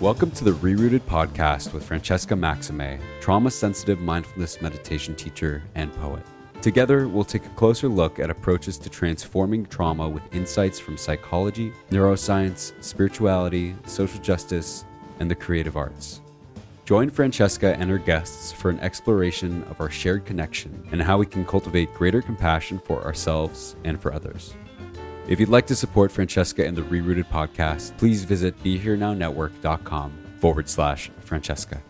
Welcome 0.00 0.30
to 0.30 0.44
the 0.44 0.52
Rerooted 0.52 1.00
podcast 1.00 1.72
with 1.72 1.84
Francesca 1.84 2.36
Maxime, 2.36 3.00
trauma 3.20 3.50
sensitive 3.50 3.98
mindfulness 3.98 4.62
meditation 4.62 5.16
teacher 5.16 5.60
and 5.74 5.92
poet. 5.94 6.22
Together, 6.62 7.08
we'll 7.08 7.24
take 7.24 7.44
a 7.44 7.50
closer 7.56 7.88
look 7.88 8.20
at 8.20 8.30
approaches 8.30 8.78
to 8.78 8.88
transforming 8.88 9.66
trauma 9.66 10.08
with 10.08 10.22
insights 10.32 10.78
from 10.78 10.96
psychology, 10.96 11.72
neuroscience, 11.90 12.72
spirituality, 12.80 13.74
social 13.86 14.20
justice, 14.20 14.84
and 15.18 15.28
the 15.28 15.34
creative 15.34 15.76
arts. 15.76 16.20
Join 16.84 17.10
Francesca 17.10 17.74
and 17.76 17.90
her 17.90 17.98
guests 17.98 18.52
for 18.52 18.70
an 18.70 18.78
exploration 18.78 19.64
of 19.64 19.80
our 19.80 19.90
shared 19.90 20.24
connection 20.24 20.86
and 20.92 21.02
how 21.02 21.18
we 21.18 21.26
can 21.26 21.44
cultivate 21.44 21.92
greater 21.94 22.22
compassion 22.22 22.80
for 22.84 23.02
ourselves 23.02 23.74
and 23.82 24.00
for 24.00 24.14
others. 24.14 24.54
If 25.28 25.38
you'd 25.38 25.50
like 25.50 25.66
to 25.66 25.76
support 25.76 26.10
Francesca 26.10 26.66
and 26.66 26.74
the 26.74 26.80
Rerooted 26.80 27.26
podcast, 27.26 27.94
please 27.98 28.24
visit 28.24 28.58
BeHereNowNetwork.com 28.64 30.18
forward 30.40 30.70
slash 30.70 31.10
Francesca. 31.20 31.82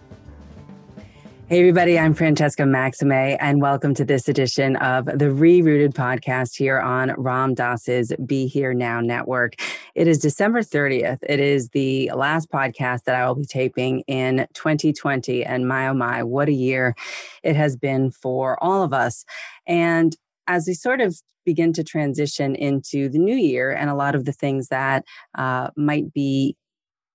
Hey, 1.47 1.61
everybody, 1.61 2.00
I'm 2.00 2.14
Francesca 2.14 2.66
Maxime, 2.66 3.12
and 3.39 3.62
welcome 3.62 3.94
to 3.94 4.05
this 4.05 4.28
edition 4.28 4.75
of 4.78 5.05
the 5.05 5.27
Rerooted 5.27 5.94
podcast 5.94 6.56
here 6.56 6.81
on 6.81 7.14
Ram 7.16 7.55
Dass's 7.55 8.12
Be 8.27 8.48
Here 8.48 8.75
Now 8.75 9.00
Network. 9.00 9.55
It 9.94 10.09
is 10.09 10.19
December 10.19 10.62
30th. 10.62 11.19
It 11.22 11.39
is 11.39 11.69
the 11.69 12.11
last 12.16 12.50
podcast 12.50 13.05
that 13.05 13.14
I 13.14 13.25
will 13.28 13.36
be 13.36 13.47
taping 13.47 14.00
in 14.09 14.48
2020. 14.55 15.44
And 15.44 15.69
my, 15.69 15.86
oh 15.86 15.94
my, 15.94 16.25
what 16.25 16.48
a 16.48 16.53
year 16.53 16.97
it 17.44 17.55
has 17.55 17.77
been 17.77 18.11
for 18.11 18.61
all 18.61 18.83
of 18.83 18.92
us. 18.92 19.25
And 19.64 20.16
as 20.48 20.66
we 20.66 20.75
sort 20.75 21.00
of 21.00 21.16
begin 21.48 21.72
to 21.72 21.82
transition 21.82 22.54
into 22.54 23.08
the 23.08 23.18
new 23.18 23.34
year 23.34 23.70
and 23.70 23.88
a 23.88 23.94
lot 23.94 24.14
of 24.14 24.27
the 24.27 24.34
things 24.34 24.68
that 24.68 25.02
uh, 25.34 25.70
might 25.78 26.12
be 26.12 26.54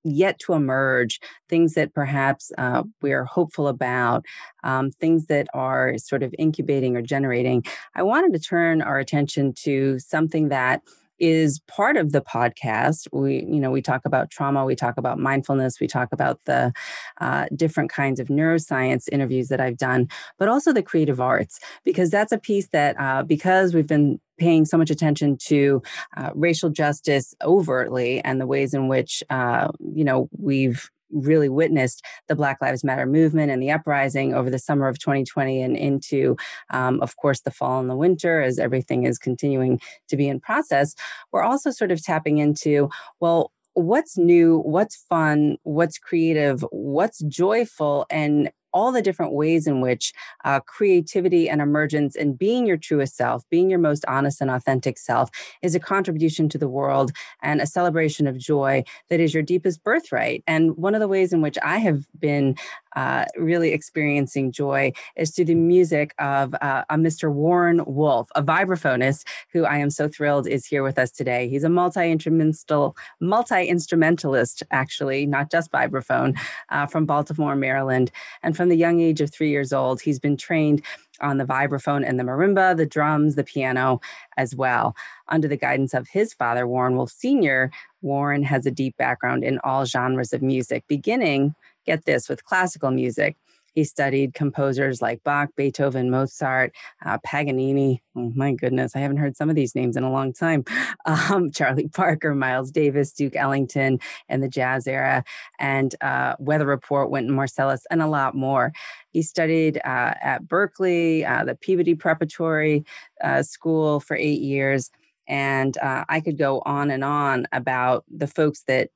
yet 0.04 0.40
to 0.40 0.54
emerge, 0.54 1.20
things 1.48 1.76
that 1.76 1.94
perhaps 1.94 2.52
uh, 2.58 2.82
we're 3.04 3.26
hopeful 3.26 3.68
about, 3.68 4.26
um, 4.64 4.90
things 4.90 5.28
that 5.28 5.48
are 5.54 6.00
sort 6.00 6.24
of 6.24 6.34
incubating 6.40 6.98
or 6.98 7.04
generating, 7.04 7.64
I 7.94 8.02
wanted 8.02 8.34
to 8.34 8.40
turn 8.40 8.82
our 8.82 8.98
attention 8.98 9.54
to 9.66 10.00
something 10.00 10.50
that 10.50 10.82
is 11.20 11.60
part 11.68 11.98
of 11.98 12.12
the 12.12 12.22
podcast. 12.22 13.08
We, 13.12 13.46
you 13.50 13.60
know, 13.60 13.72
we 13.72 13.82
talk 13.82 14.02
about 14.06 14.30
trauma, 14.30 14.66
we 14.66 14.76
talk 14.76 14.98
about 14.98 15.20
mindfulness, 15.20 15.80
we 15.80 15.88
talk 15.88 16.10
about 16.12 16.40
the 16.46 16.74
uh, 17.22 17.46
different 17.56 17.92
kinds 17.92 18.20
of 18.20 18.28
neuroscience 18.28 19.08
interviews 19.12 19.48
that 19.50 19.62
I've 19.62 19.78
done, 19.78 20.08
but 20.38 20.48
also 20.48 20.74
the 20.74 20.84
creative 20.84 21.22
arts, 21.22 21.60
because 21.84 22.10
that's 22.10 22.32
a 22.32 22.38
piece 22.38 22.68
that, 22.70 23.00
uh, 23.00 23.24
because 23.24 23.74
we've 23.74 23.88
been 23.88 24.20
paying 24.40 24.66
so 24.66 24.78
much 24.78 24.90
attention 24.90 25.38
to 25.38 25.82
uh, 26.18 26.32
racial 26.34 26.70
justice 26.70 27.36
overtly 27.44 28.20
and 28.24 28.42
the 28.42 28.48
ways 28.48 28.74
in 28.74 28.88
which, 28.88 29.24
uh, 29.30 29.68
you 29.94 30.04
know, 30.04 30.28
we've 30.38 30.90
really 31.14 31.50
witnessed 31.50 32.04
the 32.28 32.36
Black 32.36 32.58
Lives 32.62 32.84
Matter 32.84 33.06
movement 33.06 33.52
and 33.52 33.62
the 33.62 33.72
uprising 33.72 34.34
over 34.34 34.50
the 34.50 34.60
summer 34.60 34.88
of 34.88 35.00
2020 35.00 35.62
and 35.62 35.78
into, 35.78 36.36
um, 36.72 37.00
of 37.02 37.16
course, 37.18 37.42
the 37.42 37.52
fall 37.52 37.80
and 37.80 37.90
the 37.90 37.96
winter 37.96 38.42
as 38.42 38.60
everything 38.60 39.06
is 39.06 39.18
continuing 39.18 39.80
to 40.10 40.18
be 40.18 40.28
in 40.28 40.40
process, 40.40 40.96
we're 41.32 41.44
also 41.44 41.72
sort 41.72 41.92
of 41.92 42.04
tapping 42.04 42.38
into, 42.40 42.90
well, 43.20 43.52
what's 43.74 44.18
new, 44.18 44.60
what's 44.60 44.96
fun, 45.10 45.58
what's 45.64 45.98
creative, 45.98 46.64
what's 46.72 47.20
joyful, 47.24 48.06
and 48.10 48.52
all 48.74 48.92
the 48.92 49.02
different 49.02 49.34
ways 49.34 49.68
in 49.68 49.82
which 49.82 50.14
uh, 50.46 50.60
creativity 50.62 51.50
and 51.50 51.62
emergence 51.62 52.16
and 52.16 52.38
being 52.38 52.66
your 52.66 52.78
truest 52.78 53.16
self, 53.16 53.44
being 53.50 53.70
your 53.70 53.80
most 53.80 54.04
honest 54.08 54.42
and 54.42 54.50
authentic 54.50 54.98
self, 54.98 55.30
is 55.62 55.76
a 55.76 55.80
contribution 55.80 56.50
to 56.50 56.58
the 56.58 56.68
world 56.68 57.12
and 57.42 57.62
a 57.62 57.68
celebration 57.68 58.28
of 58.28 58.38
joy 58.38 58.84
that 59.10 59.20
is 59.20 59.34
your 59.34 59.44
deepest 59.44 59.84
birthright. 59.84 60.44
And 60.48 60.76
one 60.78 60.96
of 60.96 61.02
the 61.02 61.08
ways 61.08 61.34
in 61.34 61.42
which 61.42 61.58
I 61.64 61.78
have 61.78 62.06
been 62.20 62.56
uh, 62.96 63.26
really 63.38 63.72
experiencing 63.72 64.52
joy 64.52 64.92
is 65.16 65.32
through 65.32 65.46
the 65.46 65.56
music 65.56 66.14
of 66.20 66.54
uh, 66.62 66.84
a 66.90 66.96
Mr. 66.96 67.32
Warren 67.32 67.82
Wolf, 67.86 68.30
a 68.36 68.44
vibraphonist 68.44 69.26
who 69.52 69.66
I 69.66 69.78
am 69.78 69.90
so 69.90 70.08
thrilled 70.08 70.48
is 70.48 70.66
here 70.66 70.84
with 70.84 70.98
us 70.98 71.12
today. 71.12 71.48
He's 71.48 71.64
a 71.64 71.70
multi-instrumental, 71.70 72.96
multi-instrumentalist, 73.20 74.64
actually, 74.72 75.26
not 75.26 75.52
just 75.52 75.72
vibraphone, 75.72 76.38
uh, 76.70 76.86
from 76.86 77.06
Baltimore, 77.06 77.56
Maryland. 77.56 78.12
And 78.42 78.56
from 78.56 78.70
the 78.70 78.78
young 78.78 79.00
age 79.00 79.22
of 79.22 79.32
three 79.32 79.50
years 79.50 79.74
old, 79.74 80.02
he's 80.02 80.20
been 80.20 80.38
trained 80.38 80.84
on 81.22 81.38
the 81.38 81.46
vibraphone 81.46 82.08
and 82.08 82.20
the 82.20 82.24
marimba, 82.24 82.76
the 82.76 82.86
drums, 82.86 83.36
the 83.36 83.44
piano 83.44 84.02
as 84.38 84.56
well. 84.56 84.96
Under 85.30 85.48
the 85.48 85.58
guidance 85.58 85.94
of 85.94 86.08
his 86.08 86.34
father, 86.34 86.68
Warren 86.68 86.96
Wolf 86.96 87.12
Sr., 87.12 87.72
Warren 88.02 88.44
has 88.44 88.66
a 88.66 88.72
deep 88.72 88.98
background 88.98 89.44
in 89.44 89.60
all 89.64 89.86
genres 89.86 90.34
of 90.34 90.42
music, 90.42 90.84
beginning 90.88 91.56
get 91.86 92.06
this, 92.06 92.30
with 92.30 92.44
classical 92.44 92.92
music. 92.92 93.38
He 93.74 93.84
studied 93.84 94.36
composers 94.36 95.02
like 95.02 95.24
Bach, 95.24 95.50
Beethoven, 95.56 96.12
Mozart, 96.12 96.74
uh, 97.04 97.18
Paganini. 97.26 98.02
Oh 98.16 98.32
my 98.36 98.54
goodness, 98.54 98.96
I 98.96 99.00
haven't 99.00 99.18
heard 99.18 99.36
some 99.36 99.50
of 99.50 99.56
these 99.56 99.74
names 99.74 99.98
in 99.98 100.04
a 100.04 100.12
long 100.12 100.34
time. 100.34 100.64
Um, 101.06 101.52
Charlie 101.52 101.90
Parker, 101.90 102.34
Miles 102.34 102.72
Davis, 102.72 103.12
Duke 103.12 103.36
Ellington, 103.36 104.00
and 104.30 104.42
the 104.42 104.48
jazz 104.48 104.88
era, 104.88 105.24
and 105.60 105.96
uh, 106.02 106.36
Weather 106.40 106.66
Report, 106.66 107.10
Wynton 107.10 107.36
Marsalis, 107.36 107.82
and 107.92 108.02
a 108.02 108.08
lot 108.08 108.36
more. 108.36 108.72
He 109.10 109.22
studied 109.22 109.78
uh, 109.80 110.14
at 110.22 110.44
Berklee, 110.46 111.30
uh, 111.30 111.44
the 111.44 111.56
Peabody 111.56 111.94
Preparatory 111.96 112.86
uh, 113.22 113.44
School 113.44 114.00
for 114.00 114.16
eight 114.16 114.42
years. 114.42 114.92
And 115.28 115.78
uh, 115.78 116.06
I 116.08 116.22
could 116.22 116.38
go 116.38 116.62
on 116.66 116.90
and 116.90 117.04
on 117.04 117.48
about 117.52 118.06
the 118.10 118.28
folks 118.28 118.64
that 118.68 118.90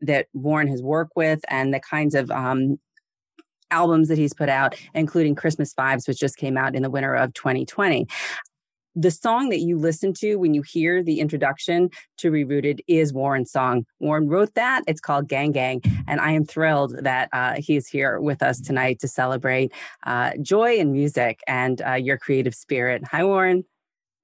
that 0.00 0.26
Warren 0.32 0.68
has 0.68 0.82
worked 0.82 1.16
with 1.16 1.40
and 1.48 1.72
the 1.72 1.80
kinds 1.80 2.14
of 2.14 2.30
um, 2.30 2.78
albums 3.70 4.08
that 4.08 4.18
he's 4.18 4.34
put 4.34 4.48
out, 4.48 4.74
including 4.94 5.34
Christmas 5.34 5.74
Vibes, 5.74 6.08
which 6.08 6.18
just 6.18 6.36
came 6.36 6.56
out 6.56 6.74
in 6.74 6.82
the 6.82 6.90
winter 6.90 7.14
of 7.14 7.34
2020. 7.34 8.06
The 8.94 9.10
song 9.12 9.50
that 9.50 9.60
you 9.60 9.78
listen 9.78 10.12
to 10.14 10.36
when 10.36 10.54
you 10.54 10.62
hear 10.62 11.04
the 11.04 11.20
introduction 11.20 11.90
to 12.16 12.32
Rerooted 12.32 12.80
is 12.88 13.12
Warren's 13.12 13.52
song. 13.52 13.86
Warren 14.00 14.28
wrote 14.28 14.54
that. 14.54 14.82
It's 14.88 15.00
called 15.00 15.28
Gang 15.28 15.52
Gang. 15.52 15.82
And 16.08 16.20
I 16.20 16.32
am 16.32 16.44
thrilled 16.44 16.96
that 17.04 17.28
uh, 17.32 17.56
he's 17.58 17.86
here 17.86 18.18
with 18.18 18.42
us 18.42 18.60
tonight 18.60 18.98
to 19.00 19.08
celebrate 19.08 19.72
uh, 20.04 20.32
joy 20.42 20.80
and 20.80 20.90
music 20.90 21.40
and 21.46 21.80
uh, 21.82 21.92
your 21.92 22.18
creative 22.18 22.56
spirit. 22.56 23.04
Hi, 23.04 23.22
Warren. 23.22 23.64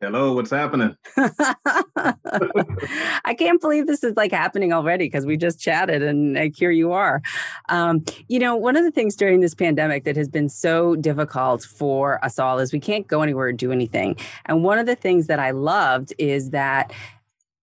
Hello, 0.04 0.34
what's 0.34 0.50
happening? 0.50 0.94
I 3.24 3.34
can't 3.38 3.58
believe 3.58 3.86
this 3.86 4.04
is 4.04 4.14
like 4.16 4.32
happening 4.32 4.70
already 4.70 5.06
because 5.06 5.24
we 5.24 5.38
just 5.38 5.58
chatted 5.58 6.02
and 6.02 6.34
like, 6.34 6.54
here 6.54 6.70
you 6.70 6.92
are. 6.92 7.22
Um, 7.70 8.04
you 8.28 8.38
know, 8.38 8.54
one 8.54 8.76
of 8.76 8.84
the 8.84 8.90
things 8.90 9.16
during 9.16 9.40
this 9.40 9.54
pandemic 9.54 10.04
that 10.04 10.14
has 10.16 10.28
been 10.28 10.50
so 10.50 10.94
difficult 10.94 11.62
for 11.62 12.22
us 12.22 12.38
all 12.38 12.58
is 12.58 12.70
we 12.70 12.80
can't 12.80 13.06
go 13.06 13.22
anywhere 13.22 13.46
or 13.46 13.52
do 13.52 13.72
anything. 13.72 14.18
And 14.44 14.62
one 14.62 14.78
of 14.78 14.84
the 14.84 14.94
things 14.94 15.26
that 15.28 15.38
I 15.38 15.52
loved 15.52 16.12
is 16.18 16.50
that 16.50 16.92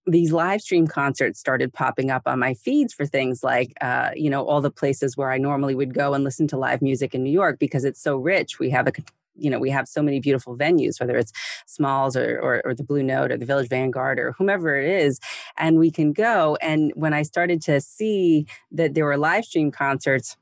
these 0.07 0.31
live 0.31 0.61
stream 0.61 0.87
concerts 0.87 1.39
started 1.39 1.71
popping 1.71 2.09
up 2.09 2.23
on 2.25 2.39
my 2.39 2.55
feeds 2.55 2.91
for 2.91 3.05
things 3.05 3.43
like 3.43 3.71
uh, 3.81 4.09
you 4.15 4.31
know 4.31 4.43
all 4.43 4.59
the 4.59 4.71
places 4.71 5.15
where 5.15 5.29
i 5.29 5.37
normally 5.37 5.75
would 5.75 5.93
go 5.93 6.15
and 6.15 6.23
listen 6.23 6.47
to 6.47 6.57
live 6.57 6.81
music 6.81 7.13
in 7.13 7.23
new 7.23 7.29
york 7.29 7.59
because 7.59 7.85
it's 7.85 8.01
so 8.01 8.17
rich 8.17 8.57
we 8.57 8.71
have 8.71 8.87
a 8.87 8.91
you 9.35 9.49
know 9.49 9.59
we 9.59 9.69
have 9.69 9.87
so 9.87 10.01
many 10.01 10.19
beautiful 10.19 10.57
venues 10.57 10.99
whether 10.99 11.17
it's 11.17 11.31
smalls 11.65 12.15
or, 12.15 12.39
or, 12.39 12.61
or 12.65 12.73
the 12.73 12.83
blue 12.83 13.03
note 13.03 13.31
or 13.31 13.37
the 13.37 13.45
village 13.45 13.69
vanguard 13.69 14.19
or 14.19 14.33
whomever 14.33 14.75
it 14.75 14.89
is 15.03 15.19
and 15.57 15.77
we 15.77 15.91
can 15.91 16.13
go. 16.13 16.57
And 16.61 16.91
when 16.95 17.13
i 17.13 17.23
started 17.23 17.61
to 17.63 17.81
see 17.81 18.45
that 18.71 18.93
there 18.93 19.05
were 19.05 19.17
live 19.17 19.45
stream 19.45 19.71
concerts 19.71 20.37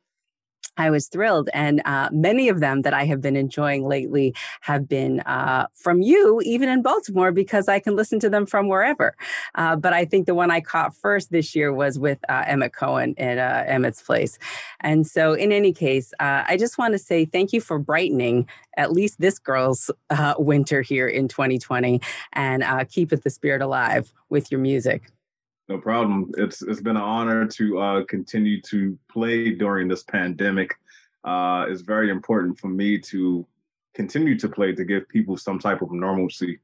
I 0.79 0.89
was 0.89 1.07
thrilled. 1.07 1.49
And 1.53 1.81
uh, 1.85 2.09
many 2.11 2.47
of 2.47 2.61
them 2.61 2.83
that 2.83 2.93
I 2.93 3.03
have 3.03 3.21
been 3.21 3.35
enjoying 3.35 3.85
lately 3.85 4.33
have 4.61 4.87
been 4.87 5.19
uh, 5.21 5.67
from 5.75 6.01
you, 6.01 6.41
even 6.45 6.69
in 6.69 6.81
Baltimore, 6.81 7.33
because 7.33 7.67
I 7.67 7.79
can 7.79 7.95
listen 7.95 8.19
to 8.21 8.29
them 8.29 8.45
from 8.45 8.69
wherever. 8.69 9.15
Uh, 9.55 9.75
but 9.75 9.91
I 9.91 10.05
think 10.05 10.25
the 10.25 10.33
one 10.33 10.49
I 10.49 10.61
caught 10.61 10.95
first 10.95 11.31
this 11.31 11.53
year 11.53 11.73
was 11.73 11.99
with 11.99 12.19
uh, 12.29 12.45
Emmet 12.47 12.73
Cohen 12.73 13.13
at 13.17 13.37
uh, 13.37 13.69
Emmet's 13.69 14.01
Place. 14.01 14.39
And 14.79 15.05
so, 15.05 15.33
in 15.33 15.51
any 15.51 15.73
case, 15.73 16.13
uh, 16.21 16.43
I 16.47 16.55
just 16.55 16.77
want 16.77 16.93
to 16.93 16.99
say 16.99 17.25
thank 17.25 17.51
you 17.51 17.59
for 17.59 17.77
brightening 17.77 18.47
at 18.77 18.93
least 18.93 19.19
this 19.19 19.37
girl's 19.37 19.91
winter 20.37 20.81
here 20.81 21.07
in 21.07 21.27
2020 21.27 21.99
and 22.31 22.63
keep 22.89 23.09
the 23.09 23.29
spirit 23.29 23.61
alive 23.61 24.13
with 24.29 24.49
your 24.51 24.61
music. 24.61 25.11
No 25.69 25.77
problem. 25.77 26.31
It's 26.35 26.63
it's 26.63 26.81
been 26.81 26.95
an 26.95 27.03
honor 27.03 27.45
to 27.45 27.79
uh, 27.79 28.03
continue 28.05 28.59
to 28.63 28.97
play 29.07 29.51
during 29.51 29.87
this 29.87 30.01
pandemic. 30.01 30.75
Uh, 31.23 31.67
it's 31.69 31.81
very 31.81 32.09
important 32.09 32.59
for 32.59 32.69
me 32.69 32.97
to 32.97 33.45
continue 33.93 34.37
to 34.39 34.49
play 34.49 34.73
to 34.73 34.83
give 34.83 35.07
people 35.09 35.37
some 35.37 35.59
type 35.59 35.83
of 35.83 35.91
normalcy, 35.91 36.59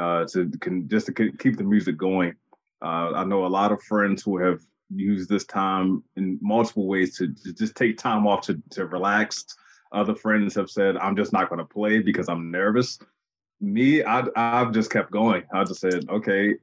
uh, 0.00 0.24
to 0.26 0.48
can, 0.60 0.88
just 0.88 1.06
to 1.06 1.12
keep 1.12 1.56
the 1.56 1.64
music 1.64 1.96
going. 1.96 2.32
Uh, 2.80 3.10
I 3.16 3.24
know 3.24 3.44
a 3.44 3.48
lot 3.48 3.72
of 3.72 3.82
friends 3.82 4.22
who 4.22 4.38
have 4.38 4.60
used 4.94 5.28
this 5.28 5.44
time 5.46 6.04
in 6.16 6.38
multiple 6.40 6.86
ways 6.86 7.16
to, 7.16 7.34
to 7.34 7.52
just 7.52 7.74
take 7.74 7.98
time 7.98 8.24
off 8.24 8.42
to, 8.42 8.62
to 8.70 8.86
relax. 8.86 9.46
Other 9.90 10.14
friends 10.14 10.54
have 10.54 10.70
said, 10.70 10.96
"I'm 10.98 11.16
just 11.16 11.32
not 11.32 11.48
going 11.48 11.58
to 11.58 11.64
play 11.64 11.98
because 11.98 12.28
I'm 12.28 12.52
nervous." 12.52 13.00
Me, 13.60 14.04
I, 14.04 14.24
I've 14.36 14.72
just 14.72 14.92
kept 14.92 15.10
going. 15.10 15.42
I 15.52 15.64
just 15.64 15.80
said, 15.80 16.08
"Okay." 16.08 16.54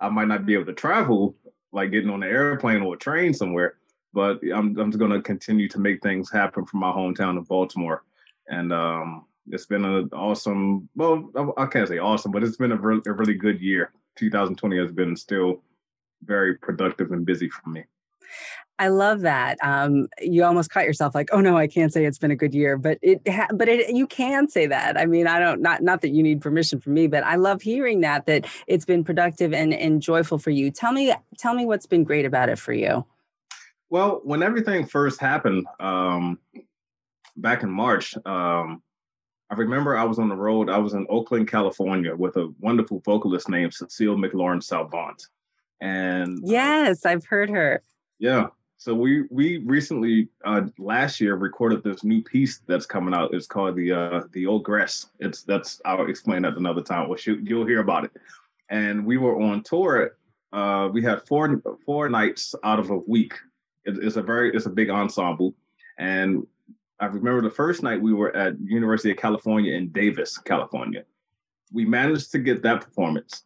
I 0.00 0.08
might 0.08 0.28
not 0.28 0.46
be 0.46 0.54
able 0.54 0.66
to 0.66 0.72
travel, 0.72 1.34
like 1.72 1.90
getting 1.90 2.10
on 2.10 2.22
an 2.22 2.28
airplane 2.28 2.82
or 2.82 2.94
a 2.94 2.98
train 2.98 3.34
somewhere, 3.34 3.74
but 4.12 4.40
I'm 4.42 4.78
I'm 4.78 4.90
just 4.90 4.98
gonna 4.98 5.22
continue 5.22 5.68
to 5.68 5.80
make 5.80 6.02
things 6.02 6.30
happen 6.30 6.64
from 6.64 6.80
my 6.80 6.90
hometown 6.90 7.38
of 7.38 7.48
Baltimore, 7.48 8.04
and 8.48 8.72
um, 8.72 9.26
it's 9.48 9.66
been 9.66 9.84
an 9.84 10.08
awesome. 10.12 10.88
Well, 10.94 11.30
I 11.56 11.66
can't 11.66 11.88
say 11.88 11.98
awesome, 11.98 12.32
but 12.32 12.42
it's 12.42 12.56
been 12.56 12.72
a, 12.72 12.76
re- 12.76 13.02
a 13.06 13.12
really 13.12 13.34
good 13.34 13.60
year. 13.60 13.92
2020 14.16 14.78
has 14.78 14.92
been 14.92 15.16
still 15.16 15.62
very 16.24 16.56
productive 16.56 17.12
and 17.12 17.24
busy 17.24 17.48
for 17.48 17.70
me. 17.70 17.84
I 18.78 18.88
love 18.88 19.22
that. 19.22 19.58
Um, 19.62 20.06
you 20.20 20.44
almost 20.44 20.70
caught 20.70 20.84
yourself 20.84 21.14
like, 21.14 21.30
oh 21.32 21.40
no, 21.40 21.56
I 21.56 21.66
can't 21.66 21.92
say 21.92 22.04
it's 22.04 22.18
been 22.18 22.30
a 22.30 22.36
good 22.36 22.54
year, 22.54 22.76
but 22.76 22.98
it, 23.02 23.26
ha- 23.28 23.48
but 23.52 23.68
it, 23.68 23.94
you 23.94 24.06
can 24.06 24.48
say 24.48 24.66
that. 24.66 24.96
I 24.96 25.06
mean, 25.06 25.26
I 25.26 25.40
don't, 25.40 25.60
not, 25.60 25.82
not 25.82 26.00
that 26.02 26.10
you 26.10 26.22
need 26.22 26.40
permission 26.40 26.80
from 26.80 26.94
me, 26.94 27.08
but 27.08 27.24
I 27.24 27.34
love 27.36 27.60
hearing 27.60 28.02
that, 28.02 28.26
that 28.26 28.46
it's 28.66 28.84
been 28.84 29.02
productive 29.02 29.52
and, 29.52 29.74
and 29.74 30.00
joyful 30.00 30.38
for 30.38 30.50
you. 30.50 30.70
Tell 30.70 30.92
me, 30.92 31.12
tell 31.38 31.54
me 31.54 31.66
what's 31.66 31.86
been 31.86 32.04
great 32.04 32.24
about 32.24 32.48
it 32.48 32.58
for 32.58 32.72
you. 32.72 33.04
Well, 33.90 34.20
when 34.22 34.42
everything 34.42 34.86
first 34.86 35.20
happened, 35.20 35.66
um, 35.80 36.38
back 37.36 37.62
in 37.62 37.70
March, 37.70 38.14
um, 38.26 38.82
I 39.50 39.54
remember 39.54 39.96
I 39.96 40.04
was 40.04 40.18
on 40.18 40.28
the 40.28 40.36
road. 40.36 40.68
I 40.68 40.78
was 40.78 40.92
in 40.92 41.06
Oakland, 41.08 41.48
California, 41.48 42.14
with 42.14 42.36
a 42.36 42.52
wonderful 42.60 43.00
vocalist 43.00 43.48
named 43.48 43.72
Cecile 43.72 44.16
McLorin 44.16 44.62
Salvant. 44.62 45.26
And 45.80 46.38
yes, 46.44 47.06
I've 47.06 47.24
heard 47.24 47.48
her. 47.48 47.82
Yeah, 48.18 48.48
so 48.80 48.94
we 48.94 49.22
we 49.30 49.58
recently 49.58 50.28
uh, 50.44 50.62
last 50.78 51.20
year 51.20 51.34
recorded 51.34 51.82
this 51.82 52.04
new 52.04 52.22
piece 52.22 52.58
that's 52.68 52.86
coming 52.86 53.12
out. 53.12 53.34
It's 53.34 53.48
called 53.48 53.74
the 53.74 53.90
uh, 53.90 54.22
the 54.32 54.44
Ogresse. 54.44 55.06
It's 55.18 55.42
that's 55.42 55.82
I'll 55.84 56.06
explain 56.06 56.42
that 56.42 56.56
another 56.56 56.80
time. 56.80 57.08
Well, 57.08 57.18
you'll 57.26 57.66
hear 57.66 57.80
about 57.80 58.04
it. 58.04 58.12
And 58.70 59.04
we 59.04 59.16
were 59.16 59.42
on 59.42 59.64
tour. 59.64 60.16
Uh, 60.52 60.88
we 60.92 61.02
had 61.02 61.26
four 61.26 61.60
four 61.84 62.08
nights 62.08 62.54
out 62.62 62.78
of 62.78 62.90
a 62.90 62.98
week. 62.98 63.34
It, 63.84 63.98
it's 64.00 64.14
a 64.14 64.22
very 64.22 64.54
it's 64.54 64.66
a 64.66 64.70
big 64.70 64.90
ensemble. 64.90 65.54
And 65.98 66.46
I 67.00 67.06
remember 67.06 67.42
the 67.42 67.50
first 67.50 67.82
night 67.82 68.00
we 68.00 68.14
were 68.14 68.34
at 68.36 68.60
University 68.60 69.10
of 69.10 69.16
California 69.16 69.74
in 69.74 69.88
Davis, 69.88 70.38
California. 70.38 71.02
We 71.72 71.84
managed 71.84 72.30
to 72.30 72.38
get 72.38 72.62
that 72.62 72.82
performance. 72.82 73.42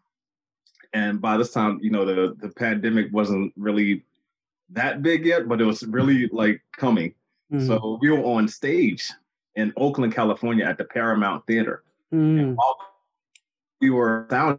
And 0.93 1.23
by 1.23 1.39
this 1.39 1.53
time, 1.53 1.79
you 1.81 1.91
know, 1.91 2.05
the 2.05 2.37
the 2.39 2.51
pandemic 2.51 3.11
wasn't 3.13 3.55
really 3.57 4.05
that 4.73 5.03
big 5.03 5.25
yet, 5.25 5.49
but 5.49 5.61
it 5.61 5.65
was 5.65 5.83
really 5.85 6.29
like 6.33 6.63
coming. 6.77 7.15
Mm. 7.53 7.67
So 7.67 7.99
we 8.01 8.11
were 8.11 8.23
on 8.25 8.49
stage 8.49 9.11
in 9.57 9.73
Oakland, 9.77 10.15
California 10.15 10.65
at 10.65 10.79
the 10.79 10.85
Paramount 10.85 11.47
Theater. 11.47 11.83
Mm. 12.13 12.57
we 13.81 13.89
were 13.91 14.27
sound 14.29 14.59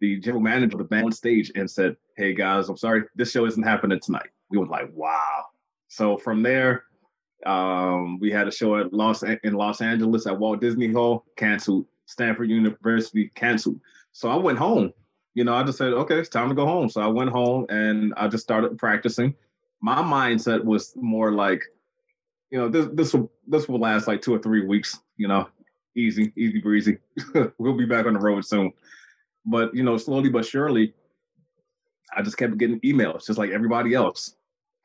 the 0.00 0.18
general 0.18 0.40
manager 0.40 0.74
of 0.74 0.78
the 0.78 0.84
band 0.84 1.06
on 1.06 1.12
stage 1.12 1.52
and 1.54 1.70
said, 1.70 1.96
Hey 2.16 2.34
guys, 2.34 2.68
I'm 2.68 2.76
sorry, 2.76 3.04
this 3.14 3.30
show 3.30 3.46
isn't 3.46 3.62
happening 3.62 4.00
tonight. 4.00 4.28
We 4.50 4.58
were 4.58 4.66
like, 4.66 4.90
wow. 4.94 5.44
So 5.88 6.16
from 6.16 6.42
there, 6.42 6.84
um, 7.46 8.18
we 8.18 8.30
had 8.30 8.48
a 8.48 8.52
show 8.52 8.76
at 8.76 8.92
Los 8.92 9.22
in 9.22 9.52
Los 9.52 9.80
Angeles 9.80 10.26
at 10.26 10.38
Walt 10.38 10.60
Disney 10.60 10.92
Hall, 10.92 11.24
canceled. 11.36 11.86
Stanford 12.06 12.50
University 12.50 13.30
canceled. 13.34 13.80
So 14.12 14.28
I 14.28 14.36
went 14.36 14.58
home 14.58 14.92
you 15.34 15.42
know, 15.42 15.54
I 15.54 15.64
just 15.64 15.78
said, 15.78 15.92
okay, 15.92 16.18
it's 16.18 16.28
time 16.28 16.48
to 16.48 16.54
go 16.54 16.64
home. 16.64 16.88
So 16.88 17.00
I 17.00 17.08
went 17.08 17.30
home 17.30 17.66
and 17.68 18.14
I 18.16 18.28
just 18.28 18.44
started 18.44 18.78
practicing. 18.78 19.34
My 19.80 19.96
mindset 19.96 20.64
was 20.64 20.94
more 20.96 21.32
like, 21.32 21.62
you 22.50 22.58
know, 22.58 22.68
this 22.68 22.86
this 22.92 23.12
will 23.12 23.30
this 23.46 23.68
will 23.68 23.80
last 23.80 24.06
like 24.06 24.22
two 24.22 24.34
or 24.34 24.38
three 24.38 24.64
weeks. 24.64 25.00
You 25.16 25.28
know, 25.28 25.48
easy, 25.96 26.32
easy 26.36 26.60
breezy. 26.60 26.98
we'll 27.58 27.76
be 27.76 27.84
back 27.84 28.06
on 28.06 28.14
the 28.14 28.20
road 28.20 28.44
soon. 28.44 28.72
But 29.44 29.74
you 29.74 29.82
know, 29.82 29.98
slowly 29.98 30.30
but 30.30 30.46
surely, 30.46 30.94
I 32.16 32.22
just 32.22 32.38
kept 32.38 32.56
getting 32.56 32.80
emails, 32.80 33.26
just 33.26 33.38
like 33.38 33.50
everybody 33.50 33.94
else. 33.94 34.36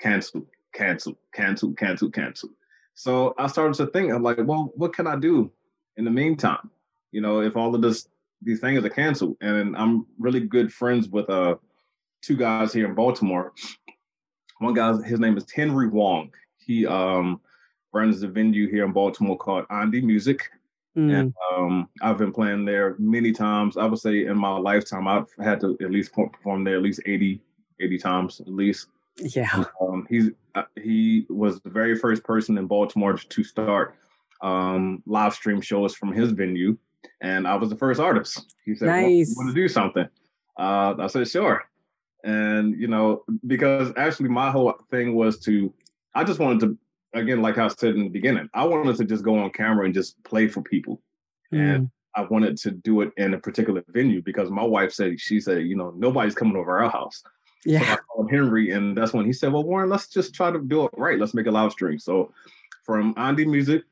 Cancel, 0.01 0.45
cancel, 0.73 1.17
cancel, 1.33 1.73
cancel, 1.73 2.09
cancel. 2.09 2.49
So 2.95 3.35
I 3.37 3.47
started 3.47 3.75
to 3.75 3.87
think, 3.87 4.11
I'm 4.11 4.23
like, 4.23 4.39
well, 4.43 4.71
what 4.75 4.93
can 4.93 5.07
I 5.07 5.15
do 5.15 5.51
in 5.97 6.05
the 6.05 6.11
meantime? 6.11 6.69
You 7.11 7.21
know, 7.21 7.41
if 7.41 7.55
all 7.55 7.73
of 7.75 7.81
this 7.81 8.07
these 8.41 8.59
things 8.59 8.83
are 8.83 8.89
canceled. 8.89 9.38
And 9.41 9.75
I'm 9.75 10.06
really 10.18 10.41
good 10.41 10.74
friends 10.74 11.07
with 11.09 11.30
uh 11.30 11.56
two 12.21 12.38
guys 12.38 12.74
here 12.74 12.88
in 12.88 12.95
Baltimore. 12.95 13.53
One 14.59 14.74
guy, 14.74 15.01
his 15.03 15.19
name 15.19 15.38
is 15.38 15.50
Henry 15.51 15.88
Wong. 15.88 16.31
He 16.57 16.86
um 16.86 17.41
runs 17.94 18.21
a 18.24 18.27
venue 18.27 18.69
here 18.69 18.86
in 18.86 18.91
Baltimore 18.91 19.38
called 19.38 19.65
An 19.69 19.91
die 19.91 20.01
Musik. 20.01 20.41
Mm. 20.97 21.19
And 21.19 21.33
um, 21.53 21.89
I've 22.01 22.18
been 22.18 22.31
playing 22.31 22.65
there 22.65 22.95
many 22.97 23.31
times. 23.31 23.77
I 23.77 23.86
would 23.86 24.00
say 24.00 24.25
in 24.25 24.38
my 24.38 24.57
lifetime, 24.57 25.07
I've 25.07 25.27
had 25.39 25.59
to 25.62 25.77
at 25.81 25.92
least 25.92 26.13
perform 26.13 26.63
there 26.63 26.77
at 26.77 26.81
least 26.81 27.01
80, 27.06 27.42
80 27.80 27.97
times 27.99 28.40
at 28.42 28.49
least. 28.49 28.87
Yeah. 29.18 29.66
Um, 29.81 30.07
he's 30.09 30.31
uh, 30.56 30.63
he 30.81 31.25
was 31.30 31.59
the 31.61 31.69
very 31.69 31.95
first 31.95 32.23
person 32.23 32.57
in 32.57 32.68
Baltimore 32.68 33.18
to 33.18 33.44
start 33.44 33.95
um, 34.42 35.04
live 35.06 35.33
stream 35.33 35.61
shows 35.61 35.94
from 35.94 36.13
his 36.13 36.31
venue 36.31 36.78
and 37.21 37.47
I 37.47 37.56
was 37.56 37.69
the 37.69 37.75
first 37.75 37.99
artist. 37.99 38.56
He 38.65 38.75
said, 38.75 38.87
nice. 38.87 39.33
"Want 39.37 39.49
to 39.49 39.56
do 39.56 39.68
something?" 39.68 40.07
Uh, 40.57 40.95
I 40.99 41.07
said, 41.07 41.27
"Sure." 41.27 41.63
And 42.23 42.79
you 42.79 42.87
know, 42.87 43.23
because 43.47 43.91
actually, 43.97 44.29
my 44.29 44.51
whole 44.51 44.73
thing 44.91 45.15
was 45.15 45.39
to, 45.41 45.73
I 46.15 46.23
just 46.23 46.39
wanted 46.39 46.59
to, 46.61 46.77
again, 47.19 47.41
like 47.41 47.57
I 47.57 47.68
said 47.68 47.95
in 47.95 48.03
the 48.03 48.09
beginning, 48.09 48.49
I 48.53 48.65
wanted 48.65 48.97
to 48.97 49.06
just 49.06 49.23
go 49.23 49.37
on 49.39 49.51
camera 49.51 49.85
and 49.85 49.94
just 49.94 50.21
play 50.23 50.47
for 50.47 50.61
people, 50.61 51.01
mm. 51.53 51.59
and 51.59 51.89
I 52.15 52.23
wanted 52.23 52.57
to 52.57 52.71
do 52.71 53.01
it 53.01 53.11
in 53.18 53.33
a 53.33 53.39
particular 53.39 53.83
venue 53.89 54.21
because 54.21 54.49
my 54.49 54.63
wife 54.63 54.91
said 54.91 55.19
she 55.19 55.39
said, 55.39 55.65
you 55.65 55.75
know, 55.75 55.94
nobody's 55.95 56.35
coming 56.35 56.57
over 56.57 56.79
our 56.79 56.89
house. 56.89 57.23
Yeah. 57.65 57.79
So 57.79 57.91
I 57.91 57.97
called 57.97 58.31
Henry, 58.31 58.71
and 58.71 58.97
that's 58.97 59.13
when 59.13 59.25
he 59.25 59.33
said, 59.33 59.51
"Well, 59.53 59.63
Warren, 59.63 59.89
let's 59.89 60.07
just 60.07 60.33
try 60.33 60.51
to 60.51 60.59
do 60.59 60.85
it 60.85 60.91
right. 60.97 61.19
Let's 61.19 61.33
make 61.33 61.47
a 61.47 61.51
live 61.51 61.71
stream." 61.71 61.99
So, 61.99 62.33
from 62.85 63.13
An 63.18 63.35
die 63.35 63.44
Musik 63.44 63.83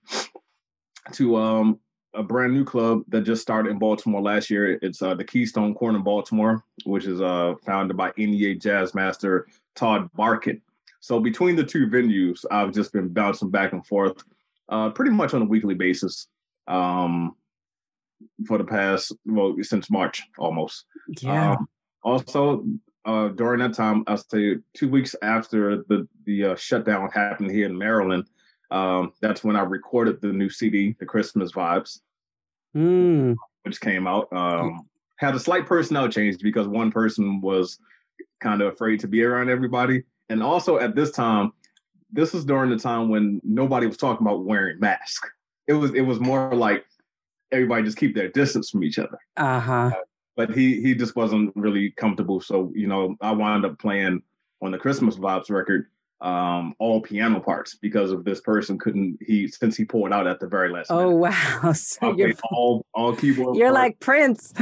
to 1.13 1.35
um 1.37 1.79
a 2.13 2.23
brand 2.23 2.53
new 2.53 2.63
club 2.63 3.03
that 3.09 3.21
just 3.21 3.41
started 3.41 3.69
in 3.69 3.79
Baltimore 3.79 4.21
last 4.21 4.49
year. 4.49 4.79
It's 4.81 5.01
uh, 5.01 5.13
the 5.13 5.23
Keystone 5.23 5.75
Korner 5.75 5.97
in 5.97 6.03
Baltimore, 6.03 6.63
which 6.85 7.05
is 7.05 7.21
uh, 7.21 7.53
founded 7.65 7.97
by 7.97 8.11
NEA 8.17 8.55
jazz 8.55 8.95
master 8.95 9.47
Todd 9.75 10.09
Barkan. 10.17 10.61
So 10.99 11.19
between 11.19 11.55
the 11.55 11.63
two 11.63 11.87
venues, 11.87 12.43
I've 12.49 12.73
just 12.73 12.91
been 12.91 13.09
bouncing 13.09 13.51
back 13.51 13.73
and 13.73 13.85
forth 13.85 14.23
uh, 14.69 14.89
pretty 14.89 15.11
much 15.11 15.33
on 15.33 15.41
a 15.41 15.45
weekly 15.45 15.75
basis 15.75 16.27
um, 16.67 17.35
for 18.45 18.57
the 18.57 18.63
past, 18.63 19.13
well, 19.25 19.55
since 19.61 19.89
March 19.89 20.23
almost. 20.37 20.85
Yeah. 21.21 21.51
Um, 21.51 21.69
also, 22.03 22.65
uh, 23.05 23.29
during 23.29 23.59
that 23.59 23.73
time, 23.73 24.03
I'll 24.07 24.17
say 24.17 24.57
two 24.73 24.89
weeks 24.89 25.15
after 25.21 25.83
the, 25.87 26.07
the 26.25 26.43
uh, 26.45 26.55
shutdown 26.55 27.09
happened 27.11 27.51
here 27.51 27.65
in 27.65 27.77
Maryland, 27.77 28.25
um, 28.71 29.13
that's 29.21 29.43
when 29.43 29.55
I 29.55 29.61
recorded 29.61 30.21
the 30.21 30.33
new 30.33 30.49
CD, 30.49 30.95
The 30.99 31.05
Christmas 31.05 31.51
Vibes 31.51 31.99
mm. 32.77 33.35
which 33.63 33.81
came 33.81 34.07
out. 34.07 34.31
Um, 34.31 34.87
had 35.17 35.35
a 35.35 35.39
slight 35.39 35.65
personnel 35.65 36.07
change 36.09 36.37
because 36.39 36.67
one 36.67 36.91
person 36.91 37.41
was 37.41 37.79
kind 38.39 38.61
of 38.61 38.73
afraid 38.73 38.99
to 38.99 39.07
be 39.07 39.23
around 39.23 39.49
everybody, 39.49 40.03
and 40.29 40.43
also 40.43 40.77
at 40.77 40.95
this 40.95 41.11
time, 41.11 41.51
this 42.11 42.33
is 42.33 42.45
during 42.45 42.69
the 42.69 42.77
time 42.77 43.09
when 43.09 43.41
nobody 43.43 43.87
was 43.87 43.97
talking 43.97 44.25
about 44.25 44.45
wearing 44.45 44.79
masks. 44.79 45.29
It 45.67 45.73
was 45.73 45.93
it 45.93 46.01
was 46.01 46.19
more 46.19 46.53
like 46.53 46.85
everybody 47.51 47.83
just 47.83 47.97
keep 47.97 48.15
their 48.15 48.29
distance 48.29 48.69
from 48.69 48.83
each 48.83 48.99
other. 48.99 49.17
Uh-huh. 49.37 49.91
Uh, 49.93 50.03
but 50.35 50.51
he 50.51 50.81
he 50.81 50.93
just 50.93 51.15
wasn't 51.15 51.51
really 51.55 51.91
comfortable. 51.91 52.39
So 52.39 52.71
you 52.75 52.87
know, 52.87 53.15
I 53.21 53.31
wound 53.31 53.65
up 53.65 53.79
playing 53.79 54.21
on 54.61 54.71
the 54.71 54.77
Christmas 54.77 55.15
Vibes 55.15 55.49
record 55.49 55.87
um 56.21 56.73
all 56.79 56.99
piano 56.99 57.39
parts 57.39 57.75
because 57.75 58.11
of 58.11 58.23
this 58.25 58.41
person 58.41 58.77
couldn't 58.79 59.17
he 59.21 59.47
since 59.47 59.77
he 59.77 59.85
pulled 59.85 60.11
out 60.11 60.25
at 60.25 60.39
the 60.39 60.47
very 60.47 60.69
last 60.71 60.89
Oh 60.89 61.09
minute. 61.09 61.17
wow. 61.17 61.71
So 61.73 62.15
you're 62.17 62.33
all 62.51 62.85
all 62.93 63.15
keyboard 63.15 63.55
you're 63.55 63.67
parts. 63.71 63.77
like 63.83 63.99
Prince. 63.99 64.53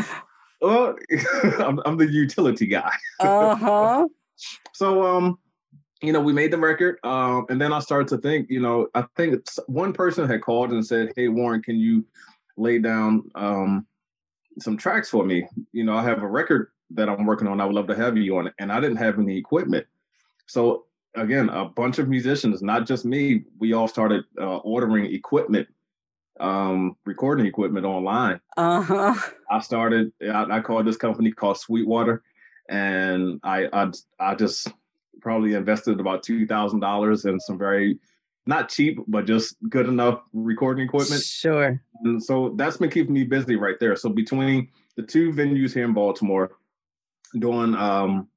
well, 0.61 0.95
I'm, 1.59 1.79
I'm 1.85 1.97
the 1.97 2.07
utility 2.11 2.65
guy. 2.67 2.91
Uh-huh. 3.19 4.07
So 4.73 5.05
um, 5.05 5.39
you 6.01 6.11
know, 6.11 6.19
we 6.19 6.33
made 6.33 6.51
the 6.51 6.57
record, 6.57 6.97
um, 7.05 7.45
and 7.49 7.59
then 7.59 7.71
I 7.71 7.79
started 7.79 8.09
to 8.09 8.17
think, 8.17 8.49
you 8.49 8.59
know, 8.59 8.87
I 8.93 9.05
think 9.15 9.41
one 9.67 9.93
person 9.93 10.27
had 10.27 10.41
called 10.41 10.71
and 10.71 10.85
said, 10.85 11.13
"Hey, 11.15 11.29
Warren, 11.29 11.61
can 11.63 11.77
you 11.79 12.05
lay 12.57 12.79
down 12.79 13.23
um 13.35 13.87
some 14.59 14.75
tracks 14.75 15.09
for 15.09 15.23
me? 15.25 15.47
You 15.71 15.85
know, 15.85 15.95
I 15.95 16.03
have 16.03 16.21
a 16.21 16.27
record 16.27 16.71
that 16.91 17.07
I'm 17.07 17.25
working 17.25 17.47
on. 17.47 17.61
I 17.61 17.65
would 17.65 17.73
love 17.75 17.87
to 17.87 17.95
have 17.95 18.17
you 18.17 18.35
on 18.37 18.47
it." 18.47 18.53
And 18.59 18.73
I 18.73 18.81
didn't 18.81 18.97
have 18.97 19.17
any 19.17 19.37
equipment, 19.37 19.87
so 20.47 20.85
again, 21.15 21.49
a 21.49 21.65
bunch 21.65 21.99
of 21.99 22.07
musicians, 22.07 22.61
not 22.61 22.85
just 22.85 23.05
me, 23.05 23.43
we 23.59 23.73
all 23.73 23.87
started 23.87 24.23
uh, 24.39 24.57
ordering 24.57 25.05
equipment, 25.13 25.67
um, 26.39 26.95
recording 27.05 27.45
equipment 27.45 27.85
online. 27.85 28.39
Uh-huh. 28.57 29.15
I 29.49 29.59
started. 29.59 30.11
I, 30.21 30.45
I 30.57 30.59
called 30.59 30.85
this 30.85 30.97
company 30.97 31.31
called 31.31 31.57
Sweetwater, 31.57 32.23
and 32.69 33.39
I 33.43 33.67
I, 33.71 33.91
I 34.19 34.35
just 34.35 34.67
probably 35.21 35.53
invested 35.53 35.99
about 35.99 36.23
two 36.23 36.45
thousand 36.45 36.81
dollars 36.81 37.25
in 37.25 37.39
some 37.39 37.57
very 37.57 37.97
not 38.47 38.69
cheap 38.69 38.99
but 39.07 39.25
just 39.25 39.55
good 39.69 39.87
enough 39.87 40.21
recording 40.33 40.85
equipment. 40.85 41.23
Sure. 41.23 41.81
And 42.03 42.23
so 42.23 42.53
that's 42.55 42.77
been 42.77 42.91
keeping 42.91 43.13
me 43.13 43.23
busy 43.23 43.55
right 43.55 43.79
there. 43.79 43.95
So 43.95 44.09
between 44.09 44.69
the 44.97 45.01
two 45.03 45.31
venues 45.31 45.73
here 45.73 45.85
in 45.85 45.93
Baltimore, 45.93 46.51
doing 47.39 47.73
um, 47.73 48.27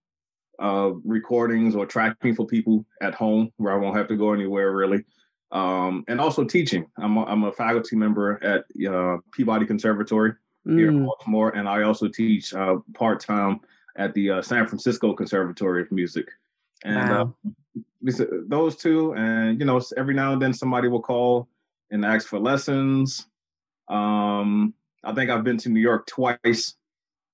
uh, 0.58 0.90
recordings 1.04 1.74
or 1.74 1.86
tracking 1.86 2.34
for 2.34 2.46
people 2.46 2.84
at 3.00 3.14
home 3.14 3.52
where 3.56 3.72
I 3.72 3.76
won't 3.76 3.96
have 3.96 4.08
to 4.08 4.16
go 4.16 4.32
anywhere 4.32 4.72
really. 4.72 5.04
Um, 5.50 6.04
and 6.08 6.20
also 6.20 6.44
teaching. 6.44 6.86
I'm 6.98 7.16
a, 7.16 7.24
I'm 7.24 7.44
a 7.44 7.52
faculty 7.52 7.96
member 7.96 8.38
at 8.44 8.64
uh, 8.86 9.16
Peabody 9.32 9.64
Conservatory 9.66 10.32
here 10.66 10.88
in 10.88 10.98
Mm. 11.00 11.06
Baltimore, 11.06 11.56
and 11.56 11.66
I 11.66 11.82
also 11.84 12.08
teach 12.08 12.52
uh, 12.52 12.76
part 12.92 13.20
time 13.20 13.60
at 13.96 14.12
the 14.12 14.30
uh, 14.30 14.42
San 14.42 14.66
Francisco 14.66 15.14
Conservatory 15.14 15.80
of 15.80 15.90
Music. 15.90 16.28
And 16.84 17.10
uh, 17.10 17.24
Wow. 17.24 17.34
these- 18.02 18.20
those 18.48 18.76
two, 18.76 19.14
and 19.14 19.58
you 19.58 19.64
know, 19.64 19.80
every 19.96 20.12
now 20.14 20.34
and 20.34 20.42
then 20.42 20.52
somebody 20.52 20.88
will 20.88 21.00
call 21.00 21.48
and 21.90 22.04
ask 22.04 22.28
for 22.28 22.38
lessons. 22.38 23.26
Um, 23.88 24.74
I 25.04 25.14
think 25.14 25.30
I've 25.30 25.44
been 25.44 25.56
to 25.58 25.70
New 25.70 25.80
York 25.80 26.06
twice 26.06 26.74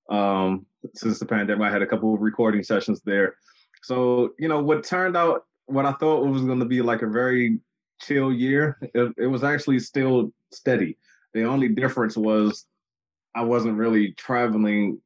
um, 0.09 0.65
since 0.93 1.19
the 1.19 1.25
pandemic. 1.25 1.67
I 1.67 1.71
had 1.71 1.81
a 1.81 1.87
couple 1.87 2.13
of 2.13 2.21
recording 2.21 2.63
sessions 2.63 3.01
there. 3.05 3.35
So 3.83 4.33
you 4.39 4.47
know, 4.47 4.61
what 4.61 4.83
turned 4.83 5.17
out, 5.17 5.45
what 5.65 5.85
I 5.85 5.93
thought 5.93 6.25
was 6.25 6.43
going 6.43 6.59
to 6.59 6.65
be 6.65 6.81
like 6.81 7.01
a 7.01 7.07
very 7.07 7.59
chill 8.01 8.31
year, 8.31 8.77
it, 8.81 9.13
it 9.17 9.27
was 9.27 9.43
actually 9.43 9.79
still 9.79 10.31
steady. 10.51 10.97
The 11.33 11.43
only 11.43 11.69
difference 11.69 12.17
was 12.17 12.65
I 13.35 13.41
wasn't 13.41 13.77
really 13.77 14.13
traveling 14.13 15.01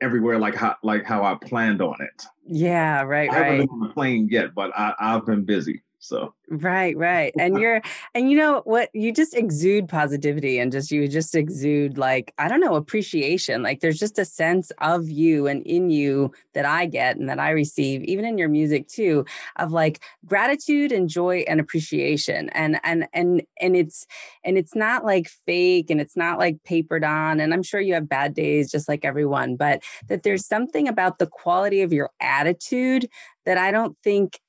everywhere 0.00 0.38
like 0.38 0.54
how 0.54 0.76
like 0.82 1.04
how 1.04 1.24
I 1.24 1.36
planned 1.42 1.80
on 1.80 1.96
it. 2.00 2.24
Yeah, 2.46 3.02
right, 3.02 3.30
I 3.30 3.34
haven't 3.34 3.50
right. 3.50 3.68
been 3.68 3.82
on 3.82 3.90
a 3.90 3.92
plane 3.92 4.28
yet, 4.30 4.54
but 4.54 4.76
I, 4.76 4.94
I've 5.00 5.24
been 5.24 5.44
busy. 5.44 5.82
So 6.04 6.34
Right, 6.50 6.96
right. 6.96 7.32
And 7.38 7.58
you're 7.58 7.80
and 8.14 8.28
you 8.30 8.36
know 8.36 8.62
what 8.64 8.90
you 8.92 9.12
just 9.12 9.34
exude 9.34 9.88
positivity 9.88 10.58
and 10.58 10.72
just 10.72 10.90
you 10.90 11.06
just 11.06 11.34
exude 11.36 11.96
like 11.96 12.34
I 12.38 12.48
don't 12.48 12.60
know 12.60 12.74
appreciation. 12.74 13.62
Like 13.62 13.80
there's 13.80 13.98
just 14.00 14.18
a 14.18 14.24
sense 14.24 14.72
of 14.78 15.08
you 15.08 15.46
and 15.46 15.62
in 15.62 15.90
you 15.90 16.32
that 16.54 16.64
I 16.66 16.86
get 16.86 17.16
and 17.16 17.28
that 17.28 17.38
I 17.38 17.50
receive 17.50 18.02
even 18.02 18.24
in 18.24 18.36
your 18.36 18.48
music 18.48 18.88
too 18.88 19.24
of 19.56 19.70
like 19.70 20.02
gratitude 20.26 20.90
and 20.90 21.08
joy 21.08 21.44
and 21.48 21.60
appreciation. 21.60 22.48
And 22.50 22.80
and 22.82 23.06
and 23.14 23.42
and 23.60 23.76
it's 23.76 24.04
and 24.44 24.58
it's 24.58 24.74
not 24.74 25.04
like 25.04 25.28
fake 25.46 25.88
and 25.88 26.00
it's 26.00 26.16
not 26.16 26.38
like 26.38 26.62
papered 26.64 27.04
on 27.04 27.38
and 27.40 27.54
I'm 27.54 27.62
sure 27.62 27.80
you 27.80 27.94
have 27.94 28.08
bad 28.08 28.34
days 28.34 28.70
just 28.72 28.88
like 28.88 29.04
everyone, 29.04 29.54
but 29.56 29.82
that 30.08 30.24
there's 30.24 30.46
something 30.46 30.88
about 30.88 31.18
the 31.18 31.26
quality 31.28 31.80
of 31.82 31.92
your 31.92 32.10
attitude 32.20 33.08
that 33.46 33.56
I 33.56 33.70
don't 33.70 33.96
think 34.02 34.40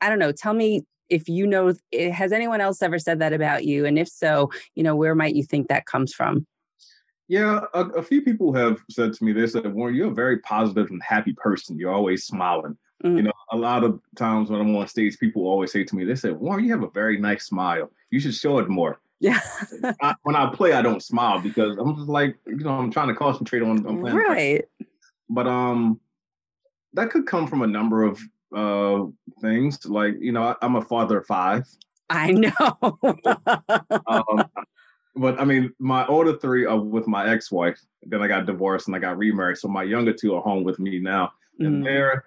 I 0.00 0.08
don't 0.08 0.18
know. 0.18 0.32
Tell 0.32 0.54
me 0.54 0.82
if 1.10 1.28
you 1.28 1.46
know, 1.46 1.74
eh, 1.92 2.10
has 2.10 2.32
anyone 2.32 2.60
else 2.60 2.80
ever 2.82 2.98
said 2.98 3.18
that 3.18 3.32
about 3.32 3.64
you? 3.64 3.84
And 3.84 3.98
if 3.98 4.08
so, 4.08 4.50
you 4.74 4.82
know, 4.82 4.96
where 4.96 5.14
might 5.14 5.34
you 5.34 5.42
think 5.42 5.68
that 5.68 5.86
comes 5.86 6.14
from? 6.14 6.46
yeah, 7.30 7.60
a, 7.74 7.84
a 7.90 8.02
few 8.02 8.22
people 8.22 8.52
have 8.54 8.80
said 8.90 9.12
to 9.12 9.22
me, 9.22 9.32
they 9.32 9.46
said, 9.46 9.72
Warren, 9.72 9.94
you're 9.94 10.10
a 10.10 10.14
very 10.14 10.40
positive 10.40 10.90
and 10.90 11.00
happy 11.00 11.32
person. 11.32 11.78
You're 11.78 11.92
always 11.92 12.24
smiling. 12.24 12.76
Mhm. 13.04 13.18
You 13.18 13.22
know, 13.22 13.32
a 13.52 13.56
lot 13.56 13.84
of 13.84 14.00
times 14.16 14.50
when 14.50 14.60
I'm 14.60 14.74
on 14.74 14.88
stage, 14.88 15.16
people 15.16 15.46
always 15.46 15.70
say 15.70 15.84
to 15.84 15.94
me, 15.94 16.04
they 16.04 16.16
say, 16.16 16.32
Warren, 16.32 16.64
you 16.64 16.72
have 16.72 16.82
a 16.82 16.90
very 16.90 17.18
nice 17.20 17.46
smile. 17.46 17.88
You 18.10 18.18
should 18.18 18.34
show 18.34 18.58
it 18.58 18.68
more. 18.68 18.98
Yeah. 19.20 19.38
I, 20.02 20.16
when 20.24 20.34
I 20.34 20.52
play, 20.52 20.72
I 20.72 20.82
don't 20.82 21.04
smile 21.04 21.40
because 21.40 21.78
I'm 21.78 21.94
just 21.94 22.08
like, 22.08 22.36
you 22.46 22.56
know, 22.56 22.70
I'm 22.70 22.90
trying 22.90 23.08
to 23.08 23.14
concentrate 23.14 23.62
on, 23.62 23.86
on 23.86 24.00
playing. 24.00 24.16
right. 24.16 24.64
But 25.28 25.46
um, 25.46 26.00
that 26.94 27.10
could 27.10 27.28
come 27.28 27.46
from 27.46 27.62
a 27.62 27.66
number 27.68 28.02
of 28.02 28.20
uh 28.54 29.04
things. 29.40 29.84
Like, 29.86 30.14
you 30.20 30.32
know, 30.32 30.42
I, 30.42 30.54
I'm 30.62 30.76
a 30.76 30.82
father 30.82 31.18
of 31.18 31.26
five. 31.26 31.66
I 32.08 32.32
know. 32.32 32.98
um, 34.06 34.44
but 35.16 35.40
I 35.40 35.44
mean, 35.44 35.72
my 35.78 36.06
older 36.06 36.36
three 36.38 36.66
are 36.66 36.78
with 36.80 37.06
my 37.06 37.28
ex-wife. 37.30 37.78
Then 38.02 38.22
I 38.22 38.28
got 38.28 38.46
divorced 38.46 38.86
and 38.88 38.96
I 38.96 38.98
got 38.98 39.18
remarried. 39.18 39.58
So 39.58 39.68
my 39.68 39.82
younger 39.82 40.12
two 40.12 40.34
are 40.34 40.42
home 40.42 40.64
with 40.64 40.78
me 40.78 40.98
now, 40.98 41.32
and 41.58 41.82
Mm. 41.82 41.84
they're 41.84 42.24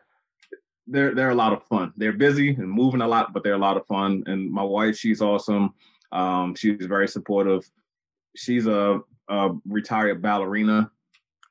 they're 0.88 1.16
they're 1.16 1.30
a 1.32 1.36
lot 1.36 1.54
of 1.54 1.64
fun. 1.64 1.94
They're 1.98 2.14
busy 2.14 2.50
and 2.50 2.70
moving 2.70 3.02
a 3.02 3.08
lot, 3.08 3.34
but 3.34 3.44
they're 3.44 3.54
a 3.56 3.58
lot 3.58 3.78
of 3.78 3.86
fun. 3.88 4.24
And 4.28 4.52
my 4.52 4.64
wife, 4.64 4.96
she's 4.98 5.22
awesome. 5.22 5.74
Um, 6.12 6.56
she's 6.56 6.86
very 6.86 7.08
supportive. 7.08 7.70
She's 8.36 8.68
a, 8.68 9.00
a 9.30 9.50
retired 9.68 10.22
ballerina, 10.22 10.92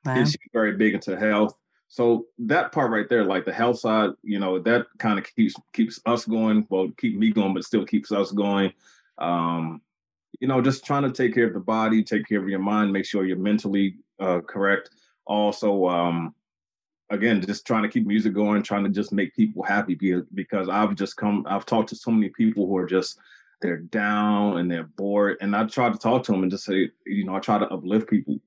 Wow. 0.05 0.15
and 0.15 0.27
she's 0.27 0.37
very 0.53 0.73
big 0.77 0.93
into 0.93 1.17
health. 1.17 1.59
So 1.93 2.25
that 2.39 2.71
part 2.71 2.89
right 2.89 3.07
there, 3.07 3.23
like 3.23 3.45
the 3.45 3.53
health 3.53 3.77
side, 3.77 4.09
you 4.23 4.39
know, 4.39 4.57
that 4.57 4.87
kind 4.97 5.19
of 5.19 5.27
keeps 5.35 5.53
keeps 5.73 5.99
us 6.07 6.25
going. 6.25 6.65
Well, 6.71 6.89
keep 6.97 7.15
me 7.15 7.29
going, 7.29 7.53
but 7.53 7.65
still 7.65 7.85
keeps 7.85 8.11
us 8.11 8.31
going. 8.31 8.73
Um, 9.19 9.79
you 10.39 10.47
know, 10.47 10.59
just 10.59 10.83
trying 10.83 11.03
to 11.03 11.11
take 11.11 11.35
care 11.35 11.45
of 11.45 11.53
the 11.53 11.59
body, 11.59 12.03
take 12.03 12.27
care 12.27 12.41
of 12.41 12.49
your 12.49 12.57
mind, 12.57 12.91
make 12.91 13.05
sure 13.05 13.27
you're 13.27 13.37
mentally 13.37 13.97
uh, 14.19 14.41
correct. 14.41 14.89
Also, 15.27 15.85
um, 15.87 16.33
again, 17.11 17.39
just 17.45 17.67
trying 17.67 17.83
to 17.83 17.89
keep 17.89 18.07
music 18.07 18.33
going, 18.33 18.63
trying 18.63 18.85
to 18.85 18.89
just 18.89 19.13
make 19.13 19.35
people 19.35 19.61
happy 19.61 19.95
because 20.33 20.69
I've 20.69 20.95
just 20.95 21.15
come, 21.15 21.45
I've 21.47 21.67
talked 21.67 21.89
to 21.89 21.95
so 21.95 22.09
many 22.09 22.29
people 22.29 22.65
who 22.65 22.75
are 22.75 22.87
just 22.87 23.19
they're 23.61 23.77
down 23.77 24.57
and 24.57 24.71
they're 24.71 24.89
bored, 24.97 25.37
and 25.41 25.55
I 25.55 25.65
try 25.65 25.91
to 25.91 25.99
talk 25.99 26.23
to 26.23 26.31
them 26.31 26.41
and 26.41 26.51
just 26.51 26.65
say, 26.65 26.89
you 27.05 27.23
know, 27.23 27.35
I 27.35 27.39
try 27.39 27.59
to 27.59 27.67
uplift 27.67 28.09
people. 28.09 28.39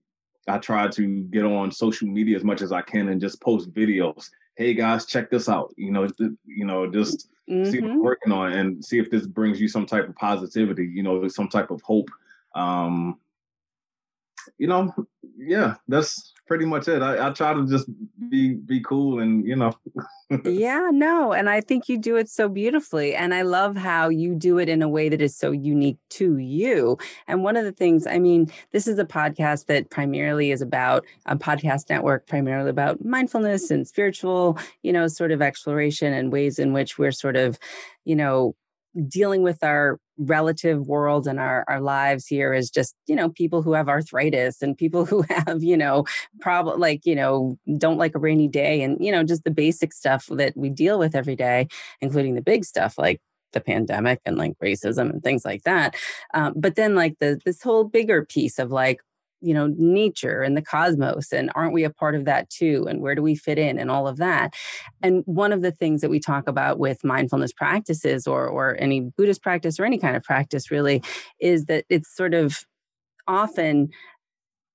I 0.48 0.58
try 0.58 0.88
to 0.88 1.22
get 1.24 1.44
on 1.44 1.70
social 1.70 2.08
media 2.08 2.36
as 2.36 2.44
much 2.44 2.62
as 2.62 2.72
I 2.72 2.82
can 2.82 3.08
and 3.08 3.20
just 3.20 3.40
post 3.40 3.72
videos. 3.72 4.30
Hey 4.56 4.74
guys, 4.74 5.06
check 5.06 5.30
this 5.30 5.48
out. 5.48 5.74
You 5.76 5.90
know, 5.90 6.06
th- 6.06 6.32
you 6.46 6.64
know, 6.64 6.90
just 6.90 7.28
see 7.48 7.80
what. 7.80 7.90
I'm 7.90 8.02
working 8.02 8.32
on 8.32 8.52
and 8.52 8.84
see 8.84 8.98
if 8.98 9.10
this 9.10 9.26
brings 9.26 9.60
you 9.60 9.68
some 9.68 9.86
type 9.86 10.08
of 10.08 10.14
positivity, 10.16 10.86
you 10.86 11.02
know, 11.02 11.26
some 11.28 11.48
type 11.48 11.70
of 11.70 11.82
hope. 11.82 12.08
Um, 12.54 13.18
you 14.58 14.66
know, 14.66 14.94
yeah, 15.36 15.74
that's 15.88 16.32
pretty 16.46 16.64
much 16.64 16.88
it. 16.88 17.02
I, 17.02 17.28
I 17.28 17.30
try 17.32 17.52
to 17.54 17.66
just 17.66 17.88
be 18.28 18.54
be 18.54 18.80
cool 18.80 19.20
and 19.20 19.46
you 19.46 19.56
know, 19.56 19.72
yeah, 20.44 20.88
no. 20.92 21.32
And 21.32 21.48
I 21.48 21.60
think 21.60 21.88
you 21.88 21.98
do 21.98 22.16
it 22.16 22.28
so 22.28 22.48
beautifully. 22.48 23.14
And 23.14 23.34
I 23.34 23.42
love 23.42 23.76
how 23.76 24.08
you 24.08 24.34
do 24.34 24.58
it 24.58 24.68
in 24.68 24.82
a 24.82 24.88
way 24.88 25.08
that 25.08 25.20
is 25.20 25.36
so 25.36 25.50
unique 25.50 25.98
to 26.10 26.38
you. 26.38 26.98
And 27.28 27.42
one 27.42 27.56
of 27.56 27.64
the 27.64 27.72
things, 27.72 28.06
I 28.06 28.18
mean, 28.18 28.50
this 28.72 28.86
is 28.86 28.98
a 28.98 29.04
podcast 29.04 29.66
that 29.66 29.90
primarily 29.90 30.50
is 30.50 30.62
about 30.62 31.04
a 31.26 31.36
podcast 31.36 31.90
network, 31.90 32.26
primarily 32.26 32.70
about 32.70 33.04
mindfulness 33.04 33.70
and 33.70 33.86
spiritual, 33.86 34.58
you 34.82 34.92
know, 34.92 35.06
sort 35.08 35.32
of 35.32 35.42
exploration 35.42 36.12
and 36.12 36.32
ways 36.32 36.58
in 36.58 36.72
which 36.72 36.98
we're 36.98 37.12
sort 37.12 37.36
of, 37.36 37.58
you 38.04 38.16
know, 38.16 38.54
dealing 39.08 39.42
with 39.42 39.62
our 39.62 39.98
relative 40.18 40.86
world 40.86 41.26
and 41.26 41.38
our, 41.38 41.64
our 41.68 41.80
lives 41.80 42.26
here 42.26 42.54
is 42.54 42.70
just 42.70 42.94
you 43.06 43.14
know 43.14 43.28
people 43.28 43.62
who 43.62 43.74
have 43.74 43.88
arthritis 43.88 44.62
and 44.62 44.76
people 44.76 45.04
who 45.10 45.22
have 45.28 45.62
you 45.62 45.76
know 45.76 46.04
problem 46.40 46.80
like 46.80 47.04
you 47.04 47.14
know 47.14 47.58
don't 47.76 47.98
like 47.98 48.14
a 48.14 48.18
rainy 48.18 48.48
day 48.48 48.82
and 48.82 48.96
you 49.04 49.12
know 49.12 49.22
just 49.22 49.44
the 49.44 49.50
basic 49.50 49.92
stuff 49.92 50.26
that 50.30 50.56
we 50.56 50.70
deal 50.70 50.98
with 50.98 51.14
every 51.14 51.36
day 51.36 51.68
including 52.00 52.34
the 52.34 52.42
big 52.42 52.64
stuff 52.64 52.96
like 52.96 53.20
the 53.52 53.60
pandemic 53.60 54.20
and 54.24 54.36
like 54.36 54.52
racism 54.62 55.10
and 55.10 55.22
things 55.22 55.44
like 55.44 55.62
that. 55.62 55.96
Um, 56.34 56.52
but 56.56 56.76
then 56.76 56.94
like 56.94 57.16
the 57.20 57.40
this 57.44 57.62
whole 57.62 57.84
bigger 57.84 58.24
piece 58.24 58.58
of 58.58 58.70
like 58.70 59.00
you 59.46 59.54
know 59.54 59.68
nature 59.76 60.42
and 60.42 60.56
the 60.56 60.62
cosmos 60.62 61.32
and 61.32 61.50
aren't 61.54 61.72
we 61.72 61.84
a 61.84 61.90
part 61.90 62.14
of 62.14 62.24
that 62.24 62.50
too 62.50 62.86
and 62.88 63.00
where 63.00 63.14
do 63.14 63.22
we 63.22 63.34
fit 63.34 63.58
in 63.58 63.78
and 63.78 63.90
all 63.90 64.08
of 64.08 64.16
that? 64.18 64.54
And 65.02 65.22
one 65.26 65.52
of 65.52 65.62
the 65.62 65.72
things 65.72 66.00
that 66.00 66.10
we 66.10 66.20
talk 66.20 66.48
about 66.48 66.78
with 66.78 67.04
mindfulness 67.04 67.52
practices 67.52 68.26
or 68.26 68.46
or 68.46 68.76
any 68.78 69.00
buddhist 69.00 69.42
practice 69.42 69.78
or 69.78 69.84
any 69.84 69.98
kind 69.98 70.16
of 70.16 70.22
practice 70.22 70.70
really 70.70 71.02
is 71.40 71.66
that 71.66 71.84
it's 71.88 72.14
sort 72.14 72.34
of 72.34 72.64
often 73.28 73.90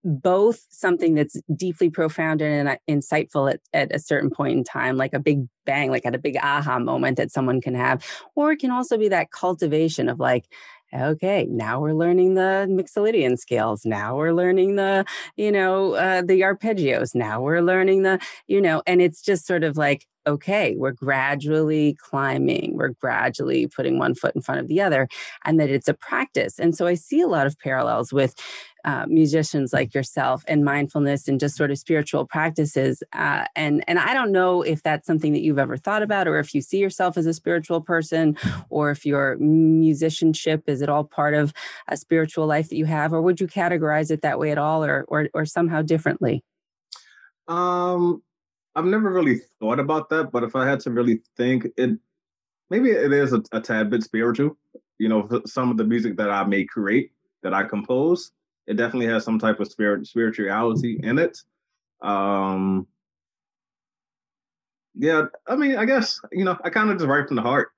both 0.03 0.65
something 0.69 1.13
that's 1.13 1.39
deeply 1.55 1.89
profound 1.89 2.41
and 2.41 2.67
uh, 2.67 2.75
insightful 2.89 3.51
at, 3.51 3.59
at 3.73 3.95
a 3.95 3.99
certain 3.99 4.31
point 4.31 4.57
in 4.57 4.63
time, 4.63 4.97
like 4.97 5.13
a 5.13 5.19
big 5.19 5.47
bang, 5.65 5.91
like 5.91 6.05
at 6.05 6.15
a 6.15 6.19
big 6.19 6.37
aha 6.41 6.79
moment 6.79 7.17
that 7.17 7.31
someone 7.31 7.61
can 7.61 7.75
have, 7.75 8.03
or 8.35 8.51
it 8.51 8.57
can 8.57 8.71
also 8.71 8.97
be 8.97 9.09
that 9.09 9.31
cultivation 9.31 10.09
of 10.09 10.19
like, 10.19 10.45
okay 10.93 11.47
now 11.49 11.79
we're 11.79 11.93
learning 11.93 12.33
the 12.35 12.67
mixolydian 12.69 13.37
scales. 13.37 13.85
Now 13.85 14.15
we're 14.17 14.33
learning 14.33 14.75
the 14.75 15.05
you 15.37 15.51
know 15.51 15.93
uh, 15.93 16.21
the 16.21 16.41
arpeggios. 16.41 17.15
Now 17.15 17.41
we're 17.41 17.61
learning 17.61 18.03
the 18.03 18.19
you 18.47 18.61
know 18.61 18.81
and 18.87 19.01
it's 19.01 19.21
just 19.21 19.45
sort 19.45 19.63
of 19.63 19.77
like 19.77 20.05
okay 20.27 20.75
we're 20.77 20.91
gradually 20.91 21.95
climbing 21.99 22.75
we're 22.75 22.89
gradually 22.89 23.67
putting 23.67 23.97
one 23.97 24.13
foot 24.13 24.35
in 24.35 24.41
front 24.41 24.61
of 24.61 24.67
the 24.67 24.81
other 24.81 25.07
and 25.45 25.59
that 25.59 25.69
it's 25.69 25.87
a 25.87 25.93
practice 25.93 26.59
and 26.59 26.75
so 26.75 26.87
i 26.87 26.93
see 26.93 27.21
a 27.21 27.27
lot 27.27 27.47
of 27.47 27.57
parallels 27.59 28.13
with 28.13 28.35
uh, 28.83 29.05
musicians 29.07 29.73
like 29.73 29.93
yourself 29.93 30.43
and 30.47 30.65
mindfulness 30.65 31.27
and 31.27 31.39
just 31.39 31.55
sort 31.55 31.71
of 31.71 31.77
spiritual 31.77 32.25
practices. 32.25 33.03
Uh, 33.13 33.45
and 33.55 33.83
and 33.87 33.99
I 33.99 34.13
don't 34.13 34.31
know 34.31 34.61
if 34.61 34.81
that's 34.81 35.05
something 35.05 35.33
that 35.33 35.41
you've 35.41 35.59
ever 35.59 35.77
thought 35.77 36.01
about, 36.01 36.27
or 36.27 36.39
if 36.39 36.55
you 36.55 36.61
see 36.61 36.79
yourself 36.79 37.17
as 37.17 37.25
a 37.25 37.33
spiritual 37.33 37.81
person, 37.81 38.37
or 38.69 38.91
if 38.91 39.05
your 39.05 39.37
musicianship 39.37 40.63
is 40.67 40.81
it 40.81 40.89
all 40.89 41.03
part 41.03 41.33
of 41.33 41.53
a 41.87 41.97
spiritual 41.97 42.47
life 42.47 42.69
that 42.69 42.77
you 42.77 42.85
have, 42.85 43.13
or 43.13 43.21
would 43.21 43.39
you 43.39 43.47
categorize 43.47 44.11
it 44.11 44.21
that 44.21 44.39
way 44.39 44.51
at 44.51 44.57
all, 44.57 44.83
or 44.83 45.05
or 45.07 45.29
or 45.33 45.45
somehow 45.45 45.81
differently? 45.81 46.43
Um, 47.47 48.23
I've 48.75 48.85
never 48.85 49.11
really 49.11 49.39
thought 49.59 49.79
about 49.79 50.09
that, 50.09 50.31
but 50.31 50.43
if 50.43 50.55
I 50.55 50.65
had 50.65 50.79
to 50.81 50.91
really 50.91 51.21
think, 51.35 51.67
it 51.77 51.91
maybe 52.69 52.91
it 52.91 53.11
is 53.11 53.33
a, 53.33 53.43
a 53.51 53.59
tad 53.59 53.89
bit 53.89 54.03
spiritual. 54.03 54.57
You 54.97 55.09
know, 55.09 55.27
some 55.45 55.71
of 55.71 55.77
the 55.77 55.83
music 55.83 56.15
that 56.17 56.29
I 56.29 56.43
may 56.45 56.63
create, 56.63 57.11
that 57.43 57.53
I 57.53 57.63
compose, 57.63 58.31
it 58.67 58.77
definitely 58.77 59.07
has 59.07 59.25
some 59.25 59.39
type 59.39 59.59
of 59.59 59.67
spirit 59.67 60.07
spirituality 60.07 60.99
in 61.03 61.19
it. 61.19 61.37
Um, 62.01 62.87
yeah, 64.93 65.25
I 65.47 65.55
mean, 65.55 65.77
I 65.77 65.85
guess 65.85 66.19
you 66.31 66.43
know, 66.43 66.57
I 66.63 66.69
kind 66.69 66.89
of 66.89 66.97
just 66.97 67.07
write 67.07 67.27
from 67.27 67.37
the 67.37 67.41
heart. 67.41 67.69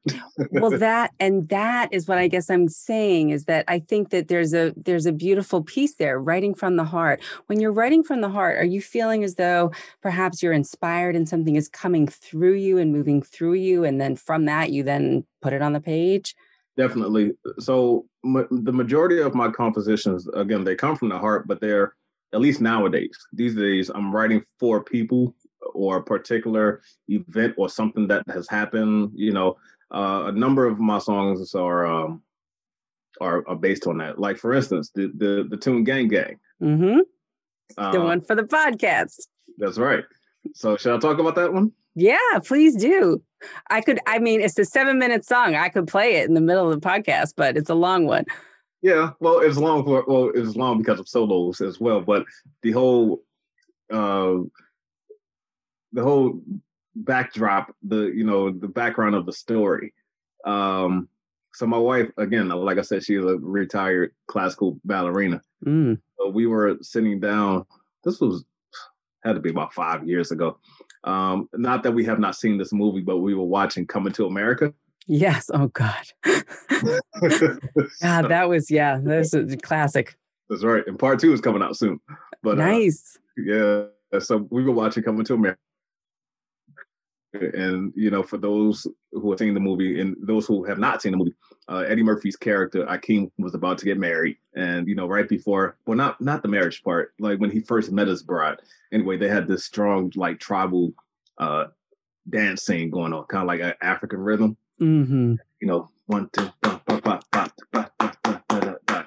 well, 0.52 0.72
that 0.78 1.12
and 1.20 1.48
that 1.50 1.90
is 1.94 2.08
what 2.08 2.18
I 2.18 2.28
guess 2.28 2.50
I'm 2.50 2.68
saying 2.68 3.30
is 3.30 3.46
that 3.46 3.66
I 3.68 3.80
think 3.80 4.10
that 4.10 4.30
there's 4.30 4.54
a 4.54 4.74
there's 4.76 5.06
a 5.06 5.12
beautiful 5.12 5.62
piece 5.62 5.96
there, 5.96 6.20
writing 6.20 6.56
from 6.56 6.76
the 6.76 6.84
heart. 6.84 7.22
When 7.46 7.60
you're 7.60 7.72
writing 7.72 8.04
from 8.04 8.22
the 8.22 8.30
heart, 8.30 8.58
are 8.58 8.66
you 8.66 8.82
feeling 8.82 9.24
as 9.24 9.36
though 9.36 9.72
perhaps 10.02 10.42
you're 10.42 10.54
inspired 10.54 11.16
and 11.16 11.30
something 11.30 11.56
is 11.56 11.70
coming 11.70 12.08
through 12.08 12.56
you 12.56 12.80
and 12.80 12.92
moving 12.92 13.22
through 13.22 13.54
you, 13.54 13.84
and 13.84 14.02
then 14.02 14.16
from 14.16 14.46
that 14.46 14.72
you 14.72 14.84
then 14.84 15.26
put 15.42 15.54
it 15.54 15.62
on 15.62 15.74
the 15.74 15.82
page? 15.82 16.36
Definitely. 16.76 17.34
So 17.60 18.08
ma- 18.24 18.48
the 18.50 18.74
majority 18.74 19.20
of 19.20 19.36
my 19.36 19.52
compositions, 19.52 20.28
again, 20.30 20.64
they 20.64 20.76
come 20.76 20.96
from 20.96 21.10
the 21.10 21.20
heart, 21.20 21.48
but 21.48 21.62
they're 21.62 21.94
at 22.34 22.42
least 22.42 22.62
nowadays. 22.62 23.16
These 23.32 23.56
days, 23.56 23.92
I'm 23.94 24.14
writing 24.14 24.44
for 24.60 24.84
people 24.84 25.36
or 25.74 25.98
a 25.98 26.04
particular 26.04 26.82
event 27.08 27.56
or 27.58 27.70
something 27.70 28.08
that 28.08 28.24
has 28.30 28.48
happened. 28.50 29.12
You 29.16 29.34
know, 29.34 29.58
uh, 29.94 30.26
a 30.28 30.32
number 30.32 30.66
of 30.66 30.80
my 30.80 31.00
songs 31.00 31.54
are 31.56 31.86
um, 31.86 32.22
are, 33.22 33.48
are 33.48 33.56
based 33.56 33.88
on 33.88 33.98
that. 34.00 34.20
Like 34.20 34.38
for 34.38 34.54
instance, 34.54 34.92
the 34.94 35.12
the, 35.16 35.48
the 35.50 35.58
tune 35.58 35.84
"Gang 35.84 36.08
Gang." 36.08 36.40
Mm-hmm. 36.62 37.00
Uh, 37.78 37.92
the 37.92 38.02
one 38.02 38.22
for 38.22 38.36
the 38.36 38.44
podcast. 38.44 39.22
That's 39.58 39.78
right. 39.78 40.04
So, 40.54 40.78
should 40.78 40.96
I 40.96 41.00
talk 41.00 41.20
about 41.20 41.36
that 41.36 41.54
one? 41.54 41.72
Yeah, 41.96 42.18
please 42.44 42.76
do. 42.76 43.22
I 43.70 43.82
could, 43.82 44.00
I 44.08 44.20
mean, 44.20 44.42
it's 44.42 44.58
a 44.58 44.66
seven 44.66 44.98
minute 44.98 45.26
song. 45.26 45.56
I 45.56 45.70
could 45.70 45.88
play 45.88 46.16
it 46.16 46.28
in 46.28 46.34
the 46.34 46.42
middle 46.42 46.72
of 46.72 46.80
the 46.80 46.88
podcast, 46.88 47.34
but 47.36 47.58
it's 47.58 47.70
a 47.70 47.76
long 47.76 48.06
one. 48.06 48.26
Yeah, 48.82 49.12
well, 49.20 49.40
it's 49.40 49.58
long 49.58 49.86
for, 49.86 50.04
well, 50.08 50.32
it's 50.34 50.56
long 50.56 50.80
because 50.80 51.00
of 51.00 51.08
solos 51.08 51.62
as 51.62 51.80
well, 51.80 52.02
but 52.02 52.26
the 52.64 52.72
whole, 52.72 53.22
uh, 53.92 54.40
the 55.94 56.04
whole 56.04 56.42
backdrop, 56.96 57.74
the, 57.84 58.06
you 58.06 58.24
know, 58.24 58.52
the 58.52 58.68
background 58.68 59.16
of 59.16 59.26
the 59.26 59.34
story. 59.34 59.94
Um, 60.46 61.08
so 61.54 61.66
my 61.68 61.78
wife, 61.78 62.10
again, 62.18 62.50
like 62.50 62.78
I 62.78 62.82
said, 62.82 63.04
she's 63.04 63.24
a 63.24 63.38
retired 63.38 64.14
classical 64.28 64.80
ballerina. 64.84 65.42
Mm. 65.66 66.00
So 66.18 66.30
we 66.30 66.48
were 66.48 66.78
sitting 66.82 67.20
down. 67.20 67.66
This 68.04 68.20
was 68.20 68.44
had 69.24 69.34
to 69.34 69.40
be 69.40 69.50
about 69.50 69.74
five 69.74 70.08
years 70.08 70.32
ago, 70.32 70.58
um, 71.04 71.50
not 71.54 71.84
that 71.84 71.92
we 71.92 72.06
have 72.06 72.20
not 72.20 72.36
seen 72.36 72.58
this 72.58 72.74
movie, 72.74 73.02
but 73.02 73.18
we 73.18 73.34
were 73.34 73.44
watching 73.44 73.86
Coming 73.86 74.14
to 74.14 74.26
America. 74.26 74.74
Yes. 75.08 75.50
Oh 75.54 75.68
God. 75.68 76.04
God, 78.02 78.30
that 78.30 78.46
was 78.48 78.72
yeah. 78.72 79.00
That's 79.02 79.34
a 79.34 79.58
classic. 79.58 80.16
That's 80.50 80.64
right. 80.64 80.84
And 80.88 80.98
part 80.98 81.20
two 81.20 81.34
is 81.34 81.42
coming 81.42 81.62
out 81.62 81.76
soon. 81.76 82.00
But 82.42 82.60
uh, 82.60 82.66
nice. 82.66 83.18
Uh, 83.38 83.44
yeah. 83.44 84.20
So 84.20 84.48
we 84.50 84.64
were 84.64 84.72
watching 84.72 85.04
Coming 85.04 85.26
to 85.26 85.34
America. 85.34 85.60
And 87.34 87.92
you 87.96 88.12
know, 88.12 88.22
for 88.22 88.38
those 88.38 88.86
who 89.12 89.32
have 89.32 89.40
seen 89.40 89.54
the 89.54 89.60
movie 89.60 90.00
and 90.00 90.16
those 90.22 90.46
who 90.46 90.64
have 90.66 90.78
not 90.78 91.02
seen 91.02 91.14
the 91.14 91.18
movie, 91.18 91.34
uh, 91.68 91.84
Eddie 91.88 92.04
Murphy's 92.04 92.36
character 92.36 92.86
Akeem 92.86 93.32
was 93.40 93.56
about 93.56 93.78
to 93.80 93.86
get 93.86 93.98
married, 93.98 94.38
and 94.56 94.88
you 94.88 94.96
know, 94.96 95.08
right 95.08 95.28
before, 95.28 95.78
well, 95.86 95.98
not 95.98 96.22
not 96.22 96.44
the 96.44 96.48
marriage 96.48 96.84
part, 96.84 97.14
like 97.20 97.40
when 97.40 97.50
he 97.50 97.60
first 97.62 97.92
met 97.92 98.08
his 98.08 98.22
bride. 98.22 98.58
Anyway, 98.92 99.18
they 99.18 99.30
had 99.30 99.48
this 99.48 99.66
strong 99.66 100.12
like 100.16 100.40
tribal 100.40 100.94
uh 101.40 101.66
dance 102.30 102.64
scene 102.64 102.90
going 102.90 103.14
on, 103.14 103.26
kind 103.26 103.44
of 103.44 103.48
like 103.48 103.62
an 103.62 103.74
African 103.82 104.20
rhythm. 104.20 104.56
Mm-hmm. 104.80 105.36
You 105.62 105.68
know, 105.68 105.90
one 106.06 106.30
two, 106.34 106.50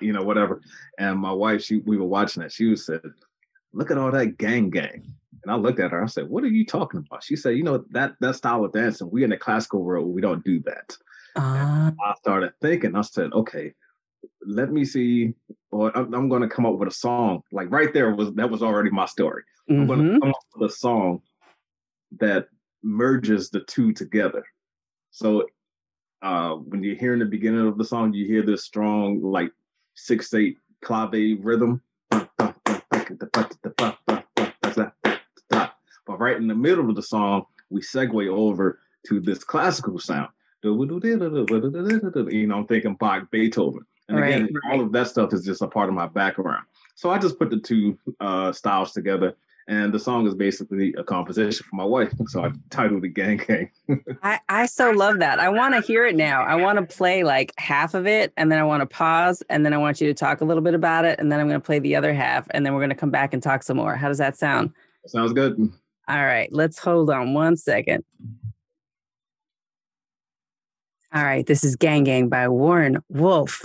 you 0.01 0.13
know, 0.13 0.23
whatever. 0.23 0.63
And 0.99 1.19
my 1.19 1.33
wife, 1.33 1.63
she 1.63 1.79
we 1.79 1.97
were 1.97 2.07
watching 2.07 2.43
that. 2.43 2.53
She 2.53 2.67
was 2.67 2.87
said, 2.87 3.03
"Look 3.73 3.91
at 3.91 3.99
all 3.99 4.11
that 4.11 4.39
gang 4.39 4.71
gang." 4.71 5.15
And 5.47 5.53
I 5.53 5.57
looked 5.57 5.79
at 5.79 5.93
her. 5.93 6.03
I 6.03 6.07
said, 6.07 6.29
"What 6.29 6.43
are 6.43 6.49
you 6.49 6.67
talking 6.67 7.05
about?" 7.07 7.23
She 7.23 7.37
said, 7.37 7.57
"You 7.57 7.63
know 7.63 7.85
that 7.91 8.15
that 8.21 8.35
style 8.35 8.65
of 8.65 8.73
dancing. 8.73 9.11
We 9.11 9.23
in 9.23 9.31
the 9.31 9.37
classical 9.37 9.81
world, 9.81 10.09
we 10.09 10.21
don't 10.21 10.45
do 10.45 10.59
that." 10.65 10.97
Uh, 11.37 11.93
I 12.05 12.15
started 12.19 12.53
thinking, 12.63 12.97
I 12.97 13.03
said, 13.03 13.33
okay, 13.33 13.75
let 14.47 14.73
me 14.73 14.85
see, 14.85 15.35
or 15.71 15.97
I'm, 15.97 16.13
I'm 16.15 16.29
going 16.29 16.43
to 16.43 16.49
come 16.49 16.65
up 16.65 16.77
with 16.77 16.89
a 16.89 16.95
song. 16.95 17.43
Like 17.53 17.71
right 17.71 17.93
there 17.93 18.15
was 18.15 18.33
that 18.35 18.51
was 18.51 18.63
already 18.63 18.91
my 18.91 19.07
story. 19.07 19.43
Mm-hmm. 19.71 19.81
I'm 19.83 19.87
going 19.87 20.15
to 20.15 20.21
come 20.21 20.31
up 20.31 20.37
with 20.57 20.71
a 20.71 20.75
song 20.75 21.23
that 22.19 22.49
merges 22.83 23.51
the 23.51 23.61
two 23.61 23.93
together. 23.93 24.45
So 25.11 25.47
uh, 26.23 26.55
when 26.55 26.83
you're 26.83 26.97
hearing 26.97 27.19
the 27.19 27.27
beginning 27.27 27.67
of 27.67 27.79
the 27.79 27.85
song, 27.85 28.15
you 28.15 28.27
hear 28.27 28.43
this 28.43 28.65
strong 28.65 29.23
like 29.23 29.51
six 29.95 30.33
eight 30.35 30.59
clave 30.83 31.39
rhythm. 31.45 31.83
Right 36.19 36.37
in 36.37 36.47
the 36.47 36.55
middle 36.55 36.89
of 36.89 36.97
the 36.97 37.03
song, 37.03 37.45
we 37.71 37.81
segue 37.81 38.29
over 38.29 38.81
to 39.09 39.21
this 39.21 39.45
classical 39.45 39.99
sound. 39.99 40.29
You 40.63 40.75
know, 42.47 42.57
I'm 42.57 42.67
thinking 42.67 42.95
Bach, 42.95 43.31
Beethoven. 43.31 43.87
And 44.09 44.21
right, 44.21 44.35
again, 44.35 44.49
right. 44.53 44.73
all 44.73 44.81
of 44.85 44.93
that 44.93 45.09
stuff 45.09 45.33
is 45.33 45.45
just 45.45 45.63
a 45.63 45.69
part 45.69 45.89
of 45.89 45.95
my 45.95 46.07
background. 46.07 46.65
So 46.95 47.11
I 47.11 47.19
just 47.19 47.39
put 47.39 47.51
the 47.51 47.59
two 47.59 47.99
uh, 48.21 48.53
styles 48.53 48.93
together. 48.93 49.37
And 49.69 49.93
the 49.93 49.99
song 49.99 50.29
is 50.29 50.35
basically 50.35 50.95
a 50.97 51.03
composition 51.03 51.67
for 51.69 51.75
my 51.75 51.85
wife. 51.85 52.13
So 52.27 52.45
I 52.45 52.53
titled 52.71 53.05
it 53.05 53.11
Gang 53.11 53.39
Gang. 53.39 53.71
I, 54.23 54.39
I 54.49 54.67
so 54.67 54.93
love 54.93 55.19
that. 55.19 55.41
I 55.41 55.49
want 55.49 55.75
to 55.75 55.81
hear 55.81 56.07
it 56.07 56.15
now. 56.15 56.45
I 56.45 56.55
want 56.55 56.79
to 56.79 56.97
play 56.97 57.25
like 57.25 57.53
half 57.59 57.95
of 57.95 58.07
it 58.07 58.33
and 58.37 58.51
then 58.51 58.61
I 58.61 58.63
want 58.63 58.83
to 58.83 58.87
pause 58.87 59.43
and 59.51 59.67
then 59.67 59.75
I 59.75 59.77
want 59.77 60.01
you 60.01 60.07
to 60.07 60.15
talk 60.15 60.41
a 60.41 60.45
little 60.45 60.63
bit 60.63 60.75
about 60.75 61.05
it. 61.05 61.19
And 61.19 61.33
then 61.33 61.41
I'm 61.41 61.49
going 61.49 61.61
to 61.61 61.67
play 61.67 61.81
the 61.81 61.97
other 61.97 62.15
half 62.15 62.47
and 62.53 62.65
then 62.65 62.75
we're 62.75 62.81
going 62.81 62.91
to 62.91 62.97
come 62.97 63.11
back 63.11 63.35
and 63.35 63.43
talk 63.43 63.65
some 63.65 63.77
more. 63.77 63.97
How 63.97 64.07
does 64.07 64.19
that 64.19 64.37
sound? 64.37 64.73
Sounds 65.09 65.33
good. 65.33 65.73
All 66.09 66.25
right. 66.25 66.49
Let's 66.53 66.79
hold 66.79 67.11
on 67.11 67.35
one 67.35 67.57
second. 67.57 68.05
All 71.15 71.25
right, 71.25 71.47
this 71.47 71.65
is 71.65 71.77
Gang 71.77 72.05
Gang 72.05 72.29
by 72.29 72.49
Warren 72.49 72.99
Wolf. 73.09 73.65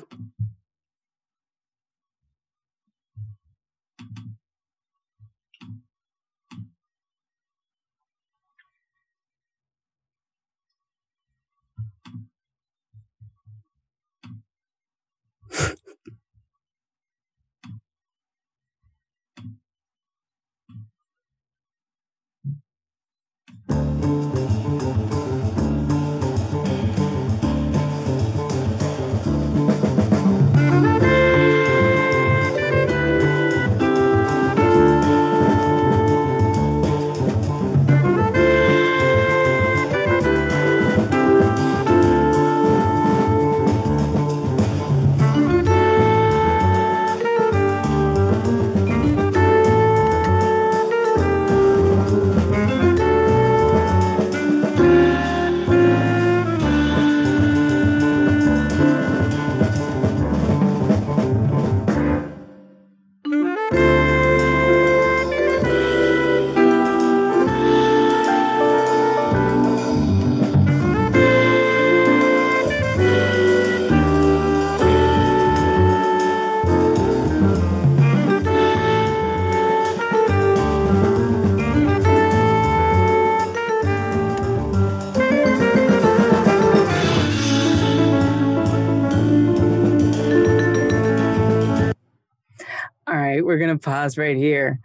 Right 94.18 94.38
here. 94.38 94.80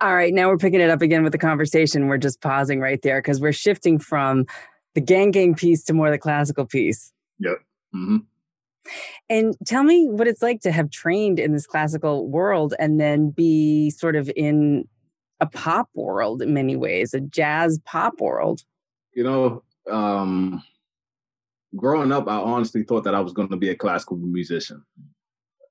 All 0.00 0.14
right, 0.14 0.32
now 0.32 0.48
we're 0.48 0.56
picking 0.56 0.80
it 0.80 0.88
up 0.88 1.02
again 1.02 1.22
with 1.22 1.32
the 1.32 1.38
conversation. 1.38 2.06
We're 2.06 2.16
just 2.16 2.40
pausing 2.40 2.80
right 2.80 3.00
there 3.02 3.20
because 3.20 3.40
we're 3.40 3.52
shifting 3.52 3.98
from 3.98 4.46
the 4.94 5.00
gang 5.00 5.30
gang 5.30 5.54
piece 5.54 5.84
to 5.84 5.92
more 5.92 6.10
the 6.10 6.18
classical 6.18 6.64
piece. 6.64 7.12
Yep. 7.38 7.58
Mm-hmm. 7.94 8.16
And 9.28 9.56
tell 9.66 9.82
me 9.82 10.08
what 10.08 10.26
it's 10.26 10.42
like 10.42 10.62
to 10.62 10.72
have 10.72 10.90
trained 10.90 11.38
in 11.38 11.52
this 11.52 11.66
classical 11.66 12.28
world 12.28 12.74
and 12.78 12.98
then 12.98 13.30
be 13.30 13.90
sort 13.90 14.16
of 14.16 14.30
in 14.34 14.88
a 15.40 15.46
pop 15.46 15.88
world 15.94 16.42
in 16.42 16.54
many 16.54 16.76
ways, 16.76 17.14
a 17.14 17.20
jazz 17.20 17.78
pop 17.84 18.20
world. 18.20 18.64
You 19.14 19.24
know, 19.24 19.62
um, 19.90 20.62
growing 21.76 22.12
up, 22.12 22.28
I 22.28 22.36
honestly 22.36 22.82
thought 22.82 23.04
that 23.04 23.14
I 23.14 23.20
was 23.20 23.32
going 23.32 23.48
to 23.48 23.56
be 23.56 23.70
a 23.70 23.76
classical 23.76 24.16
musician. 24.16 24.84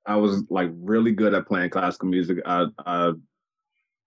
I 0.09 0.15
was 0.15 0.43
like 0.49 0.71
really 0.73 1.11
good 1.11 1.35
at 1.35 1.47
playing 1.47 1.69
classical 1.69 2.09
music. 2.09 2.39
I, 2.43 2.65
I 2.83 3.11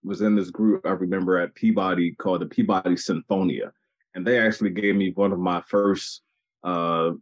was 0.02 0.20
in 0.20 0.34
this 0.34 0.50
group 0.50 0.84
I 0.84 0.90
remember 0.90 1.38
at 1.38 1.54
Peabody 1.54 2.10
called 2.16 2.40
the 2.40 2.46
Peabody 2.46 2.96
Sinfonia, 2.96 3.70
and 4.16 4.26
they 4.26 4.40
actually 4.40 4.70
gave 4.70 4.96
me 4.96 5.12
one 5.12 5.32
of 5.32 5.38
my 5.38 5.62
first 5.68 6.22
uh, 6.64 7.12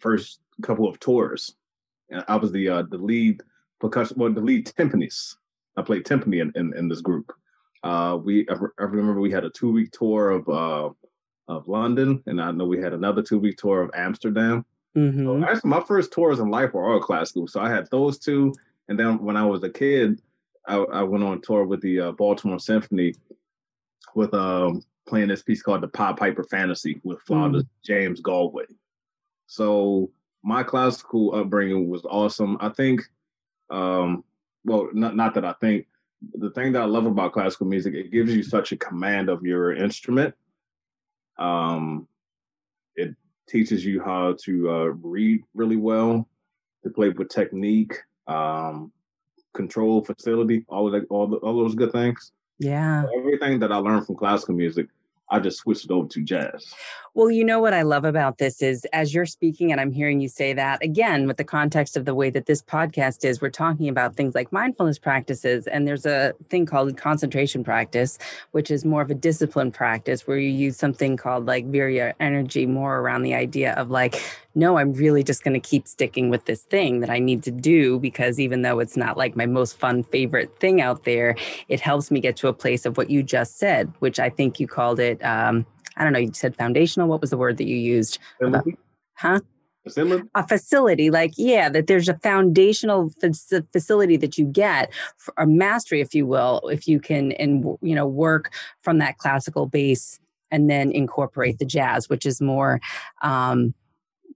first 0.00 0.40
couple 0.62 0.88
of 0.88 0.98
tours. 0.98 1.54
And 2.08 2.24
I 2.26 2.36
was 2.36 2.52
the 2.52 2.70
uh, 2.70 2.82
the 2.90 2.96
lead 2.96 3.42
percussion, 3.80 4.16
well, 4.18 4.32
the 4.32 4.40
lead 4.40 4.66
timpanist. 4.66 5.36
I 5.76 5.82
played 5.82 6.04
timpani 6.04 6.40
in, 6.40 6.52
in, 6.54 6.74
in 6.78 6.88
this 6.88 7.02
group. 7.02 7.32
Uh, 7.82 8.18
we 8.22 8.48
I, 8.48 8.54
I 8.80 8.84
remember 8.84 9.20
we 9.20 9.30
had 9.30 9.44
a 9.44 9.50
two 9.50 9.70
week 9.70 9.90
tour 9.92 10.30
of 10.30 10.48
uh, 10.48 10.88
of 11.48 11.68
London, 11.68 12.22
and 12.24 12.40
I 12.40 12.50
know 12.50 12.64
we 12.64 12.80
had 12.80 12.94
another 12.94 13.20
two 13.20 13.38
week 13.38 13.58
tour 13.58 13.82
of 13.82 13.90
Amsterdam. 13.94 14.64
Mm-hmm. 14.96 15.26
So 15.26 15.44
actually, 15.44 15.70
my 15.70 15.80
first 15.80 16.12
tours 16.12 16.38
in 16.38 16.50
life 16.50 16.72
were 16.72 16.92
all 16.92 17.00
classical. 17.00 17.48
So 17.48 17.60
I 17.60 17.68
had 17.68 17.90
those 17.90 18.18
two, 18.18 18.54
and 18.88 18.98
then 18.98 19.18
when 19.18 19.36
I 19.36 19.44
was 19.44 19.62
a 19.62 19.70
kid, 19.70 20.20
I, 20.66 20.76
I 20.76 21.02
went 21.02 21.24
on 21.24 21.40
tour 21.40 21.64
with 21.64 21.80
the 21.80 22.00
uh, 22.00 22.12
Baltimore 22.12 22.58
Symphony 22.60 23.14
with 24.14 24.32
um, 24.34 24.82
playing 25.06 25.28
this 25.28 25.42
piece 25.42 25.62
called 25.62 25.82
the 25.82 25.88
Pied 25.88 26.16
Piper 26.16 26.44
Fantasy 26.44 27.00
with 27.02 27.20
Father 27.22 27.60
mm. 27.60 27.68
James 27.84 28.20
Galway. 28.20 28.64
So 29.46 30.10
my 30.42 30.62
classical 30.62 31.34
upbringing 31.34 31.88
was 31.88 32.04
awesome. 32.04 32.56
I 32.60 32.68
think, 32.68 33.02
um, 33.70 34.24
well, 34.64 34.88
not 34.92 35.16
not 35.16 35.34
that 35.34 35.44
I 35.44 35.54
think. 35.60 35.86
The 36.34 36.50
thing 36.50 36.72
that 36.72 36.82
I 36.82 36.86
love 36.86 37.04
about 37.04 37.32
classical 37.32 37.66
music, 37.66 37.92
it 37.94 38.10
gives 38.10 38.34
you 38.34 38.42
such 38.42 38.72
a 38.72 38.76
command 38.76 39.28
of 39.28 39.44
your 39.44 39.74
instrument. 39.74 40.34
Um, 41.38 42.08
it 42.96 43.14
teaches 43.48 43.84
you 43.84 44.02
how 44.02 44.36
to 44.44 44.70
uh, 44.70 44.84
read 45.02 45.42
really 45.54 45.76
well, 45.76 46.28
to 46.82 46.90
play 46.90 47.10
with 47.10 47.28
technique. 47.28 47.94
Um, 48.26 48.90
control 49.54 50.04
facility, 50.04 50.64
all 50.68 50.86
of 50.86 50.92
that, 50.92 51.06
all, 51.08 51.26
the, 51.26 51.36
all 51.36 51.56
those 51.56 51.74
good 51.74 51.92
things. 51.92 52.32
Yeah. 52.58 53.04
So 53.04 53.18
everything 53.18 53.58
that 53.60 53.72
I 53.72 53.76
learned 53.76 54.06
from 54.06 54.16
classical 54.16 54.54
music, 54.54 54.88
I 55.34 55.40
just 55.40 55.58
switched 55.58 55.86
it 55.86 55.90
over 55.90 56.06
to 56.06 56.22
jazz. 56.22 56.72
Well, 57.14 57.30
you 57.30 57.44
know 57.44 57.60
what 57.60 57.74
I 57.74 57.82
love 57.82 58.04
about 58.04 58.38
this 58.38 58.62
is 58.62 58.84
as 58.92 59.12
you're 59.12 59.26
speaking 59.26 59.72
and 59.72 59.80
I'm 59.80 59.90
hearing 59.90 60.20
you 60.20 60.28
say 60.28 60.52
that 60.52 60.82
again 60.82 61.26
with 61.26 61.38
the 61.38 61.44
context 61.44 61.96
of 61.96 62.04
the 62.04 62.14
way 62.14 62.30
that 62.30 62.46
this 62.46 62.62
podcast 62.62 63.24
is, 63.24 63.40
we're 63.40 63.50
talking 63.50 63.88
about 63.88 64.14
things 64.14 64.34
like 64.34 64.52
mindfulness 64.52 64.98
practices 64.98 65.66
and 65.66 65.88
there's 65.88 66.06
a 66.06 66.34
thing 66.50 66.66
called 66.66 66.96
concentration 66.96 67.64
practice, 67.64 68.18
which 68.52 68.70
is 68.70 68.84
more 68.84 69.02
of 69.02 69.10
a 69.10 69.14
discipline 69.14 69.72
practice 69.72 70.26
where 70.26 70.38
you 70.38 70.50
use 70.50 70.76
something 70.76 71.16
called 71.16 71.46
like 71.46 71.66
virya 71.70 72.10
uh, 72.10 72.14
energy 72.20 72.64
more 72.64 72.98
around 73.00 73.22
the 73.22 73.34
idea 73.34 73.74
of 73.74 73.90
like 73.90 74.20
no, 74.56 74.78
I'm 74.78 74.92
really 74.92 75.24
just 75.24 75.42
going 75.42 75.54
to 75.54 75.60
keep 75.60 75.88
sticking 75.88 76.30
with 76.30 76.44
this 76.44 76.62
thing 76.62 77.00
that 77.00 77.10
I 77.10 77.18
need 77.18 77.42
to 77.44 77.50
do 77.50 77.98
because 77.98 78.38
even 78.38 78.62
though 78.62 78.78
it's 78.78 78.96
not 78.96 79.16
like 79.16 79.34
my 79.34 79.46
most 79.46 79.76
fun 79.76 80.04
favorite 80.04 80.56
thing 80.60 80.80
out 80.80 81.04
there, 81.04 81.34
it 81.68 81.80
helps 81.80 82.10
me 82.10 82.20
get 82.20 82.36
to 82.36 82.48
a 82.48 82.52
place 82.52 82.86
of 82.86 82.96
what 82.96 83.10
you 83.10 83.22
just 83.22 83.58
said, 83.58 83.92
which 83.98 84.20
I 84.20 84.30
think 84.30 84.60
you 84.60 84.68
called 84.68 85.00
it. 85.00 85.20
Um, 85.24 85.66
I 85.96 86.04
don't 86.04 86.12
know, 86.12 86.18
you 86.18 86.32
said 86.32 86.56
foundational. 86.56 87.08
What 87.08 87.20
was 87.20 87.30
the 87.30 87.36
word 87.36 87.56
that 87.58 87.66
you 87.66 87.76
used? 87.76 88.18
About, 88.40 88.66
huh? 89.14 89.40
Facility? 89.84 90.28
A 90.34 90.48
facility, 90.48 91.10
like, 91.10 91.32
yeah, 91.36 91.68
that 91.68 91.86
there's 91.86 92.08
a 92.08 92.18
foundational 92.18 93.10
f- 93.22 93.62
facility 93.72 94.16
that 94.16 94.38
you 94.38 94.46
get, 94.46 94.92
for 95.18 95.34
a 95.36 95.46
mastery, 95.46 96.00
if 96.00 96.14
you 96.14 96.26
will, 96.26 96.68
if 96.72 96.88
you 96.88 96.98
can, 96.98 97.32
and, 97.32 97.64
you 97.82 97.94
know, 97.94 98.06
work 98.06 98.52
from 98.80 98.98
that 98.98 99.18
classical 99.18 99.66
base 99.66 100.18
and 100.50 100.70
then 100.70 100.90
incorporate 100.90 101.58
the 101.58 101.66
jazz, 101.66 102.08
which 102.08 102.24
is 102.24 102.40
more, 102.40 102.80
um, 103.22 103.74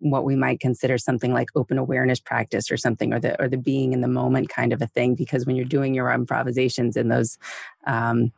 what 0.00 0.24
we 0.24 0.36
might 0.36 0.60
consider 0.60 0.98
something 0.98 1.32
like 1.32 1.48
open 1.56 1.78
awareness 1.78 2.20
practice 2.20 2.70
or 2.70 2.76
something 2.76 3.12
or 3.12 3.18
the 3.18 3.40
or 3.42 3.48
the 3.48 3.56
being 3.56 3.92
in 3.92 4.00
the 4.00 4.08
moment 4.08 4.48
kind 4.48 4.72
of 4.72 4.80
a 4.80 4.86
thing 4.86 5.14
because 5.14 5.44
when 5.44 5.56
you're 5.56 5.64
doing 5.64 5.92
your 5.92 6.12
improvisations 6.12 6.96
in 6.96 7.08
those 7.08 7.36
um, 7.86 8.32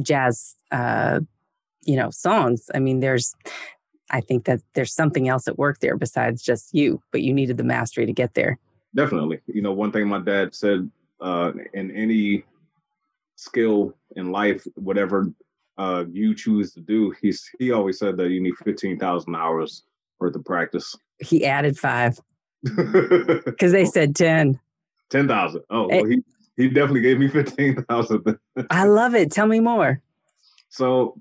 jazz 0.00 0.54
uh, 0.72 1.20
you 1.86 1.96
know 1.96 2.10
songs 2.10 2.70
i 2.74 2.78
mean 2.78 3.00
there's 3.00 3.34
i 4.10 4.20
think 4.20 4.44
that 4.44 4.60
there's 4.74 4.92
something 4.92 5.28
else 5.28 5.48
at 5.48 5.58
work 5.58 5.78
there 5.80 5.96
besides 5.96 6.42
just 6.42 6.74
you 6.74 7.00
but 7.12 7.22
you 7.22 7.32
needed 7.32 7.56
the 7.56 7.64
mastery 7.64 8.06
to 8.06 8.12
get 8.12 8.34
there 8.34 8.58
definitely 8.94 9.40
you 9.46 9.62
know 9.62 9.72
one 9.72 9.92
thing 9.92 10.08
my 10.08 10.20
dad 10.20 10.54
said 10.54 10.90
uh, 11.20 11.50
in 11.72 11.90
any 11.92 12.44
skill 13.36 13.94
in 14.16 14.30
life 14.30 14.66
whatever 14.74 15.32
uh, 15.78 16.04
you 16.10 16.34
choose 16.34 16.72
to 16.72 16.80
do 16.80 17.14
he's 17.22 17.50
he 17.58 17.72
always 17.72 17.98
said 17.98 18.16
that 18.16 18.28
you 18.28 18.40
need 18.40 18.56
15,000 18.56 19.34
hours 19.34 19.82
worth 20.20 20.34
of 20.34 20.44
practice. 20.44 20.96
He 21.18 21.44
added 21.44 21.78
five 21.78 22.20
because 22.62 23.72
they 23.72 23.84
said 23.84 24.14
10. 24.16 24.58
10,000. 25.10 25.60
Oh, 25.70 25.88
well, 25.88 26.04
he, 26.04 26.22
he 26.56 26.68
definitely 26.68 27.02
gave 27.02 27.18
me 27.18 27.28
15,000. 27.28 28.38
I 28.70 28.84
love 28.84 29.14
it. 29.14 29.30
Tell 29.30 29.46
me 29.46 29.60
more. 29.60 30.00
So 30.68 31.18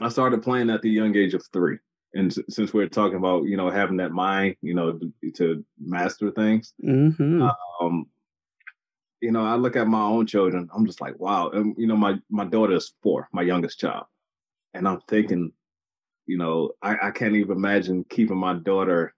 I 0.00 0.08
started 0.08 0.42
playing 0.42 0.70
at 0.70 0.82
the 0.82 0.90
young 0.90 1.16
age 1.16 1.34
of 1.34 1.44
three. 1.52 1.78
And 2.14 2.32
since 2.48 2.74
we're 2.74 2.88
talking 2.88 3.16
about, 3.16 3.44
you 3.44 3.56
know, 3.56 3.70
having 3.70 3.96
that 3.98 4.12
mind, 4.12 4.56
you 4.60 4.74
know, 4.74 4.98
to, 5.36 5.64
master 5.80 6.30
things, 6.30 6.74
mm-hmm. 6.84 7.48
um, 7.80 8.06
you 9.20 9.30
know, 9.30 9.44
I 9.44 9.54
look 9.54 9.76
at 9.76 9.86
my 9.86 10.02
own 10.02 10.26
children. 10.26 10.68
I'm 10.74 10.84
just 10.84 11.00
like, 11.00 11.18
wow. 11.18 11.48
And 11.50 11.74
you 11.78 11.86
know, 11.86 11.96
my 11.96 12.16
my 12.28 12.44
daughter 12.44 12.74
is 12.74 12.92
four, 13.02 13.28
my 13.32 13.42
youngest 13.42 13.78
child, 13.78 14.04
and 14.74 14.86
I'm 14.86 15.00
thinking, 15.08 15.52
you 16.26 16.36
know, 16.36 16.72
I, 16.82 16.96
I 17.04 17.10
can't 17.12 17.36
even 17.36 17.56
imagine 17.56 18.04
keeping 18.10 18.36
my 18.36 18.54
daughter 18.54 19.14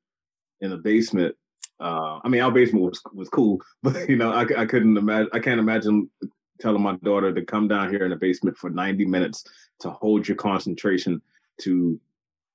in 0.61 0.71
the 0.71 0.77
basement. 0.77 1.35
Uh, 1.81 2.21
I 2.23 2.29
mean, 2.29 2.43
our 2.43 2.53
basement 2.53 2.85
was 2.85 3.01
was 3.13 3.29
cool, 3.31 3.61
but 3.83 4.09
you 4.09 4.17
know, 4.17 4.31
I, 4.31 4.43
I 4.57 4.67
couldn't 4.67 4.97
imagine. 4.97 5.31
I 5.33 5.39
can't 5.41 5.59
imagine 5.59 6.11
telling 6.61 6.83
my 6.83 6.97
daughter 7.03 7.33
to 7.33 7.45
come 7.45 7.67
down 7.67 7.91
here 7.91 8.05
in 8.05 8.11
the 8.11 8.17
basement 8.17 8.57
for 8.57 8.71
90 8.71 9.07
minutes 9.07 9.45
to 9.81 9.91
hold 9.91 10.27
your 10.27 10.37
concentration 10.37 11.21
to 11.63 12.01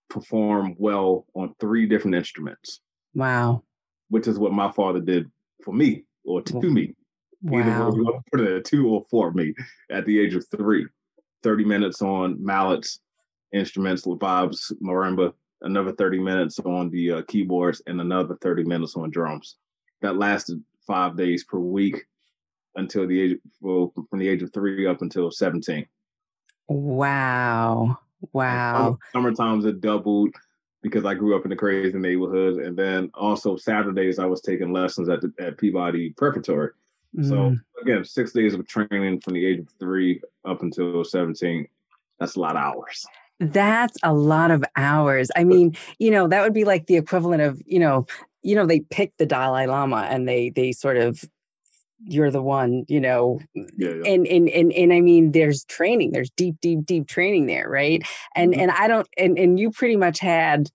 perform 0.09 0.75
well 0.77 1.25
on 1.35 1.55
three 1.59 1.85
different 1.85 2.15
instruments. 2.15 2.81
Wow. 3.13 3.63
Which 4.09 4.27
is 4.27 4.39
what 4.39 4.53
my 4.53 4.71
father 4.71 4.99
did 4.99 5.29
for 5.63 5.73
me 5.73 6.05
or 6.25 6.41
to 6.41 6.61
me. 6.61 6.95
Wow. 7.41 7.91
Either 8.33 8.59
two 8.61 8.89
or 8.89 9.05
for 9.09 9.31
me 9.31 9.53
at 9.91 10.05
the 10.05 10.19
age 10.19 10.35
of 10.35 10.45
three. 10.49 10.85
30 11.43 11.63
minutes 11.63 12.01
on 12.01 12.43
mallets, 12.43 12.99
instruments, 13.53 14.05
vibes, 14.05 14.73
marimba, 14.83 15.33
another 15.61 15.93
30 15.93 16.19
minutes 16.19 16.59
on 16.59 16.89
the 16.89 17.11
uh, 17.11 17.21
keyboards, 17.27 17.81
and 17.87 18.01
another 18.01 18.35
30 18.41 18.63
minutes 18.63 18.95
on 18.95 19.09
drums. 19.09 19.55
That 20.01 20.17
lasted 20.17 20.61
five 20.85 21.15
days 21.15 21.43
per 21.43 21.57
week 21.57 22.05
until 22.75 23.07
the 23.07 23.21
age, 23.21 23.37
well, 23.61 23.93
from 24.09 24.19
the 24.19 24.27
age 24.27 24.41
of 24.41 24.53
three 24.53 24.85
up 24.85 25.01
until 25.01 25.31
17. 25.31 25.85
Wow. 26.69 27.97
Wow. 28.31 28.99
Summer, 29.11 29.33
times 29.33 29.65
it 29.65 29.81
doubled 29.81 30.29
because 30.81 31.03
I 31.05 31.13
grew 31.13 31.35
up 31.35 31.45
in 31.45 31.51
a 31.51 31.55
crazy 31.55 31.97
neighborhood. 31.97 32.59
And 32.59 32.77
then 32.77 33.11
also 33.13 33.57
Saturdays, 33.57 34.19
I 34.19 34.25
was 34.25 34.41
taking 34.41 34.71
lessons 34.71 35.09
at, 35.09 35.21
the, 35.21 35.33
at 35.39 35.57
Peabody 35.57 36.11
Preparatory. 36.11 36.71
Mm. 37.17 37.27
So 37.27 37.57
again, 37.81 38.05
six 38.05 38.31
days 38.31 38.53
of 38.53 38.67
training 38.67 39.21
from 39.21 39.33
the 39.33 39.45
age 39.45 39.59
of 39.59 39.67
three 39.79 40.21
up 40.45 40.61
until 40.61 41.03
17. 41.03 41.67
That's 42.19 42.35
a 42.35 42.39
lot 42.39 42.55
of 42.55 42.61
hours. 42.61 43.05
That's 43.39 43.97
a 44.03 44.13
lot 44.13 44.51
of 44.51 44.63
hours. 44.75 45.31
I 45.35 45.45
mean, 45.45 45.75
you 45.97 46.11
know, 46.11 46.27
that 46.27 46.43
would 46.43 46.53
be 46.53 46.65
like 46.65 46.87
the 46.87 46.97
equivalent 46.97 47.41
of, 47.41 47.61
you 47.65 47.79
know, 47.79 48.05
you 48.41 48.55
know, 48.55 48.65
they 48.65 48.81
pick 48.81 49.15
the 49.17 49.25
Dalai 49.25 49.65
Lama 49.65 50.07
and 50.09 50.27
they 50.27 50.49
they 50.49 50.71
sort 50.71 50.97
of 50.97 51.23
you're 52.05 52.31
the 52.31 52.41
one, 52.41 52.85
you 52.87 52.99
know. 52.99 53.39
Yeah, 53.53 53.63
yeah. 53.77 54.11
And, 54.11 54.27
and 54.27 54.49
and 54.49 54.71
and 54.71 54.93
I 54.93 55.01
mean, 55.01 55.31
there's 55.31 55.65
training, 55.65 56.11
there's 56.11 56.29
deep, 56.31 56.55
deep, 56.61 56.85
deep 56.85 57.07
training 57.07 57.47
there, 57.47 57.69
right? 57.69 58.01
And 58.35 58.51
mm-hmm. 58.51 58.61
and 58.61 58.71
I 58.71 58.87
don't 58.87 59.07
and 59.17 59.37
and 59.37 59.59
you 59.59 59.71
pretty 59.71 59.95
much 59.95 60.19
had 60.19 60.69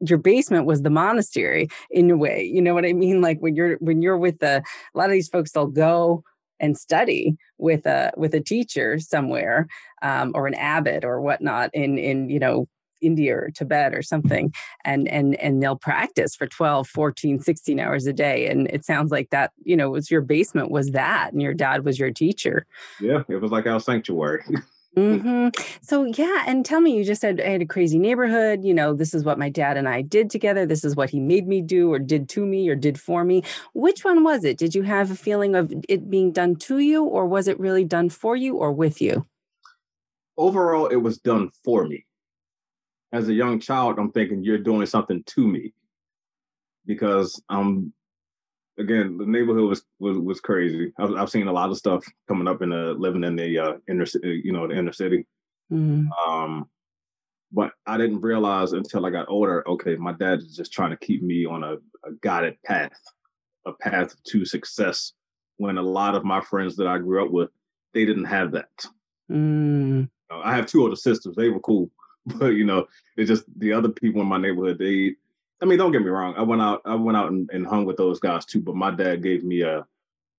your 0.00 0.18
basement 0.18 0.66
was 0.66 0.82
the 0.82 0.90
monastery 0.90 1.68
in 1.90 2.10
a 2.10 2.16
way. 2.16 2.44
You 2.44 2.62
know 2.62 2.74
what 2.74 2.84
I 2.84 2.92
mean? 2.92 3.20
Like 3.20 3.38
when 3.40 3.54
you're 3.54 3.76
when 3.78 4.02
you're 4.02 4.18
with 4.18 4.38
the 4.40 4.62
a 4.94 4.98
lot 4.98 5.06
of 5.06 5.12
these 5.12 5.28
folks, 5.28 5.52
they'll 5.52 5.66
go 5.66 6.22
and 6.60 6.76
study 6.76 7.36
with 7.58 7.86
a 7.86 8.12
with 8.16 8.34
a 8.34 8.40
teacher 8.40 8.98
somewhere 8.98 9.66
um, 10.02 10.32
or 10.34 10.46
an 10.46 10.54
abbot 10.54 11.04
or 11.04 11.20
whatnot 11.20 11.70
in 11.74 11.98
in 11.98 12.28
you 12.28 12.38
know 12.38 12.66
India 13.00 13.36
or 13.36 13.50
Tibet 13.50 13.94
or 13.94 14.02
something 14.02 14.52
and 14.84 15.08
and 15.08 15.34
and 15.36 15.62
they'll 15.62 15.76
practice 15.76 16.34
for 16.34 16.46
12 16.46 16.88
14 16.88 17.40
16 17.40 17.80
hours 17.80 18.06
a 18.06 18.12
day 18.12 18.48
and 18.48 18.68
it 18.68 18.84
sounds 18.84 19.10
like 19.10 19.30
that 19.30 19.52
you 19.64 19.76
know 19.76 19.90
was 19.90 20.10
your 20.10 20.20
basement 20.20 20.70
was 20.70 20.90
that 20.90 21.32
and 21.32 21.42
your 21.42 21.54
dad 21.54 21.84
was 21.84 21.98
your 21.98 22.10
teacher 22.10 22.66
yeah 23.00 23.22
it 23.28 23.40
was 23.40 23.50
like 23.50 23.66
our 23.66 23.80
sanctuary 23.80 24.44
mm-hmm. 24.96 25.48
So 25.82 26.04
yeah, 26.04 26.44
and 26.46 26.64
tell 26.64 26.80
me, 26.80 26.96
you 26.96 27.04
just 27.04 27.20
said 27.20 27.40
I 27.40 27.50
had 27.50 27.62
a 27.62 27.66
crazy 27.66 27.98
neighborhood. 27.98 28.64
You 28.64 28.74
know, 28.74 28.94
this 28.94 29.14
is 29.14 29.24
what 29.24 29.38
my 29.38 29.48
dad 29.48 29.76
and 29.76 29.88
I 29.88 30.02
did 30.02 30.30
together. 30.30 30.66
This 30.66 30.84
is 30.84 30.96
what 30.96 31.10
he 31.10 31.20
made 31.20 31.46
me 31.46 31.60
do, 31.60 31.92
or 31.92 31.98
did 31.98 32.28
to 32.30 32.44
me, 32.44 32.68
or 32.68 32.74
did 32.74 32.98
for 33.00 33.24
me. 33.24 33.42
Which 33.74 34.04
one 34.04 34.24
was 34.24 34.44
it? 34.44 34.58
Did 34.58 34.74
you 34.74 34.82
have 34.82 35.10
a 35.10 35.16
feeling 35.16 35.54
of 35.54 35.72
it 35.88 36.10
being 36.10 36.32
done 36.32 36.56
to 36.56 36.78
you, 36.78 37.04
or 37.04 37.26
was 37.26 37.48
it 37.48 37.60
really 37.60 37.84
done 37.84 38.08
for 38.08 38.36
you, 38.36 38.56
or 38.56 38.72
with 38.72 39.00
you? 39.00 39.26
Overall, 40.36 40.86
it 40.86 40.96
was 40.96 41.18
done 41.18 41.50
for 41.64 41.84
me. 41.84 42.04
As 43.12 43.28
a 43.28 43.34
young 43.34 43.58
child, 43.58 43.98
I'm 43.98 44.12
thinking 44.12 44.44
you're 44.44 44.58
doing 44.58 44.86
something 44.86 45.22
to 45.24 45.46
me 45.46 45.72
because 46.84 47.40
I'm 47.48 47.92
again, 48.78 49.18
the 49.18 49.26
neighborhood 49.26 49.68
was 49.68 49.82
was, 49.98 50.18
was 50.18 50.40
crazy. 50.40 50.92
I've, 50.98 51.12
I've 51.12 51.30
seen 51.30 51.48
a 51.48 51.52
lot 51.52 51.70
of 51.70 51.76
stuff 51.76 52.04
coming 52.26 52.48
up 52.48 52.62
in 52.62 52.70
the 52.70 52.94
living 52.98 53.24
in 53.24 53.36
the 53.36 53.58
uh, 53.58 53.72
inner 53.88 54.06
city, 54.06 54.40
you 54.44 54.52
know, 54.52 54.66
the 54.66 54.78
inner 54.78 54.92
city. 54.92 55.26
Mm-hmm. 55.72 56.10
Um, 56.30 56.68
but 57.52 57.72
I 57.86 57.96
didn't 57.96 58.20
realize 58.20 58.72
until 58.72 59.06
I 59.06 59.10
got 59.10 59.28
older. 59.28 59.66
Okay, 59.68 59.96
my 59.96 60.12
dad 60.12 60.38
is 60.38 60.56
just 60.56 60.72
trying 60.72 60.90
to 60.90 60.96
keep 60.96 61.22
me 61.22 61.46
on 61.46 61.64
a, 61.64 61.74
a 61.74 62.12
guided 62.22 62.62
path, 62.64 63.00
a 63.66 63.72
path 63.72 64.14
to 64.28 64.44
success. 64.44 65.12
When 65.56 65.78
a 65.78 65.82
lot 65.82 66.14
of 66.14 66.24
my 66.24 66.40
friends 66.40 66.76
that 66.76 66.86
I 66.86 66.98
grew 66.98 67.24
up 67.24 67.32
with, 67.32 67.50
they 67.92 68.04
didn't 68.04 68.26
have 68.26 68.52
that. 68.52 68.70
Mm. 69.30 70.08
I 70.30 70.54
have 70.54 70.66
two 70.66 70.82
older 70.82 70.96
sisters; 70.96 71.34
they 71.36 71.48
were 71.48 71.60
cool, 71.60 71.90
but 72.38 72.48
you 72.48 72.64
know, 72.64 72.86
it's 73.16 73.28
just 73.28 73.44
the 73.58 73.72
other 73.72 73.88
people 73.88 74.20
in 74.20 74.26
my 74.26 74.38
neighborhood. 74.38 74.78
They 74.78 75.16
I 75.60 75.64
mean, 75.64 75.78
don't 75.78 75.92
get 75.92 76.02
me 76.02 76.08
wrong. 76.08 76.34
I 76.36 76.42
went 76.42 76.62
out. 76.62 76.82
I 76.84 76.94
went 76.94 77.16
out 77.16 77.30
and, 77.30 77.50
and 77.52 77.66
hung 77.66 77.84
with 77.84 77.96
those 77.96 78.20
guys 78.20 78.44
too. 78.44 78.60
But 78.60 78.76
my 78.76 78.90
dad 78.90 79.22
gave 79.22 79.44
me 79.44 79.62
a 79.62 79.86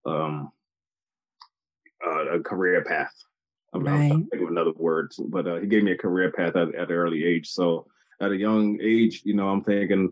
um 0.06 0.52
a 2.32 2.40
career 2.40 2.84
path. 2.84 3.14
I'm, 3.74 3.84
right. 3.84 4.12
I'm 4.12 4.28
thinking 4.28 4.44
of 4.44 4.52
another 4.52 4.72
word, 4.76 5.12
but 5.28 5.48
uh, 5.48 5.56
he 5.58 5.68
gave 5.68 5.84
me 5.84 5.92
a 5.92 5.98
career 5.98 6.32
path 6.32 6.56
at, 6.56 6.74
at 6.74 6.90
an 6.90 6.92
early 6.92 7.24
age. 7.24 7.50
So 7.50 7.86
at 8.20 8.32
a 8.32 8.38
young 8.38 8.80
age, 8.82 9.22
you 9.26 9.36
know, 9.36 9.50
I'm 9.50 9.64
thinking 9.64 10.12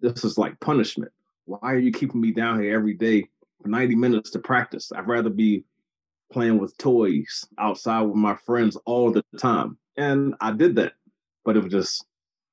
this 0.00 0.24
is 0.24 0.38
like 0.38 0.58
punishment. 0.60 1.12
Why 1.44 1.58
are 1.62 1.78
you 1.78 1.92
keeping 1.92 2.20
me 2.20 2.32
down 2.32 2.60
here 2.60 2.74
every 2.74 2.94
day 2.94 3.28
for 3.62 3.68
90 3.68 3.94
minutes 3.94 4.30
to 4.30 4.40
practice? 4.40 4.90
I'd 4.92 5.06
rather 5.06 5.30
be 5.30 5.64
playing 6.32 6.58
with 6.58 6.76
toys 6.78 7.46
outside 7.58 8.02
with 8.02 8.16
my 8.16 8.34
friends 8.34 8.76
all 8.84 9.12
the 9.12 9.24
time. 9.38 9.78
And 9.96 10.34
I 10.40 10.52
did 10.52 10.74
that, 10.76 10.94
but 11.46 11.56
it 11.56 11.64
was 11.64 11.72
just 11.72 12.04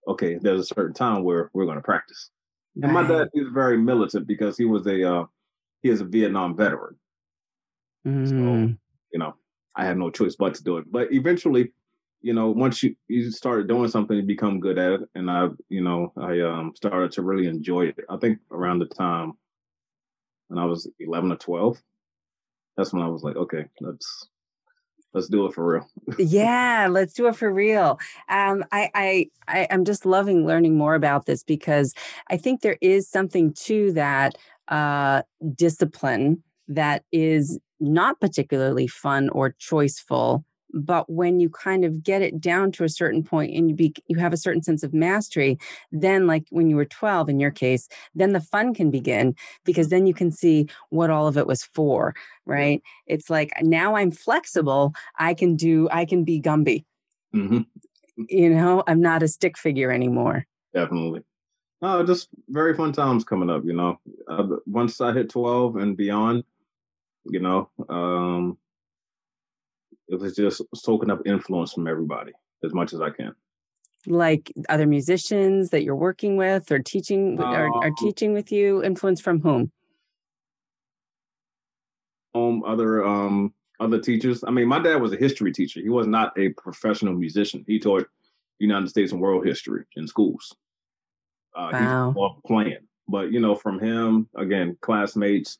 okay, 0.08 0.38
there's 0.39 0.62
a 0.62 0.75
certain 0.75 0.93
time 0.93 1.23
where 1.23 1.49
we're 1.53 1.65
going 1.65 1.77
to 1.77 1.82
practice. 1.82 2.29
Right. 2.75 2.86
And 2.86 2.93
my 2.93 3.08
dad 3.08 3.29
is 3.34 3.47
very 3.53 3.77
militant 3.77 4.27
because 4.27 4.58
he 4.58 4.65
was 4.65 4.88
a 4.88 5.12
uh, 5.12 5.25
he 5.82 5.89
is 5.89 5.99
a 5.99 6.06
Vietnam 6.06 6.56
veteran. 6.56 6.95
Mm. 8.08 8.29
So 8.29 8.75
you 9.12 9.19
know, 9.19 9.36
I 9.75 9.86
had 9.86 9.97
no 9.97 10.10
choice 10.10 10.36
but 10.36 10.53
to 10.56 10.63
do 10.63 10.77
it. 10.77 10.89
But 10.91 11.12
eventually, 11.12 11.73
you 12.21 12.34
know, 12.34 12.51
once 12.51 12.84
you 12.84 12.95
you 13.08 13.32
started 13.32 13.67
doing 13.67 13.89
something, 13.89 14.15
you 14.15 14.23
become 14.23 14.60
good 14.60 14.77
at 14.77 14.93
it, 14.93 15.01
and 15.15 15.29
I, 15.29 15.49
you 15.69 15.82
know, 15.82 16.13
I 16.15 16.39
um 16.41 16.73
started 16.75 17.12
to 17.13 17.23
really 17.23 17.47
enjoy 17.47 17.88
it. 17.88 17.95
I 18.10 18.17
think 18.17 18.39
around 18.51 18.79
the 18.79 18.86
time 18.86 19.34
when 20.47 20.60
I 20.60 20.65
was 20.65 20.89
eleven 20.99 21.32
or 21.32 21.38
twelve, 21.38 21.82
that's 22.77 22.93
when 22.93 23.03
I 23.03 23.08
was 23.08 23.23
like, 23.23 23.36
okay, 23.36 23.65
let's 23.82 24.29
let's 25.13 25.28
do 25.28 25.45
it 25.45 25.54
for 25.54 25.65
real. 25.65 25.88
yeah, 26.17 26.88
let's 26.89 27.13
do 27.13 27.28
it 27.28 27.36
for 27.36 27.52
real. 27.52 27.99
Um, 28.30 28.63
I, 28.71 28.89
I, 28.93 29.30
I, 29.47 29.60
am 29.69 29.86
just 29.86 30.06
loving 30.06 30.45
learning 30.45 30.78
more 30.78 30.95
about 30.95 31.26
this 31.26 31.43
because 31.43 31.93
I 32.30 32.38
think 32.38 32.62
there 32.62 32.78
is 32.82 33.10
something 33.10 33.54
to 33.65 33.91
that 33.93 34.36
uh, 34.67 35.21
discipline 35.56 36.43
that 36.67 37.04
is 37.12 37.60
not 37.80 38.19
particularly 38.19 38.88
fun 38.88 39.30
or 39.30 39.56
choiceful 39.60 40.43
but 40.74 41.10
when 41.10 41.40
you 41.40 41.50
kind 41.50 41.86
of 41.86 42.04
get 42.04 42.22
it 42.22 42.42
down 42.42 42.72
to 42.72 42.84
a 42.84 42.90
certain 42.90 43.24
point 43.24 43.54
and 43.56 43.70
you 43.70 43.76
be 43.76 43.94
you 44.08 44.18
have 44.18 44.34
a 44.34 44.38
certain 44.38 44.64
sense 44.64 44.84
of 44.84 44.94
mastery 44.94 45.58
then 45.92 46.28
like 46.28 46.46
when 46.50 46.70
you 46.70 46.76
were 46.76 46.86
12 46.86 47.30
in 47.30 47.40
your 47.40 47.52
case 47.52 47.88
then 48.16 48.34
the 48.34 48.42
fun 48.42 48.74
can 48.74 48.90
begin 48.90 49.36
because 49.64 49.90
then 49.90 50.08
you 50.08 50.14
can 50.14 50.32
see 50.32 50.68
what 50.90 51.10
all 51.10 51.28
of 51.28 51.38
it 51.38 51.48
was 51.48 51.64
for 51.64 52.16
right? 52.46 52.82
It's 53.08 53.30
like 53.30 53.52
now 53.62 53.96
i'm 53.96 54.12
flexible 54.12 54.94
i 55.18 55.34
can 55.34 55.56
do 55.56 55.88
i 55.92 56.06
can 56.06 56.24
be 56.24 56.42
gumby. 56.42 56.84
Mm-hmm. 57.34 57.62
you 58.30 58.50
know 58.50 58.84
i'm 58.88 59.02
not 59.02 59.24
a 59.24 59.28
stick 59.28 59.58
figure 59.58 59.92
anymore. 59.92 60.46
Definitely. 60.74 61.22
Oh, 61.82 62.02
just 62.04 62.30
very 62.48 62.74
fun 62.74 62.94
times 62.94 63.26
coming 63.26 63.50
up. 63.50 63.64
You 63.66 63.74
know, 63.74 64.00
uh, 64.28 64.48
once 64.66 65.02
I 65.02 65.12
hit 65.12 65.30
twelve 65.30 65.76
and 65.76 65.98
beyond, 65.98 66.46
you 67.26 67.42
know, 67.42 67.70
um, 67.90 68.58
it 70.08 70.20
was 70.20 70.36
just 70.36 70.62
soaking 70.76 71.10
up 71.10 71.22
influence 71.26 71.74
from 71.74 71.88
everybody 71.88 72.32
as 72.63 72.74
much 72.74 72.94
as 72.94 73.02
I 73.02 73.10
can. 73.10 73.34
Like 74.06 74.52
other 74.68 74.86
musicians 74.86 75.70
that 75.70 75.84
you're 75.84 75.96
working 75.96 76.36
with 76.36 76.72
or 76.72 76.80
teaching 76.80 77.39
um, 77.39 77.46
are, 77.46 77.70
are 77.84 77.92
teaching 77.98 78.34
with 78.34 78.52
you, 78.52 78.84
influence 78.84 79.22
from 79.22 79.39
whom? 79.39 79.72
Um, 82.36 82.63
other 82.66 83.06
um 83.06 83.54
other 83.80 84.00
teachers. 84.00 84.44
I 84.46 84.52
mean, 84.52 84.68
my 84.68 84.80
dad 84.80 85.02
was 85.02 85.13
a 85.13 85.18
history 85.18 85.52
teacher. 85.52 85.80
He 85.80 85.89
was 85.89 86.08
not 86.08 86.38
a 86.38 86.50
professional 86.50 87.13
musician. 87.13 87.63
He 87.68 87.80
taught 87.80 88.08
United 88.60 88.89
States 88.89 89.12
and 89.12 89.22
world 89.22 89.46
history 89.46 89.86
in 89.96 90.08
schools. 90.08 90.56
Uh, 91.56 91.70
wow. 91.72 92.13
He's 92.16 92.42
playing, 92.46 92.88
but 93.08 93.32
you 93.32 93.39
know, 93.39 93.56
from 93.56 93.80
him 93.80 94.28
again, 94.36 94.78
classmates, 94.82 95.60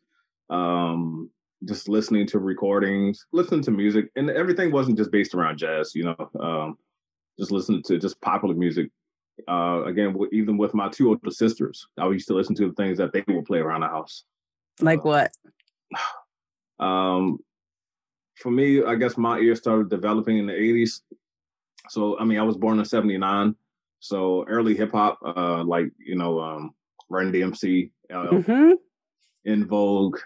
um, 0.50 1.30
just 1.66 1.88
listening 1.88 2.28
to 2.28 2.40
recordings, 2.40 3.26
listening 3.32 3.62
to 3.64 3.72
music, 3.72 4.10
and 4.16 4.30
everything 4.30 4.72
wasn't 4.72 4.98
just 4.98 5.12
based 5.12 5.34
around 5.34 5.58
jazz. 5.58 5.94
You 5.96 6.06
know, 6.06 6.30
um, 6.40 6.78
just 7.40 7.52
listening 7.52 7.84
to 7.84 7.98
just 7.98 8.20
popular 8.22 8.56
music. 8.56 8.90
Uh, 9.48 9.84
again, 9.86 10.14
w- 10.14 10.30
even 10.32 10.58
with 10.58 10.74
my 10.74 10.90
two 10.90 11.10
older 11.10 11.32
sisters, 11.32 11.88
I 11.98 12.08
used 12.08 12.28
to 12.28 12.36
listen 12.36 12.56
to 12.56 12.68
the 12.68 12.74
things 12.74 12.98
that 13.00 13.14
they 13.14 13.24
would 13.28 13.46
play 13.46 13.60
around 13.60 13.82
the 13.82 13.88
house. 13.88 14.24
Like 14.80 15.00
uh, 15.00 15.02
what? 15.02 15.32
Um, 16.80 17.38
for 18.36 18.52
me, 18.52 18.84
I 18.84 18.96
guess 18.96 19.16
my 19.16 19.38
ear 19.38 19.56
started 19.56 19.90
developing 19.90 20.40
in 20.40 20.48
the 20.48 20.54
'80s. 20.54 21.02
So, 21.88 22.20
I 22.20 22.26
mean, 22.26 22.40
I 22.40 22.44
was 22.44 22.58
born 22.58 22.80
in 22.80 22.84
'79, 22.84 23.56
so 24.00 24.44
early 24.50 24.76
hip 24.76 24.92
hop, 24.92 25.20
uh, 25.24 25.64
like 25.64 25.92
you 26.00 26.16
know, 26.16 26.42
um, 26.42 26.74
Run 27.10 27.32
DMC, 27.32 27.92
uh, 28.12 28.16
mm-hmm. 28.16 28.72
En 29.46 29.66
Vogue, 29.66 30.18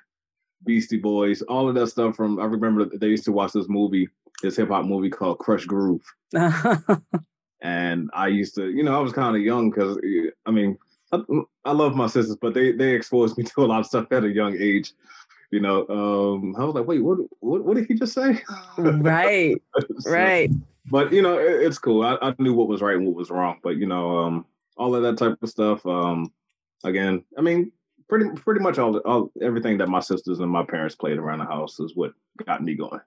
Beastie 0.67 0.97
Boys, 0.97 1.41
all 1.43 1.67
of 1.67 1.75
that 1.75 1.87
stuff 1.87 2.15
from 2.15 2.39
I 2.39 2.45
remember 2.45 2.85
they 2.85 3.07
used 3.07 3.25
to 3.25 3.31
watch 3.31 3.53
this 3.53 3.67
movie, 3.67 4.09
this 4.41 4.57
hip 4.57 4.69
hop 4.69 4.85
movie 4.85 5.09
called 5.09 5.39
Krush 5.39 5.65
Groove. 5.65 6.03
and 7.61 8.09
I 8.13 8.27
used 8.27 8.55
to, 8.55 8.69
you 8.69 8.83
know, 8.83 8.95
I 8.95 8.99
was 8.99 9.13
kind 9.13 9.35
of 9.35 9.41
young 9.41 9.71
because 9.71 9.97
I 10.45 10.51
mean, 10.51 10.77
I, 11.11 11.21
I, 11.65 11.71
love 11.71 11.95
my 11.95 12.07
sisters, 12.07 12.35
but 12.35 12.53
they 12.53 12.71
they 12.73 12.93
exposed 12.93 13.37
me 13.37 13.43
to 13.55 13.61
a 13.63 13.65
lot 13.65 13.79
of 13.79 13.85
stuff 13.85 14.11
at 14.11 14.25
a 14.25 14.29
young 14.29 14.55
age. 14.59 14.93
You 15.49 15.61
know, 15.61 15.87
um, 15.87 16.55
I 16.57 16.65
was 16.65 16.75
like, 16.75 16.85
wait, 16.85 17.01
what, 17.01 17.19
what, 17.39 17.63
what 17.63 17.77
did 17.77 17.87
he 17.87 17.93
just 17.93 18.13
say? 18.13 18.41
Right, 18.77 19.55
so, 19.99 20.11
right. 20.11 20.51
But 20.91 21.13
you 21.13 21.21
know, 21.21 21.39
it, 21.39 21.61
it's 21.61 21.79
cool. 21.79 22.03
I, 22.03 22.17
I, 22.21 22.35
knew 22.37 22.53
what 22.53 22.67
was 22.67 22.81
right 22.81 22.97
and 22.97 23.05
what 23.05 23.15
was 23.15 23.29
wrong. 23.29 23.59
But 23.63 23.77
you 23.77 23.85
know, 23.85 24.17
um, 24.19 24.45
all 24.75 24.93
of 24.93 25.03
that 25.03 25.17
type 25.17 25.41
of 25.41 25.49
stuff. 25.49 25.85
Um, 25.85 26.33
again, 26.83 27.23
I 27.37 27.41
mean, 27.41 27.71
pretty 28.09 28.29
pretty 28.35 28.61
much 28.61 28.77
all, 28.77 28.97
all 28.99 29.31
everything 29.41 29.77
that 29.79 29.89
my 29.89 29.99
sisters 29.99 30.39
and 30.39 30.51
my 30.51 30.63
parents 30.63 30.95
played 30.95 31.17
around 31.17 31.39
the 31.39 31.45
house 31.45 31.79
is 31.79 31.95
what 31.95 32.13
got 32.45 32.63
me 32.63 32.75
going. 32.75 33.01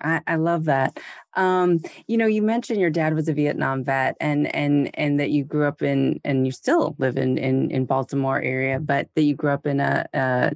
I, 0.00 0.20
I 0.26 0.36
love 0.36 0.64
that. 0.64 0.98
Um, 1.34 1.80
you 2.08 2.16
know, 2.16 2.26
you 2.26 2.42
mentioned 2.42 2.80
your 2.80 2.90
dad 2.90 3.14
was 3.14 3.28
a 3.28 3.32
Vietnam 3.32 3.84
vet, 3.84 4.16
and 4.20 4.54
and 4.54 4.90
and 4.94 5.20
that 5.20 5.30
you 5.30 5.44
grew 5.44 5.66
up 5.66 5.82
in, 5.82 6.20
and 6.24 6.46
you 6.46 6.52
still 6.52 6.96
live 6.98 7.16
in 7.16 7.38
in, 7.38 7.70
in 7.70 7.84
Baltimore 7.84 8.40
area, 8.40 8.80
but 8.80 9.08
that 9.14 9.22
you 9.22 9.34
grew 9.34 9.50
up 9.50 9.66
in 9.66 9.80
a, 9.80 10.06
a 10.12 10.52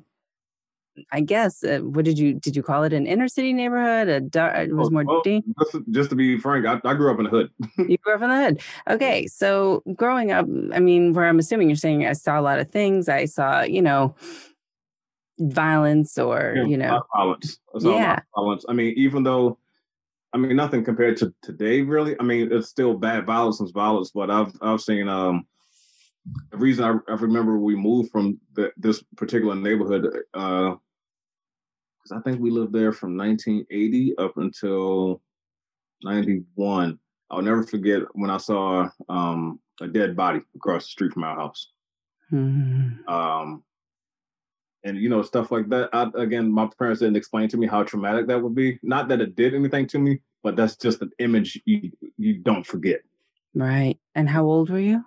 I 1.12 1.20
guess 1.20 1.62
uh, 1.64 1.78
what 1.78 2.04
did 2.04 2.18
you 2.18 2.34
did 2.34 2.56
you 2.56 2.62
call 2.62 2.84
it 2.84 2.92
an 2.92 3.06
inner 3.06 3.28
city 3.28 3.52
neighborhood? 3.52 4.08
A 4.08 4.20
dark, 4.20 4.56
it 4.56 4.74
was 4.74 4.88
oh, 4.88 4.90
more 4.90 5.04
well, 5.04 5.22
just, 5.24 5.90
just, 5.90 6.10
to 6.10 6.16
be 6.16 6.38
frank, 6.38 6.66
I, 6.66 6.80
I, 6.88 6.94
grew 6.94 7.10
up 7.12 7.18
in 7.18 7.24
the 7.24 7.30
hood. 7.30 7.50
you 7.78 7.98
grew 7.98 8.14
up 8.14 8.22
in 8.22 8.28
the 8.28 8.36
hood. 8.36 8.60
Okay, 8.88 9.26
so 9.28 9.82
growing 9.94 10.32
up, 10.32 10.46
I 10.72 10.80
mean, 10.80 11.12
where 11.12 11.26
I'm 11.26 11.38
assuming 11.38 11.68
you're 11.68 11.76
saying 11.76 12.06
I 12.06 12.12
saw 12.12 12.38
a 12.38 12.42
lot 12.42 12.58
of 12.58 12.70
things. 12.70 13.08
I 13.08 13.24
saw, 13.24 13.62
you 13.62 13.82
know, 13.82 14.14
violence 15.38 16.18
or 16.18 16.54
yeah, 16.56 16.64
you 16.64 16.76
know, 16.76 17.02
violence. 17.14 17.58
yeah, 17.80 18.20
violence. 18.34 18.64
I 18.68 18.72
mean, 18.72 18.94
even 18.96 19.22
though. 19.22 19.58
I 20.34 20.36
mean, 20.36 20.56
nothing 20.56 20.84
compared 20.84 21.16
to 21.18 21.32
today, 21.40 21.80
really. 21.80 22.14
I 22.20 22.22
mean, 22.22 22.52
it's 22.52 22.68
still 22.68 22.92
bad 22.92 23.24
violence 23.24 23.60
and 23.60 23.72
violence, 23.72 24.10
but 24.10 24.30
I've 24.30 24.52
I've 24.60 24.82
seen 24.82 25.08
um, 25.08 25.46
the 26.50 26.56
reason 26.56 26.84
I, 26.84 27.12
I 27.12 27.16
remember 27.16 27.58
we 27.58 27.76
moved 27.76 28.10
from 28.10 28.38
the, 28.54 28.72
this 28.76 29.02
particular 29.16 29.54
neighborhood 29.54 30.06
uh, 30.34 30.74
because 32.08 32.20
I 32.20 32.28
think 32.28 32.40
we 32.40 32.50
lived 32.50 32.72
there 32.72 32.92
from 32.92 33.16
1980 33.16 34.18
up 34.18 34.36
until 34.36 35.20
91. 36.02 36.98
I'll 37.30 37.42
never 37.42 37.62
forget 37.62 38.02
when 38.12 38.30
I 38.30 38.38
saw 38.38 38.88
um, 39.08 39.60
a 39.80 39.86
dead 39.86 40.16
body 40.16 40.40
across 40.56 40.84
the 40.84 40.90
street 40.90 41.12
from 41.12 41.24
our 41.24 41.36
house. 41.36 41.70
Mm-hmm. 42.32 43.08
Um, 43.08 43.62
and 44.84 44.96
you 44.96 45.08
know 45.08 45.22
stuff 45.22 45.50
like 45.50 45.68
that. 45.70 45.90
I, 45.92 46.10
again, 46.14 46.50
my 46.50 46.68
parents 46.78 47.00
didn't 47.00 47.16
explain 47.16 47.48
to 47.48 47.56
me 47.56 47.66
how 47.66 47.82
traumatic 47.82 48.26
that 48.28 48.42
would 48.42 48.54
be. 48.54 48.78
Not 48.82 49.08
that 49.08 49.20
it 49.20 49.34
did 49.34 49.54
anything 49.54 49.86
to 49.88 49.98
me, 49.98 50.20
but 50.42 50.56
that's 50.56 50.76
just 50.76 51.02
an 51.02 51.10
image 51.18 51.60
you 51.64 51.90
you 52.16 52.38
don't 52.38 52.66
forget. 52.66 53.00
Right. 53.54 53.98
And 54.14 54.28
how 54.28 54.44
old 54.44 54.70
were 54.70 54.78
you? 54.78 55.04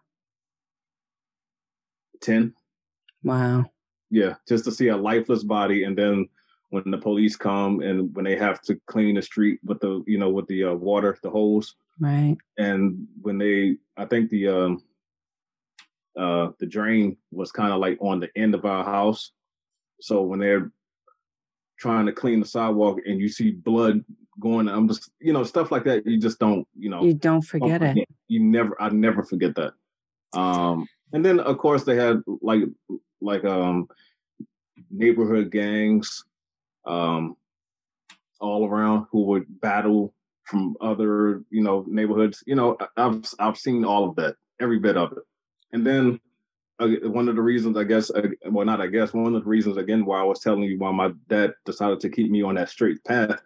Ten. 2.22 2.54
Wow. 3.24 3.66
Yeah, 4.10 4.36
just 4.48 4.66
to 4.66 4.72
see 4.72 4.90
a 4.90 4.98
lifeless 4.98 5.44
body, 5.44 5.86
and 5.86 5.98
then 5.98 6.28
when 6.71 6.89
the 6.89 6.97
police 6.97 7.36
come 7.36 7.81
and 7.81 8.13
when 8.15 8.25
they 8.25 8.36
have 8.36 8.62
to 8.63 8.79
clean 8.88 9.15
the 9.15 9.21
street 9.21 9.60
with 9.63 9.79
the 9.79 10.03
you 10.07 10.17
know 10.17 10.29
with 10.29 10.47
the 10.47 10.63
uh, 10.63 10.73
water, 10.73 11.17
the 11.21 11.29
hose. 11.29 11.75
Right. 11.99 12.36
And 12.57 13.07
when 13.21 13.38
they, 13.38 13.77
I 13.95 14.05
think 14.05 14.31
the 14.31 14.47
um, 14.47 14.84
uh, 16.17 16.49
the 16.60 16.65
drain 16.65 17.17
was 17.31 17.51
kind 17.51 17.71
of 17.71 17.79
like 17.79 17.97
on 18.01 18.19
the 18.19 18.29
end 18.36 18.55
of 18.55 18.65
our 18.65 18.84
house, 18.84 19.31
so 19.99 20.23
when 20.23 20.39
they're 20.39 20.71
trying 21.77 22.05
to 22.05 22.12
clean 22.12 22.39
the 22.39 22.45
sidewalk 22.45 22.99
and 23.05 23.19
you 23.19 23.27
see 23.27 23.51
blood 23.51 24.03
going, 24.39 24.67
I'm 24.67 24.88
just, 24.88 25.10
you 25.19 25.34
know, 25.34 25.43
stuff 25.43 25.71
like 25.71 25.84
that. 25.86 26.05
You 26.05 26.17
just 26.17 26.39
don't, 26.39 26.67
you 26.77 26.89
know, 26.89 27.03
you 27.03 27.13
don't 27.13 27.41
forget, 27.41 27.81
don't 27.81 27.89
forget. 27.89 27.97
it. 27.97 28.10
You 28.27 28.39
never, 28.39 28.79
I 28.81 28.89
never 28.89 29.23
forget 29.23 29.55
that. 29.55 29.73
Um, 30.34 30.88
and 31.12 31.25
then 31.25 31.39
of 31.39 31.57
course 31.57 31.84
they 31.84 31.95
had 31.95 32.21
like, 32.41 32.63
like, 33.19 33.43
um, 33.45 33.88
neighborhood 34.89 35.51
gangs, 35.51 36.23
um, 36.86 37.36
all 38.39 38.67
around 38.67 39.08
who 39.12 39.24
would 39.24 39.62
battle 39.62 40.13
from 40.46 40.76
other, 40.82 41.44
you 41.50 41.62
know, 41.62 41.86
neighborhoods. 41.88 42.44
You 42.46 42.56
know, 42.56 42.78
I've 42.98 43.24
I've 43.39 43.58
seen 43.58 43.86
all 43.86 44.10
of 44.10 44.15
that, 44.15 44.36
every 44.60 44.80
bit 44.80 44.98
of 44.98 45.12
it. 45.13 45.24
And 45.72 45.86
then 45.86 46.20
one 46.80 47.30
of 47.30 47.36
the 47.36 47.41
reasons, 47.41 47.78
I 47.78 47.84
guess, 47.84 48.10
uh, 48.10 48.28
well, 48.50 48.65
not 48.65 48.82
I 48.82 48.88
guess, 48.88 49.13
one 49.13 49.36
of 49.36 49.44
the 49.44 49.50
reasons 49.50 49.78
again 49.78 50.04
why 50.04 50.20
I 50.20 50.24
was 50.24 50.39
telling 50.39 50.63
you 50.63 50.80
why 50.80 50.91
my 50.91 51.12
dad 51.30 51.54
decided 51.65 52.00
to 52.00 52.10
keep 52.10 52.32
me 52.32 52.41
on 52.41 52.56
that 52.56 52.70
straight 52.70 53.04
path, 53.04 53.39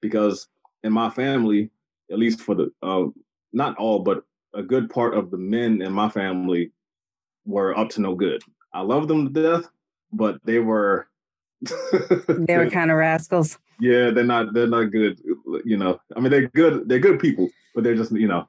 because 0.00 0.48
in 0.84 0.92
my 0.92 1.10
family, 1.10 1.70
at 2.10 2.18
least 2.18 2.40
for 2.40 2.54
the 2.54 2.70
uh, 2.82 3.06
not 3.52 3.76
all, 3.76 3.98
but 3.98 4.22
a 4.54 4.62
good 4.62 4.88
part 4.88 5.14
of 5.14 5.30
the 5.30 5.36
men 5.36 5.82
in 5.82 5.92
my 5.92 6.08
family 6.08 6.70
were 7.44 7.76
up 7.76 7.90
to 7.90 8.00
no 8.00 8.14
good. 8.14 8.42
I 8.72 8.80
love 8.82 9.08
them 9.08 9.32
to 9.32 9.42
death, 9.42 9.68
but 10.12 10.38
they 10.44 10.60
were 10.60 11.08
they 11.62 12.56
were 12.56 12.70
kind 12.70 12.90
of 12.90 12.96
rascals. 12.96 13.58
Yeah, 13.80 14.10
they're 14.10 14.24
not 14.24 14.54
they're 14.54 14.66
not 14.66 14.90
good. 14.90 15.20
You 15.64 15.76
know, 15.76 16.00
I 16.16 16.20
mean 16.20 16.30
they're 16.30 16.48
good 16.48 16.88
they're 16.88 16.98
good 16.98 17.18
people, 17.18 17.48
but 17.74 17.84
they're 17.84 17.94
just 17.94 18.12
you 18.12 18.28
know 18.28 18.48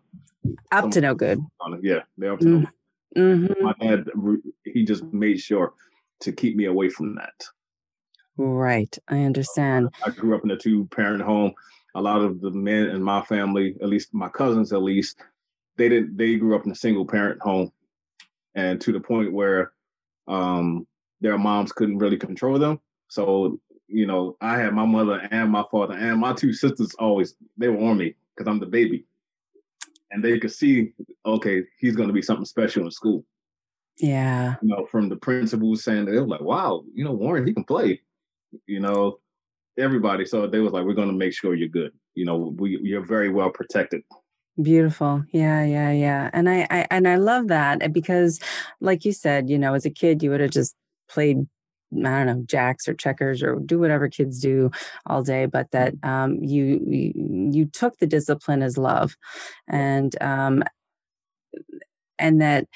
up 0.71 0.91
to 0.91 1.01
no 1.01 1.13
good. 1.15 1.39
Yeah, 1.81 2.01
they're 2.17 2.33
up 2.33 2.39
to 2.39 2.45
mm. 2.45 2.63
no 2.63 2.69
Mm-hmm. 3.15 3.63
My 3.63 3.73
dad, 3.79 4.07
he 4.63 4.83
just 4.83 5.03
made 5.11 5.39
sure 5.39 5.73
to 6.21 6.31
keep 6.31 6.55
me 6.55 6.65
away 6.65 6.89
from 6.89 7.15
that. 7.15 7.43
Right. 8.37 8.95
I 9.07 9.23
understand. 9.23 9.89
I 10.05 10.11
grew 10.11 10.35
up 10.35 10.43
in 10.43 10.51
a 10.51 10.57
two 10.57 10.85
parent 10.87 11.23
home. 11.23 11.53
A 11.95 12.01
lot 12.01 12.21
of 12.21 12.41
the 12.41 12.51
men 12.51 12.89
in 12.89 13.01
my 13.01 13.23
family, 13.23 13.75
at 13.81 13.89
least 13.89 14.13
my 14.13 14.29
cousins, 14.29 14.71
at 14.71 14.83
least, 14.83 15.17
they 15.77 15.89
didn't, 15.89 16.15
they 16.17 16.35
grew 16.35 16.55
up 16.55 16.65
in 16.65 16.71
a 16.71 16.75
single 16.75 17.05
parent 17.05 17.41
home. 17.41 17.71
And 18.53 18.79
to 18.81 18.91
the 18.91 18.99
point 18.99 19.33
where 19.33 19.71
um, 20.27 20.85
their 21.21 21.37
moms 21.37 21.71
couldn't 21.71 21.97
really 21.97 22.17
control 22.17 22.59
them. 22.59 22.79
So, 23.07 23.59
you 23.87 24.05
know, 24.05 24.35
I 24.41 24.57
had 24.57 24.73
my 24.73 24.85
mother 24.85 25.27
and 25.31 25.51
my 25.51 25.63
father 25.71 25.93
and 25.93 26.19
my 26.19 26.33
two 26.33 26.53
sisters 26.53 26.93
always, 26.99 27.35
they 27.57 27.69
were 27.69 27.89
on 27.89 27.97
me 27.97 28.15
because 28.35 28.49
I'm 28.49 28.59
the 28.59 28.65
baby 28.65 29.05
and 30.11 30.23
they 30.23 30.39
could 30.39 30.51
see, 30.51 30.93
okay, 31.25 31.63
he's 31.79 31.95
going 31.95 32.07
to 32.07 32.13
be 32.13 32.21
something 32.21 32.45
special 32.45 32.85
in 32.85 32.91
school. 32.91 33.25
Yeah. 33.97 34.55
You 34.61 34.69
know, 34.69 34.85
from 34.85 35.09
the 35.09 35.15
principals 35.15 35.83
saying 35.83 36.05
they 36.05 36.13
were 36.13 36.27
like, 36.27 36.41
wow, 36.41 36.83
you 36.93 37.03
know, 37.03 37.13
Warren, 37.13 37.47
he 37.47 37.53
can 37.53 37.63
play. 37.63 38.01
You 38.65 38.79
know, 38.79 39.19
everybody. 39.77 40.25
So 40.25 40.47
they 40.47 40.59
was 40.59 40.73
like, 40.73 40.85
we're 40.85 40.93
going 40.93 41.09
to 41.09 41.13
make 41.13 41.33
sure 41.33 41.55
you're 41.55 41.67
good. 41.67 41.91
You 42.15 42.25
know, 42.25 42.55
we, 42.57 42.79
you're 42.81 43.05
very 43.05 43.29
well 43.29 43.49
protected. 43.49 44.03
Beautiful. 44.61 45.23
Yeah, 45.31 45.63
yeah, 45.63 45.91
yeah. 45.91 46.29
And 46.33 46.49
I, 46.49 46.65
I 46.71 46.87
and 46.89 47.07
I 47.07 47.17
love 47.17 47.47
that 47.49 47.83
eh, 47.83 47.87
because 47.89 48.39
like 48.79 49.05
you 49.05 49.11
said, 49.11 49.51
you 49.51 49.57
know, 49.57 49.75
as 49.75 49.85
a 49.85 49.91
kid 49.91 50.23
you 50.23 50.31
would 50.31 50.39
have 50.39 50.49
just 50.49 50.75
played 51.07 51.47
I 51.93 52.23
don't 52.23 52.25
know, 52.25 52.43
jacks 52.45 52.87
or 52.87 52.93
checkers 52.93 53.41
or 53.41 53.55
do 53.59 53.79
whatever 53.79 54.09
kids 54.09 54.39
do 54.39 54.71
all 55.05 55.23
day, 55.23 55.45
but 55.45 55.71
that 55.71 55.95
mm-hmm. 55.95 56.09
um, 56.09 56.43
you, 56.43 56.81
you, 56.85 57.51
you 57.51 57.65
took 57.65 57.97
the 57.97 58.07
discipline 58.07 58.61
as 58.61 58.77
love, 58.77 59.15
and 59.67 60.15
um, 60.21 60.63
and 62.19 62.41
that 62.41 62.67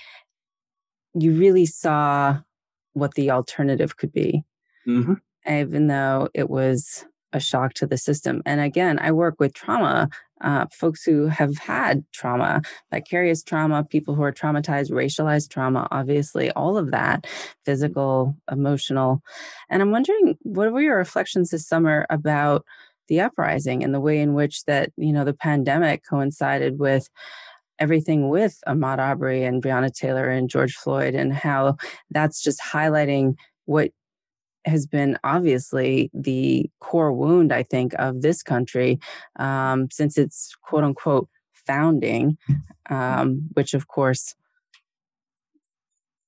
you 1.13 1.33
really 1.33 1.65
saw 1.65 2.39
what 2.93 3.13
the 3.15 3.31
alternative 3.31 3.97
could 3.97 4.13
be, 4.13 4.43
mm-hmm. 4.87 5.13
even 5.47 5.87
though 5.87 6.29
it 6.33 6.49
was 6.49 7.05
a 7.33 7.39
shock 7.39 7.73
to 7.75 7.87
the 7.87 7.97
system. 7.97 8.41
And 8.45 8.61
again, 8.61 8.99
I 8.99 9.11
work 9.11 9.39
with 9.39 9.53
trauma 9.53 10.09
uh, 10.41 10.65
folks 10.71 11.03
who 11.03 11.27
have 11.27 11.57
had 11.57 12.03
trauma, 12.11 12.61
vicarious 12.91 13.43
trauma, 13.43 13.83
people 13.83 14.15
who 14.15 14.23
are 14.23 14.31
traumatized, 14.31 14.91
racialized 14.91 15.49
trauma, 15.49 15.87
obviously, 15.91 16.51
all 16.51 16.77
of 16.77 16.91
that, 16.91 17.27
physical, 17.63 18.35
emotional. 18.51 19.21
And 19.69 19.81
I'm 19.81 19.91
wondering, 19.91 20.37
what 20.41 20.71
were 20.71 20.81
your 20.81 20.97
reflections 20.97 21.51
this 21.51 21.67
summer 21.67 22.05
about 22.09 22.65
the 23.07 23.19
uprising 23.19 23.83
and 23.83 23.93
the 23.93 23.99
way 23.99 24.19
in 24.19 24.33
which 24.33 24.63
that, 24.65 24.91
you 24.97 25.11
know, 25.13 25.25
the 25.25 25.33
pandemic 25.33 26.03
coincided 26.09 26.79
with 26.79 27.09
everything 27.77 28.29
with 28.29 28.59
Ahmaud 28.67 28.99
Arbery 28.99 29.43
and 29.43 29.61
Breonna 29.61 29.93
Taylor 29.93 30.29
and 30.29 30.49
George 30.49 30.75
Floyd 30.75 31.15
and 31.15 31.33
how 31.33 31.77
that's 32.11 32.41
just 32.41 32.61
highlighting 32.61 33.35
what 33.65 33.91
has 34.65 34.85
been 34.85 35.17
obviously 35.23 36.09
the 36.13 36.69
core 36.79 37.13
wound, 37.13 37.51
I 37.51 37.63
think, 37.63 37.93
of 37.97 38.21
this 38.21 38.43
country 38.43 38.99
um, 39.37 39.89
since 39.91 40.17
its 40.17 40.55
quote 40.61 40.83
unquote 40.83 41.29
founding, 41.65 42.37
um, 42.89 43.49
which 43.53 43.73
of 43.73 43.87
course 43.87 44.35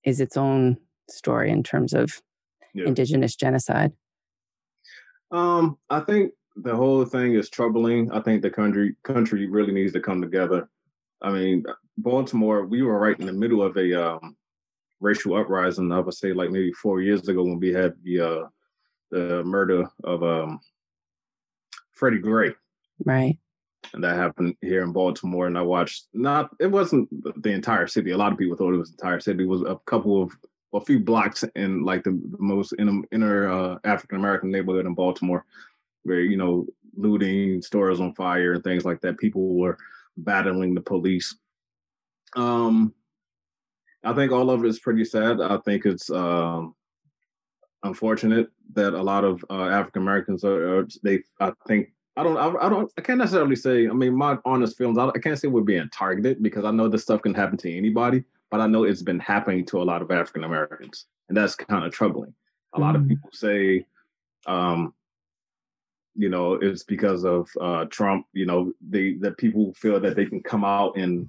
is 0.04 0.20
its 0.20 0.38
own 0.38 0.78
story 1.10 1.52
in 1.52 1.64
terms 1.64 1.94
of 1.94 2.22
yeah. 2.74 2.86
indigenous 2.86 3.36
genocide. 3.36 3.94
Um, 5.32 5.78
I 5.90 6.02
think 6.02 6.34
the 6.56 6.76
whole 6.76 7.06
thing 7.06 7.36
is 7.36 7.50
troubling. 7.50 8.12
I 8.12 8.20
think 8.22 8.42
the 8.42 8.50
country 8.50 8.96
country 9.04 9.48
really 9.48 9.74
needs 9.74 9.94
to 9.94 10.00
come 10.00 10.22
together. 10.22 10.70
I 11.22 11.32
mean, 11.32 11.64
Baltimore, 11.98 12.66
we 12.66 12.82
were 12.84 13.00
right 13.00 13.20
in 13.20 13.26
the 13.26 13.34
middle 13.34 13.64
of 13.64 13.78
a 13.78 13.94
um, 13.94 14.36
racial 15.04 15.36
uprising. 15.36 15.92
I 15.92 16.00
would 16.00 16.14
say 16.14 16.34
like 16.34 16.50
maybe 16.50 16.72
four 16.72 17.02
years 17.02 17.28
ago 17.28 17.44
when 17.44 17.60
we 17.60 17.74
had 17.74 17.94
the 18.04 18.22
uh, 18.22 18.48
the 19.12 19.44
murder 19.44 19.88
of 20.04 20.24
um, 20.24 20.60
Freddie 21.92 22.20
Gray. 22.20 22.54
Right. 23.06 23.38
And 23.94 24.04
that 24.04 24.16
happened 24.16 24.56
here 24.62 24.82
in 24.82 24.94
Baltimore. 24.94 25.46
And 25.46 25.58
I 25.58 25.62
watched 25.62 26.08
not 26.14 26.50
it 26.60 26.68
wasn't 26.68 27.10
the 27.44 27.52
entire 27.52 27.86
city. 27.86 28.12
A 28.12 28.18
lot 28.18 28.32
of 28.32 28.40
people 28.40 28.58
thought 28.58 28.74
it 28.74 28.78
was 28.78 28.92
the 28.92 29.04
entire 29.04 29.20
city. 29.20 29.44
It 29.44 29.48
was 29.48 29.62
a 29.62 29.80
couple 29.86 30.24
of 30.24 30.32
a 30.74 30.82
few 30.82 31.00
blocks 31.00 31.44
in 31.56 31.84
like 31.84 32.04
the, 32.04 32.12
the 32.12 32.38
most 32.40 32.74
inner, 32.80 33.02
inner 33.12 33.52
uh, 33.52 33.78
African 33.84 34.18
American 34.18 34.50
neighborhood 34.50 34.88
in 34.88 34.96
Baltimore, 34.96 35.46
where 36.04 36.22
you 36.22 36.38
know 36.38 36.66
looting, 36.96 37.62
stores 37.62 38.00
on 38.00 38.16
fire, 38.16 38.54
and 38.54 38.64
things 38.64 38.86
like 38.86 39.02
that. 39.02 39.20
People 39.20 39.56
were 39.56 39.78
battling 40.18 40.74
the 40.74 40.82
police. 40.82 41.36
Um, 42.36 42.94
I 44.04 44.14
think 44.14 44.32
all 44.32 44.50
of 44.50 44.64
it 44.64 44.68
is 44.68 44.80
pretty 44.80 45.06
sad. 45.06 45.42
I 45.42 45.58
think 45.58 45.86
it's 45.86 46.10
um, 46.10 46.76
unfortunate 47.84 48.50
that 48.74 48.94
a 48.94 49.02
lot 49.02 49.24
of 49.24 49.44
uh, 49.50 49.66
African 49.66 50.02
Americans 50.02 50.44
are, 50.44 50.80
are, 50.80 50.88
they. 51.04 51.20
I 51.40 51.52
think 51.68 51.94
I 52.18 52.24
don't. 52.24 52.38
I, 52.38 52.66
I, 52.66 52.70
don't. 52.70 52.92
I 52.98 53.02
can't 53.02 53.20
necessarily 53.20 53.56
say. 53.56 53.88
I 53.88 53.94
mean, 53.94 54.16
my 54.16 54.38
honest 54.46 54.78
feelings. 54.78 54.98
I, 54.98 55.08
I, 55.08 55.20
can't 55.20 55.40
say 55.40 55.48
we're 55.48 55.62
being 55.62 55.90
targeted 55.94 56.44
because 56.44 56.66
I 56.66 56.72
know 56.72 56.88
this 56.88 57.04
stuff 57.04 57.22
can 57.22 57.34
happen 57.34 57.58
to 57.60 57.78
anybody, 57.78 58.24
but 58.52 58.60
I 58.60 58.68
know 58.68 58.84
it's 58.84 59.02
been 59.02 59.20
happening 59.20 59.66
to 59.68 59.82
a 59.82 59.84
lot 59.84 60.02
of 60.02 60.12
African 60.12 60.44
Americans, 60.44 61.06
and 61.30 61.38
that's 61.38 61.56
kind 61.56 61.86
of 61.86 61.92
troubling. 61.92 62.34
A 62.74 62.80
mm 62.80 62.82
lot 62.82 62.96
of 62.96 63.04
mm. 63.04 63.10
people 63.10 63.30
say, 63.32 63.86
um, 64.48 64.94
you 66.16 66.30
know, 66.30 66.54
it's 66.54 66.84
because 66.84 67.24
of 67.24 67.50
uh, 67.62 67.86
Trump. 67.86 68.26
You 68.34 68.46
know, 68.46 68.74
they 68.82 69.14
that 69.16 69.38
people 69.38 69.74
feel 69.74 70.00
that 70.00 70.16
they 70.16 70.26
can 70.26 70.42
come 70.42 70.66
out 70.66 70.98
and 70.98 71.28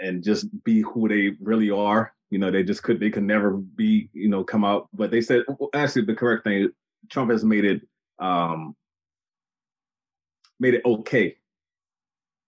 and 0.00 0.22
just 0.24 0.46
be 0.64 0.80
who 0.80 1.08
they 1.08 1.36
really 1.40 1.70
are. 1.70 2.12
You 2.30 2.38
know, 2.38 2.50
they 2.50 2.62
just 2.62 2.82
could 2.82 3.00
they 3.00 3.10
could 3.10 3.24
never 3.24 3.52
be, 3.52 4.08
you 4.12 4.28
know, 4.28 4.44
come 4.44 4.64
out. 4.64 4.88
But 4.92 5.10
they 5.10 5.20
said 5.20 5.42
well, 5.48 5.70
actually 5.74 6.04
the 6.04 6.14
correct 6.14 6.44
thing, 6.44 6.70
Trump 7.08 7.30
has 7.30 7.44
made 7.44 7.64
it 7.64 7.82
um 8.18 8.76
made 10.58 10.74
it 10.74 10.82
okay 10.84 11.36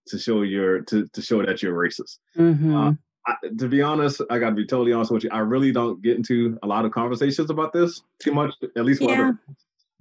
to 0.07 0.19
show 0.19 0.41
your 0.41 0.81
to 0.81 1.07
to 1.13 1.21
show 1.21 1.45
that 1.45 1.61
you're 1.61 1.75
racist. 1.75 2.19
Mm-hmm. 2.37 2.75
Uh, 2.75 2.93
I, 3.25 3.35
to 3.57 3.67
be 3.69 3.81
honest, 3.81 4.21
I 4.29 4.37
got 4.37 4.49
to 4.49 4.55
be 4.55 4.65
totally 4.65 4.91
honest 4.91 5.11
with 5.11 5.23
you. 5.23 5.29
I 5.31 5.39
really 5.39 5.71
don't 5.71 6.01
get 6.01 6.17
into 6.17 6.57
a 6.61 6.67
lot 6.67 6.83
of 6.83 6.91
conversations 6.91 7.49
about 7.49 7.71
this 7.71 8.01
too 8.19 8.33
much, 8.33 8.53
at 8.75 8.85
least 8.85 9.01
yeah. 9.01 9.31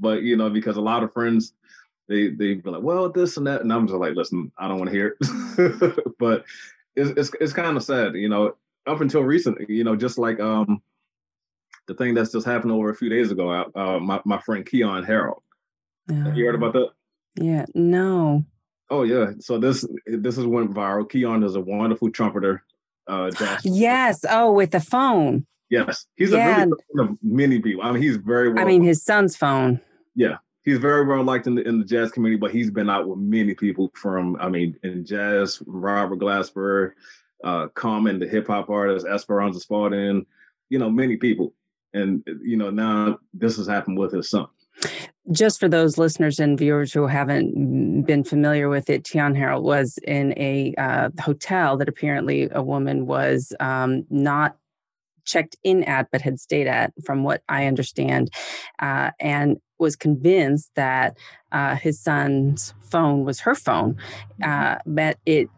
But 0.01 0.23
you 0.23 0.37
know, 0.37 0.51
because 0.51 0.77
a 0.77 0.81
lot 0.81 1.05
of 1.05 1.13
friends 1.13 1.53
they 2.09 2.29
they 2.29 2.55
be 2.55 2.71
like, 2.71 2.83
well, 2.83 3.09
this 3.11 3.37
and 3.37 3.47
that, 3.47 3.63
and 3.63 3.73
I'm 3.73 3.87
just 3.87 3.99
like, 3.99 4.15
listen, 4.15 4.53
I 4.59 4.69
don't 4.69 4.79
want 4.79 4.91
to 4.91 4.97
hear 4.97 5.17
it. 5.21 6.15
but 6.19 6.45
it's 6.97 7.11
it's, 7.11 7.31
it's 7.41 7.53
kind 7.53 7.77
of 7.77 7.85
sad, 7.85 8.15
you 8.15 8.29
know. 8.29 8.57
Up 8.85 9.01
until 9.01 9.23
recently, 9.23 9.65
you 9.69 9.85
know, 9.85 9.95
just 9.95 10.19
like 10.19 10.41
um 10.41 10.83
the 11.87 11.95
thing 11.95 12.15
that's 12.15 12.33
just 12.33 12.47
happened 12.47 12.73
over 12.73 12.91
a 12.91 12.95
few 12.95 13.09
days 13.09 13.31
ago. 13.31 13.51
Uh, 13.51 13.79
uh 13.79 13.99
my 14.01 14.21
my 14.25 14.41
friend 14.41 14.67
Keyon 14.67 15.07
Harrold. 15.07 15.43
Have 16.09 16.37
you 16.37 16.47
heard 16.47 16.57
about 16.57 16.73
that? 16.73 16.89
Yeah, 17.37 17.65
no. 17.75 18.45
Oh 18.91 19.05
yeah. 19.05 19.33
So 19.39 19.59
this 19.59 19.87
this 20.07 20.37
is 20.37 20.47
went 20.47 20.75
viral. 20.75 21.09
Keyon 21.09 21.45
is 21.45 21.55
a 21.55 21.61
wonderful 21.61 22.11
trumpeter. 22.11 22.65
Uh, 23.07 23.31
yes. 23.65 24.25
Oh, 24.29 24.53
with 24.53 24.73
the 24.73 24.81
phone. 24.81 25.47
Yes, 25.71 26.07
he's 26.17 26.33
yeah. 26.33 26.65
a 26.65 26.67
really 26.67 26.73
of 26.99 27.17
many 27.23 27.59
people. 27.59 27.83
I 27.83 27.93
mean, 27.93 28.03
he's 28.03 28.17
very. 28.17 28.53
well 28.53 28.63
I 28.63 28.67
mean, 28.67 28.83
his 28.83 29.03
son's 29.03 29.37
phone. 29.37 29.81
Yeah, 30.15 30.37
he's 30.63 30.79
very 30.79 31.07
well 31.07 31.23
liked 31.23 31.47
in 31.47 31.55
the 31.55 31.67
in 31.67 31.79
the 31.79 31.85
jazz 31.85 32.11
community, 32.11 32.39
but 32.39 32.53
he's 32.53 32.71
been 32.71 32.91
out 32.91 33.09
with 33.09 33.19
many 33.19 33.55
people 33.55 33.91
from. 33.95 34.37
I 34.41 34.49
mean, 34.49 34.77
in 34.83 35.05
jazz, 35.05 35.63
Robert 35.67 36.19
Glasper, 36.19 36.93
uh, 37.45 37.69
Common, 37.69 38.19
the 38.19 38.29
hip 38.29 38.47
hop 38.47 38.71
artist, 38.71 39.07
Esperanza 39.07 39.61
Spalding, 39.61 40.27
you 40.69 40.79
know, 40.79 40.91
many 40.91 41.17
people, 41.17 41.55
and 41.93 42.27
you 42.43 42.57
know 42.57 42.71
now 42.71 43.19
this 43.35 43.57
has 43.57 43.67
happened 43.67 43.99
with 43.99 44.13
his 44.13 44.31
son 44.31 44.47
just 45.31 45.61
for 45.61 45.69
those 45.69 45.99
listeners 45.99 46.41
and 46.41 46.59
viewers 46.59 46.93
who 46.93 47.07
haven't 47.07 48.03
been 48.03 48.25
familiar 48.25 48.69
with 48.69 48.91
it, 48.91 49.05
Keyon 49.05 49.37
Harrold 49.37 49.65
was 49.65 49.99
in 49.99 50.33
a 50.37 50.75
uh, 50.77 51.11
hotel 51.21 51.77
that 51.77 51.89
apparently 51.89 52.49
a 52.51 52.63
woman 52.63 53.07
was 53.07 53.53
um, 53.61 54.05
not 54.11 54.57
checked 55.25 55.57
in 55.63 55.85
at, 55.85 56.09
but 56.11 56.21
had 56.21 56.39
stayed 56.39 56.67
at, 56.67 56.93
from 57.05 57.25
what 57.25 57.43
I 57.49 57.67
understand, 57.67 58.31
uh, 58.79 59.11
and 59.21 59.59
was 59.79 59.97
convinced 59.97 60.71
that 60.77 61.17
uh, 61.51 61.77
his 61.77 62.01
son's 62.01 62.75
phone 62.91 63.25
was 63.25 63.41
her 63.41 63.55
phone, 63.55 63.95
mm-hmm. 64.41 64.51
uh, 64.51 64.79
but 64.87 65.19
it 65.27 65.49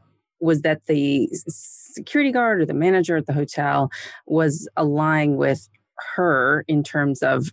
was 0.41 0.63
that 0.63 0.87
the 0.87 1.29
security 1.49 2.33
guard 2.33 2.61
or 2.61 2.67
the 2.67 2.75
manager 2.75 3.17
at 3.17 3.27
the 3.27 3.33
hotel 3.33 3.91
was 4.27 4.69
aligning 4.77 5.37
with 5.37 5.69
her 6.17 6.65
in 6.69 6.83
terms 6.83 7.23
of 7.23 7.51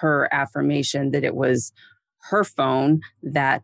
her 0.00 0.28
affirmation 0.32 1.10
that 1.10 1.24
it 1.24 1.34
was 1.34 1.72
her 2.30 2.44
phone 2.44 3.00
that 3.22 3.62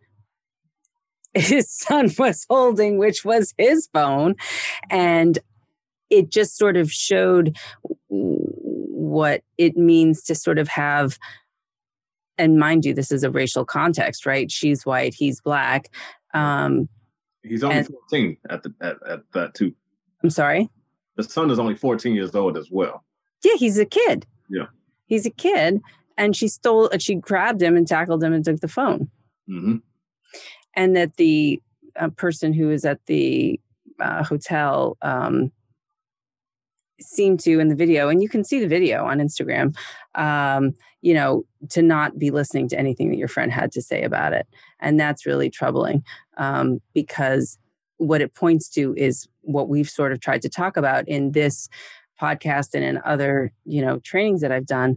his 1.35 1.71
son 1.71 2.11
was 2.19 2.47
holding, 2.49 2.99
which 2.99 3.25
was 3.25 3.55
his 3.59 3.89
phone. 3.93 4.35
And 4.91 5.39
it 6.11 6.31
just 6.31 6.57
sort 6.57 6.77
of 6.77 6.91
showed 6.91 7.57
what 8.09 9.43
it 9.59 9.77
means 9.77 10.23
to 10.25 10.35
sort 10.35 10.59
of 10.59 10.69
have, 10.69 11.19
and 12.39 12.59
mind 12.59 12.85
you, 12.85 12.95
this 12.95 13.11
is 13.11 13.23
a 13.23 13.31
racial 13.31 13.65
context, 13.65 14.27
right? 14.27 14.51
She's 14.51 14.85
white, 14.85 15.15
he's 15.15 15.41
black. 15.41 15.89
Um, 16.35 16.89
he's 17.43 17.65
only 17.65 17.79
and, 17.79 17.87
14 17.87 18.37
at, 18.51 18.63
the, 18.63 18.75
at, 18.81 18.97
at 19.09 19.21
that, 19.33 19.55
too. 19.55 19.75
I'm 20.23 20.31
sorry? 20.31 20.69
The 21.17 21.25
son 21.25 21.51
is 21.51 21.59
only 21.59 21.75
14 21.75 22.15
years 22.15 22.35
old 22.35 22.57
as 22.57 22.71
well. 22.71 23.05
Yeah, 23.43 23.55
he's 23.57 23.79
a 23.79 23.87
kid. 23.87 24.27
Yeah. 24.51 24.67
He's 25.07 25.25
a 25.25 25.31
kid 25.31 25.81
and 26.17 26.35
she 26.35 26.49
stole 26.49 26.91
she 26.99 27.15
grabbed 27.15 27.63
him 27.63 27.77
and 27.77 27.87
tackled 27.87 28.23
him 28.23 28.33
and 28.33 28.45
took 28.45 28.61
the 28.61 28.69
phone 28.69 29.11
mm-hmm. 29.49 29.77
and 30.75 30.97
that 30.97 31.17
the 31.17 31.61
uh, 31.97 32.09
person 32.11 32.53
who 32.53 32.69
was 32.69 32.85
at 32.85 33.05
the 33.07 33.61
uh, 34.01 34.23
hotel 34.23 34.97
um, 35.03 35.51
seemed 37.01 37.41
to 37.41 37.59
in 37.59 37.69
the 37.69 37.75
video 37.75 38.09
and 38.09 38.23
you 38.23 38.29
can 38.29 38.43
see 38.43 38.59
the 38.59 38.69
video 38.69 39.05
on 39.05 39.19
instagram 39.19 39.77
um, 40.15 40.75
you 41.03 41.15
know 41.15 41.45
to 41.71 41.83
not 41.83 42.19
be 42.19 42.31
listening 42.31 42.69
to 42.69 42.79
anything 42.79 43.11
that 43.11 43.17
your 43.17 43.29
friend 43.29 43.53
had 43.53 43.73
to 43.73 43.83
say 43.83 44.03
about 44.03 44.33
it. 44.33 44.47
And 44.81 44.99
that's 44.99 45.27
really 45.27 45.51
troubling 45.51 46.03
um, 46.37 46.81
because 46.95 47.59
what 47.99 48.21
it 48.21 48.35
points 48.35 48.69
to 48.71 48.95
is 48.97 49.27
what 49.43 49.69
we've 49.69 49.89
sort 49.89 50.13
of 50.13 50.21
tried 50.21 50.43
to 50.43 50.49
talk 50.49 50.77
about 50.77 51.09
in 51.09 51.33
this 51.33 51.69
podcast 52.21 52.75
and 52.75 52.85
in 52.85 53.01
other 53.05 53.53
you 53.65 53.83
know 53.83 53.99
trainings 53.99 54.41
that 54.41 54.51
i've 54.51 54.65
done 54.65 54.97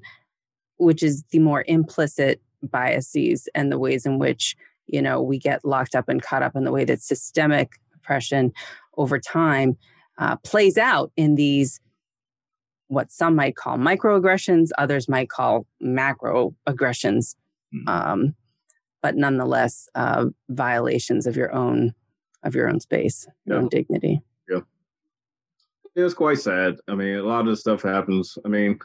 which 0.77 1.03
is 1.03 1.25
the 1.31 1.39
more 1.39 1.65
implicit 1.67 2.41
biases 2.63 3.49
and 3.53 3.69
the 3.71 3.77
ways 3.77 4.05
in 4.05 4.19
which 4.19 4.55
you 4.87 5.01
know 5.01 5.21
we 5.21 5.37
get 5.37 5.65
locked 5.65 5.95
up 5.95 6.07
and 6.07 6.21
caught 6.21 6.41
up 6.41 6.55
in 6.55 6.63
the 6.63 6.71
way 6.71 6.85
that 6.85 7.01
systemic 7.01 7.73
oppression 7.93 8.53
over 8.97 9.19
time 9.19 9.77
uh, 10.17 10.37
plays 10.37 10.77
out 10.77 11.11
in 11.17 11.35
these 11.35 11.81
what 12.89 13.11
some 13.11 13.35
might 13.35 13.55
call 13.55 13.77
microaggressions 13.77 14.69
others 14.77 15.09
might 15.09 15.29
call 15.29 15.65
macroaggressions 15.81 17.35
mm-hmm. 17.73 17.87
um, 17.87 18.35
but 19.01 19.15
nonetheless 19.15 19.87
uh, 19.95 20.25
violations 20.49 21.25
of 21.25 21.35
your 21.35 21.53
own 21.53 21.93
of 22.43 22.53
your 22.53 22.69
own 22.69 22.79
space 22.79 23.27
your 23.45 23.57
yeah. 23.57 23.63
own 23.63 23.69
dignity 23.69 24.21
yeah 24.49 24.59
it's 25.95 26.13
quite 26.13 26.39
sad 26.39 26.75
i 26.87 26.95
mean 26.95 27.15
a 27.15 27.23
lot 27.23 27.41
of 27.41 27.47
this 27.47 27.61
stuff 27.61 27.81
happens 27.81 28.37
i 28.45 28.47
mean 28.47 28.77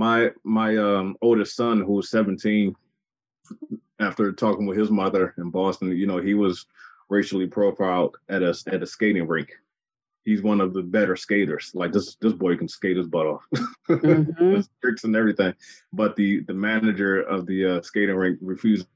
my 0.00 0.30
my 0.44 0.76
um, 0.78 1.16
oldest 1.20 1.54
son, 1.54 1.82
who's 1.82 2.10
17, 2.10 2.74
after 4.00 4.32
talking 4.32 4.66
with 4.66 4.78
his 4.78 4.90
mother 4.90 5.34
in 5.36 5.50
Boston, 5.50 5.94
you 5.94 6.06
know, 6.06 6.18
he 6.18 6.32
was 6.32 6.64
racially 7.10 7.46
profiled 7.46 8.16
at 8.30 8.42
a 8.42 8.54
at 8.68 8.82
a 8.82 8.86
skating 8.86 9.26
rink. 9.26 9.50
He's 10.30 10.42
one 10.42 10.60
of 10.60 10.74
the 10.74 10.82
better 10.82 11.16
skaters. 11.16 11.72
Like 11.74 11.90
this 11.90 12.14
this 12.20 12.32
boy 12.32 12.56
can 12.56 12.68
skate 12.68 12.96
his 12.96 13.08
butt 13.08 13.26
off, 13.26 13.42
mm-hmm. 13.90 14.60
tricks 14.80 15.02
and 15.02 15.16
everything. 15.16 15.52
But 15.92 16.14
the 16.14 16.44
the 16.44 16.54
manager 16.54 17.22
of 17.22 17.46
the 17.46 17.78
uh, 17.78 17.82
skating 17.82 18.14
rink 18.14 18.38
refuses 18.40 18.86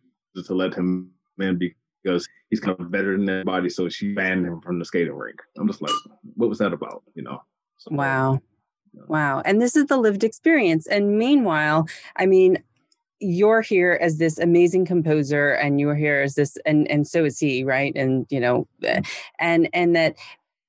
to 0.46 0.54
let 0.54 0.74
him 0.74 1.10
in 1.40 1.58
because 1.58 2.28
he's 2.50 2.60
kind 2.60 2.78
of 2.78 2.92
better 2.92 3.16
than 3.16 3.28
everybody. 3.28 3.68
So 3.68 3.88
she 3.88 4.14
banned 4.14 4.46
him 4.46 4.60
from 4.60 4.78
the 4.78 4.84
skating 4.84 5.12
rink. 5.12 5.40
I'm 5.58 5.66
just 5.66 5.82
like, 5.82 5.90
what 6.36 6.48
was 6.48 6.58
that 6.58 6.72
about? 6.72 7.02
You 7.16 7.24
know? 7.24 7.42
So, 7.78 7.90
wow. 7.92 8.40
Wow. 9.08 9.42
And 9.44 9.60
this 9.60 9.74
is 9.74 9.86
the 9.86 9.96
lived 9.96 10.22
experience. 10.22 10.86
And 10.86 11.18
meanwhile, 11.18 11.88
I 12.14 12.26
mean, 12.26 12.62
you're 13.18 13.62
here 13.62 13.98
as 14.00 14.18
this 14.18 14.38
amazing 14.38 14.84
composer 14.84 15.50
and 15.50 15.80
you're 15.80 15.94
here 15.94 16.20
as 16.20 16.34
this 16.34 16.58
and 16.66 16.88
and 16.90 17.06
so 17.06 17.24
is 17.24 17.38
he 17.38 17.64
right 17.64 17.94
and 17.96 18.26
you 18.28 18.40
know 18.40 18.66
mm-hmm. 18.82 19.02
and 19.38 19.68
and 19.72 19.96
that 19.96 20.16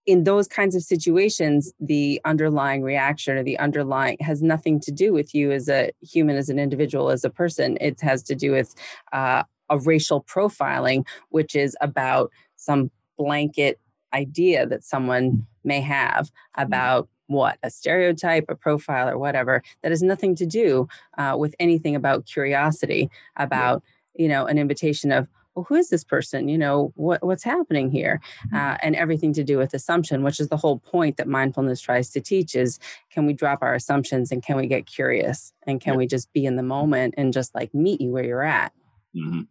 in 0.05 0.23
those 0.23 0.47
kinds 0.47 0.75
of 0.75 0.83
situations 0.83 1.73
the 1.79 2.21
underlying 2.25 2.83
reaction 2.83 3.37
or 3.37 3.43
the 3.43 3.57
underlying 3.57 4.17
has 4.19 4.41
nothing 4.41 4.79
to 4.79 4.91
do 4.91 5.11
with 5.11 5.33
you 5.33 5.51
as 5.51 5.67
a 5.67 5.91
human 6.01 6.35
as 6.35 6.49
an 6.49 6.59
individual 6.59 7.09
as 7.09 7.23
a 7.23 7.29
person. 7.29 7.77
It 7.81 7.99
has 8.01 8.21
to 8.23 8.35
do 8.35 8.51
with 8.51 8.75
uh, 9.13 9.43
a 9.69 9.79
racial 9.79 10.23
profiling 10.23 11.05
which 11.29 11.55
is 11.55 11.75
about 11.81 12.31
some 12.55 12.91
blanket 13.17 13.79
idea 14.13 14.65
that 14.65 14.83
someone 14.83 15.45
may 15.63 15.81
have 15.81 16.31
about 16.55 17.09
what 17.27 17.57
a 17.63 17.71
stereotype 17.71 18.45
a 18.49 18.55
profile 18.55 19.09
or 19.09 19.17
whatever 19.17 19.63
that 19.81 19.91
has 19.91 20.03
nothing 20.03 20.35
to 20.35 20.45
do 20.45 20.87
uh, 21.17 21.35
with 21.37 21.55
anything 21.59 21.95
about 21.95 22.25
curiosity 22.25 23.09
about 23.37 23.81
you 24.13 24.27
know 24.27 24.45
an 24.45 24.59
invitation 24.59 25.11
of 25.11 25.27
well 25.55 25.65
who 25.67 25.75
is 25.75 25.89
this 25.89 26.03
person 26.03 26.47
you 26.47 26.57
know 26.57 26.91
what, 26.95 27.23
what's 27.23 27.43
happening 27.43 27.89
here 27.89 28.19
mm-hmm. 28.47 28.55
uh, 28.55 28.77
and 28.81 28.95
everything 28.95 29.33
to 29.33 29.43
do 29.43 29.57
with 29.57 29.73
assumption 29.73 30.23
which 30.23 30.39
is 30.39 30.49
the 30.49 30.57
whole 30.57 30.79
point 30.79 31.17
that 31.17 31.27
mindfulness 31.27 31.81
tries 31.81 32.09
to 32.09 32.21
teach 32.21 32.55
is 32.55 32.79
can 33.09 33.25
we 33.25 33.33
drop 33.33 33.59
our 33.61 33.73
assumptions 33.73 34.31
and 34.31 34.43
can 34.43 34.57
we 34.57 34.67
get 34.67 34.85
curious 34.85 35.53
and 35.63 35.81
can 35.81 35.93
yeah. 35.93 35.97
we 35.97 36.07
just 36.07 36.31
be 36.33 36.45
in 36.45 36.55
the 36.55 36.63
moment 36.63 37.13
and 37.17 37.33
just 37.33 37.53
like 37.55 37.73
meet 37.73 37.99
you 38.01 38.11
where 38.11 38.23
you're 38.25 38.43
at 38.43 38.71
mm-hmm. 39.15 39.41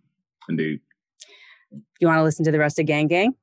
indeed 0.48 0.80
you 1.98 2.06
want 2.06 2.18
to 2.18 2.22
listen 2.22 2.44
to 2.44 2.52
the 2.52 2.58
rest 2.58 2.78
of 2.78 2.86
gang 2.86 3.06
gang 3.06 3.34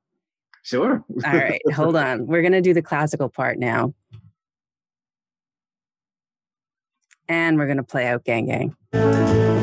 Sure. 0.64 1.02
All 1.26 1.32
right, 1.32 1.60
hold 1.74 1.96
on. 1.96 2.24
We're 2.28 2.40
going 2.40 2.52
to 2.52 2.60
do 2.60 2.72
the 2.72 2.82
classical 2.82 3.28
part 3.28 3.58
now. 3.58 3.94
and 7.32 7.58
we're 7.58 7.66
going 7.66 7.78
to 7.78 7.82
play 7.82 8.06
out 8.06 8.24
Gang 8.24 8.46
Gang. 8.46 9.61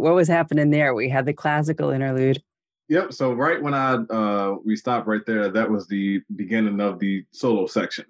What 0.00 0.14
was 0.14 0.28
happening 0.28 0.70
there? 0.70 0.94
We 0.94 1.08
had 1.08 1.26
the 1.26 1.32
classical 1.32 1.90
interlude. 1.90 2.42
Yep. 2.88 3.12
So 3.12 3.32
right 3.32 3.62
when 3.62 3.74
I 3.74 3.94
uh 3.94 4.56
we 4.64 4.74
stopped 4.76 5.06
right 5.06 5.24
there, 5.26 5.48
that 5.48 5.70
was 5.70 5.86
the 5.86 6.20
beginning 6.34 6.80
of 6.80 6.98
the 6.98 7.24
solo 7.30 7.66
section. 7.66 8.04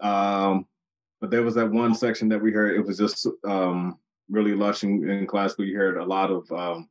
Um, 0.00 0.66
but 1.20 1.30
there 1.30 1.42
was 1.42 1.54
that 1.56 1.70
one 1.70 1.94
section 1.94 2.28
that 2.28 2.40
we 2.40 2.52
heard. 2.52 2.76
It 2.76 2.86
was 2.86 2.98
just 2.98 3.26
um 3.44 3.98
really 4.28 4.54
lush 4.54 4.84
in, 4.84 5.08
in 5.10 5.26
classical. 5.26 5.64
You 5.64 5.76
heard 5.76 5.96
a 5.96 6.04
lot 6.04 6.30
of 6.30 6.50
um 6.52 6.88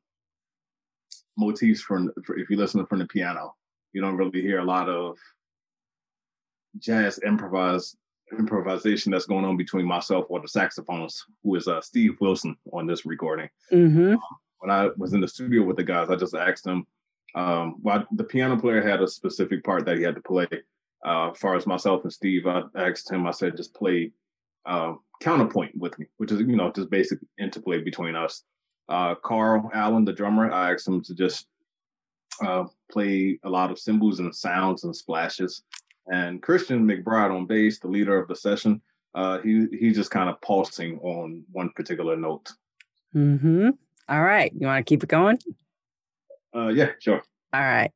motifs 1.38 1.82
from 1.82 2.12
if 2.38 2.50
you 2.50 2.58
listen 2.58 2.86
from 2.86 3.00
the 3.00 3.08
piano. 3.08 3.56
You 3.94 4.02
don't 4.02 4.18
really 4.18 4.42
hear 4.42 4.60
a 4.60 4.66
lot 4.66 4.90
of 4.90 5.18
jazz 6.78 7.18
improvise 7.20 7.96
improvisation 8.38 9.12
that's 9.12 9.26
going 9.26 9.46
on 9.46 9.58
between 9.58 9.86
myself 9.86 10.26
or 10.30 10.40
the 10.40 10.48
saxophonist, 10.48 11.24
who 11.44 11.56
is 11.56 11.68
uh, 11.68 11.82
Steve 11.82 12.18
Wilson 12.20 12.56
on 12.74 12.86
this 12.86 13.06
recording. 13.06 13.50
Mm-hmm. 13.72 14.14
Um, 14.14 14.20
when 14.60 14.72
I 14.72 14.90
was 14.98 15.14
in 15.14 15.22
the 15.22 15.28
studio 15.28 15.64
with 15.64 15.78
the 15.78 15.84
guys, 15.84 16.10
I 16.10 16.16
just 16.16 16.36
asked 16.36 16.64
them. 16.64 16.86
Um, 17.36 17.76
well, 17.82 18.06
the 18.12 18.24
piano 18.24 18.60
player 18.60 18.82
had 18.82 19.02
a 19.02 19.08
specific 19.08 19.64
part 19.64 19.86
that 19.86 19.98
he 19.98 20.04
had 20.04 20.16
to 20.16 20.22
play. 20.22 20.48
Uh, 21.06 21.32
as 21.32 21.38
far 21.38 21.56
as 21.56 21.66
myself 21.66 22.04
and 22.04 22.12
Steve, 22.12 22.46
I 22.46 22.64
asked 22.76 23.10
him. 23.10 23.26
I 23.26 23.32
said, 23.32 23.56
just 23.56 23.74
play 23.74 24.12
uh, 24.66 24.94
counterpoint 25.22 25.78
with 25.78 25.98
me, 25.98 26.08
which 26.18 26.32
is 26.32 26.40
you 26.40 26.56
know 26.56 26.72
just 26.72 26.90
basic 26.90 27.20
interplay 27.38 27.82
between 27.82 28.16
us. 28.16 28.44
Uh, 28.90 29.16
Carl 29.16 29.70
Allen, 29.74 30.04
the 30.04 30.14
drummer, 30.14 30.52
I 30.52 30.74
asked 30.74 30.88
him 30.88 31.02
to 31.04 31.14
just 31.14 31.48
uh, 32.46 32.66
play 32.92 33.40
a 33.44 33.50
lot 33.50 33.72
of 33.72 33.80
cymbals 33.80 34.20
and 34.20 34.36
sounds 34.36 34.84
and 34.84 34.96
splashes. 34.96 35.64
And 36.12 36.42
Christian 36.42 36.88
McBride 36.88 37.36
on 37.36 37.46
bass, 37.46 37.80
the 37.80 37.88
leader 37.88 38.18
of 38.18 38.28
the 38.28 38.36
session, 38.36 38.82
uh, 39.16 39.40
he 39.40 39.68
he's 39.72 39.96
just 39.96 40.12
kind 40.12 40.30
of 40.30 40.42
pulsing 40.42 41.00
on 41.00 41.44
one 41.52 41.70
particular 41.76 42.16
note. 42.16 42.52
Mm-hmm. 43.16 43.70
All 44.08 44.22
right. 44.22 44.52
You 44.54 44.68
want 44.68 44.86
to 44.86 44.90
keep 44.90 45.04
it 45.04 45.10
going? 45.10 45.40
Uh, 46.56 46.70
yeah, 46.70 46.92
sure. 47.00 47.22
All 47.54 47.62
right. 47.62 47.92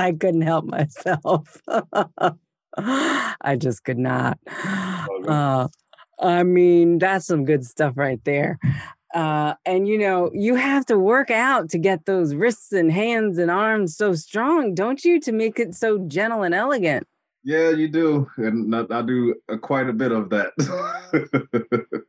I 0.00 0.12
couldn't 0.12 0.42
help 0.42 0.64
myself. 0.64 1.60
I 2.76 3.56
just 3.58 3.84
could 3.84 3.98
not. 3.98 4.38
Uh, 4.48 5.68
I 6.18 6.42
mean, 6.42 6.98
that's 6.98 7.26
some 7.26 7.44
good 7.44 7.64
stuff 7.64 7.98
right 7.98 8.20
there. 8.24 8.58
Uh, 9.14 9.54
and 9.66 9.86
you 9.88 9.98
know, 9.98 10.30
you 10.32 10.54
have 10.54 10.86
to 10.86 10.98
work 10.98 11.30
out 11.30 11.68
to 11.70 11.78
get 11.78 12.06
those 12.06 12.34
wrists 12.34 12.72
and 12.72 12.90
hands 12.90 13.38
and 13.38 13.50
arms 13.50 13.96
so 13.96 14.14
strong, 14.14 14.74
don't 14.74 15.04
you, 15.04 15.20
to 15.20 15.32
make 15.32 15.58
it 15.58 15.74
so 15.74 15.98
gentle 15.98 16.42
and 16.42 16.54
elegant? 16.54 17.06
Yeah, 17.42 17.70
you 17.70 17.88
do, 17.88 18.28
and 18.36 18.74
I 18.74 19.02
do 19.02 19.34
quite 19.62 19.88
a 19.88 19.94
bit 19.94 20.12
of 20.12 20.30
that. 20.30 20.52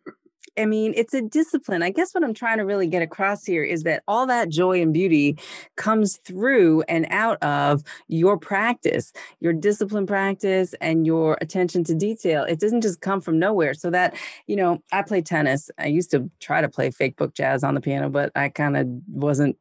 I 0.58 0.66
mean, 0.66 0.94
it's 0.96 1.14
a 1.14 1.22
discipline. 1.22 1.82
I 1.82 1.92
guess 1.92 2.14
what 2.14 2.24
I'm 2.24 2.34
trying 2.34 2.58
to 2.58 2.66
really 2.66 2.88
get 2.88 3.02
across 3.02 3.46
here 3.46 3.64
is 3.64 3.84
that 3.84 4.04
all 4.08 4.26
that 4.28 4.50
joy 4.50 4.82
and 4.82 4.94
beauty 4.94 5.38
comes 5.78 6.18
through 6.26 6.84
and 6.84 7.08
out 7.10 7.42
of 7.42 7.84
your 8.08 8.38
practice, 8.38 9.14
your 9.40 9.54
discipline 9.54 10.06
practice, 10.06 10.74
and 10.82 11.06
your 11.06 11.38
attention 11.42 11.84
to 11.86 11.96
detail. 11.96 12.44
It 12.44 12.60
doesn't 12.60 12.82
just 12.82 13.02
come 13.02 13.22
from 13.22 13.40
nowhere. 13.40 13.74
So 13.74 13.90
that, 13.92 14.16
you 14.48 14.58
know, 14.58 14.84
I 14.92 15.04
play 15.04 15.22
tennis. 15.22 15.72
I 15.78 15.88
used 15.88 16.12
to 16.12 16.30
try 16.42 16.62
to 16.62 16.70
play 16.70 16.92
fake 16.92 17.16
book 17.16 17.34
jazz 17.34 17.64
on 17.64 17.74
the 17.74 17.82
piano, 17.82 18.10
but 18.10 18.32
I 18.36 18.50
kind 18.50 18.76
of 18.76 18.88
wasn't 19.08 19.58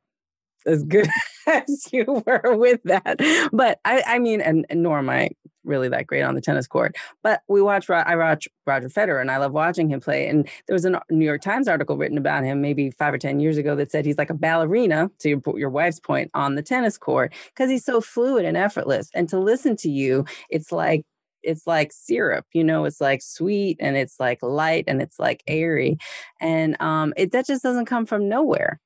as 0.66 0.82
good 0.82 1.08
as 1.46 1.88
you 1.92 2.22
were 2.26 2.56
with 2.56 2.80
that. 2.84 3.20
But 3.52 3.78
I, 3.84 4.02
I 4.06 4.18
mean, 4.18 4.40
and, 4.40 4.66
and 4.68 4.82
nor 4.82 4.98
am 4.98 5.08
I 5.08 5.30
really 5.64 5.88
that 5.88 6.06
great 6.06 6.22
on 6.22 6.34
the 6.34 6.40
tennis 6.40 6.66
court. 6.66 6.96
But 7.22 7.42
we 7.48 7.60
watch, 7.62 7.88
I 7.90 8.16
watch 8.16 8.48
Roger 8.66 8.88
Federer 8.88 9.20
and 9.20 9.30
I 9.30 9.38
love 9.38 9.52
watching 9.52 9.88
him 9.88 10.00
play. 10.00 10.28
And 10.28 10.48
there 10.66 10.74
was 10.74 10.84
a 10.84 11.00
New 11.10 11.24
York 11.24 11.42
Times 11.42 11.68
article 11.68 11.96
written 11.96 12.18
about 12.18 12.44
him 12.44 12.60
maybe 12.60 12.90
five 12.90 13.14
or 13.14 13.18
10 13.18 13.40
years 13.40 13.56
ago 13.56 13.74
that 13.76 13.90
said 13.90 14.04
he's 14.04 14.18
like 14.18 14.30
a 14.30 14.34
ballerina, 14.34 15.10
to 15.20 15.28
your, 15.28 15.42
your 15.56 15.70
wife's 15.70 16.00
point, 16.00 16.30
on 16.34 16.54
the 16.54 16.62
tennis 16.62 16.98
court 16.98 17.32
because 17.54 17.70
he's 17.70 17.84
so 17.84 18.00
fluid 18.00 18.44
and 18.44 18.56
effortless. 18.56 19.10
And 19.14 19.28
to 19.28 19.38
listen 19.38 19.76
to 19.76 19.90
you, 19.90 20.24
it's 20.48 20.72
like, 20.72 21.04
it's 21.42 21.66
like 21.66 21.90
syrup 21.90 22.44
you 22.52 22.62
know 22.62 22.84
it's 22.84 23.00
like 23.00 23.22
sweet 23.22 23.76
and 23.80 23.96
it's 23.96 24.20
like 24.20 24.38
light 24.42 24.84
and 24.86 25.00
it's 25.00 25.18
like 25.18 25.42
airy 25.46 25.96
and 26.38 26.78
um 26.82 27.14
it 27.16 27.32
that 27.32 27.46
just 27.46 27.62
doesn't 27.62 27.86
come 27.86 28.04
from 28.04 28.28
nowhere 28.28 28.78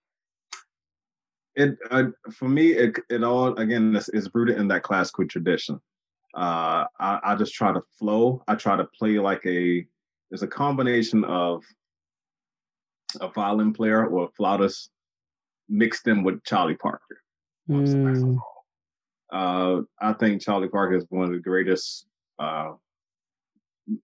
it 1.57 1.77
uh, 1.91 2.05
for 2.33 2.49
me 2.49 2.72
it 2.72 2.99
it 3.11 3.22
all 3.22 3.57
again 3.57 3.95
is, 3.97 4.31
rooted 4.35 4.57
in 4.57 4.68
that 4.68 4.83
classical 4.83 5.27
tradition 5.27 5.81
uh, 6.35 6.85
I, 6.99 7.20
I 7.22 7.37
just 7.37 7.55
try 7.55 7.72
to 7.72 7.80
flow. 7.99 8.43
I 8.49 8.57
try 8.57 8.76
to 8.76 8.85
play 8.85 9.18
like 9.18 9.45
a 9.47 9.87
there's 10.30 10.43
a 10.43 10.49
combination 10.49 11.24
of 11.24 11.62
a 13.20 13.28
violin 13.28 13.72
player 13.72 14.07
or 14.07 14.24
a 14.24 14.32
flautist 14.32 14.91
mixed 15.68 16.09
in 16.09 16.24
with 16.24 16.43
Charlie 16.45 16.74
Parker. 16.74 17.20
Mm. 17.70 18.39
Uh, 19.32 19.82
I 20.01 20.12
think 20.14 20.43
Charlie 20.43 20.68
Parker 20.68 20.97
is 20.97 21.07
one 21.09 21.24
of 21.24 21.30
the 21.30 21.39
greatest 21.39 22.07
uh, 22.39 22.72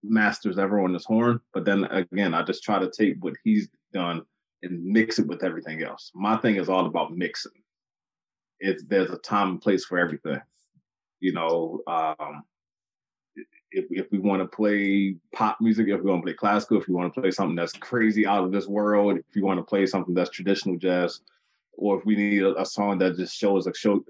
masters 0.01 0.57
ever 0.57 0.79
on 0.79 0.93
this 0.93 1.05
horn. 1.05 1.41
But 1.53 1.65
then 1.65 1.83
again, 1.85 2.33
I 2.33 2.43
just 2.43 2.63
try 2.63 2.79
to 2.79 2.89
take 2.89 3.15
what 3.19 3.33
he's 3.43 3.67
done 3.93 4.21
and 4.63 4.83
mix 4.85 5.19
it 5.19 5.27
with 5.27 5.43
everything 5.43 5.83
else. 5.83 6.11
My 6.15 6.37
thing 6.37 6.55
is 6.55 6.69
all 6.69 6.85
about 6.85 7.11
mixing. 7.11 7.51
It's 8.61 8.85
there's 8.85 9.11
a 9.11 9.17
time 9.17 9.49
and 9.49 9.61
place 9.61 9.83
for 9.83 9.97
everything 9.97 10.39
you 11.21 11.33
know, 11.33 11.81
um, 11.87 12.43
if, 13.71 13.85
if 13.89 14.11
we 14.11 14.19
want 14.19 14.41
to 14.41 14.47
play 14.55 15.15
pop 15.33 15.61
music, 15.61 15.87
if 15.87 16.01
we 16.01 16.09
want 16.09 16.21
to 16.21 16.25
play 16.25 16.33
classical, 16.33 16.77
if 16.77 16.87
we 16.87 16.93
want 16.93 17.13
to 17.13 17.21
play 17.21 17.31
something 17.31 17.55
that's 17.55 17.73
crazy 17.73 18.25
out 18.25 18.43
of 18.43 18.51
this 18.51 18.67
world, 18.67 19.17
if 19.17 19.35
you 19.35 19.45
want 19.45 19.59
to 19.59 19.63
play 19.63 19.85
something 19.85 20.13
that's 20.13 20.29
traditional 20.29 20.77
jazz, 20.77 21.21
or 21.73 21.97
if 21.97 22.05
we 22.05 22.15
need 22.15 22.43
a, 22.43 22.59
a 22.59 22.65
song 22.65 22.97
that 22.97 23.15
just 23.15 23.37
shows 23.37 23.67
a 23.67 23.73
show 23.73 24.03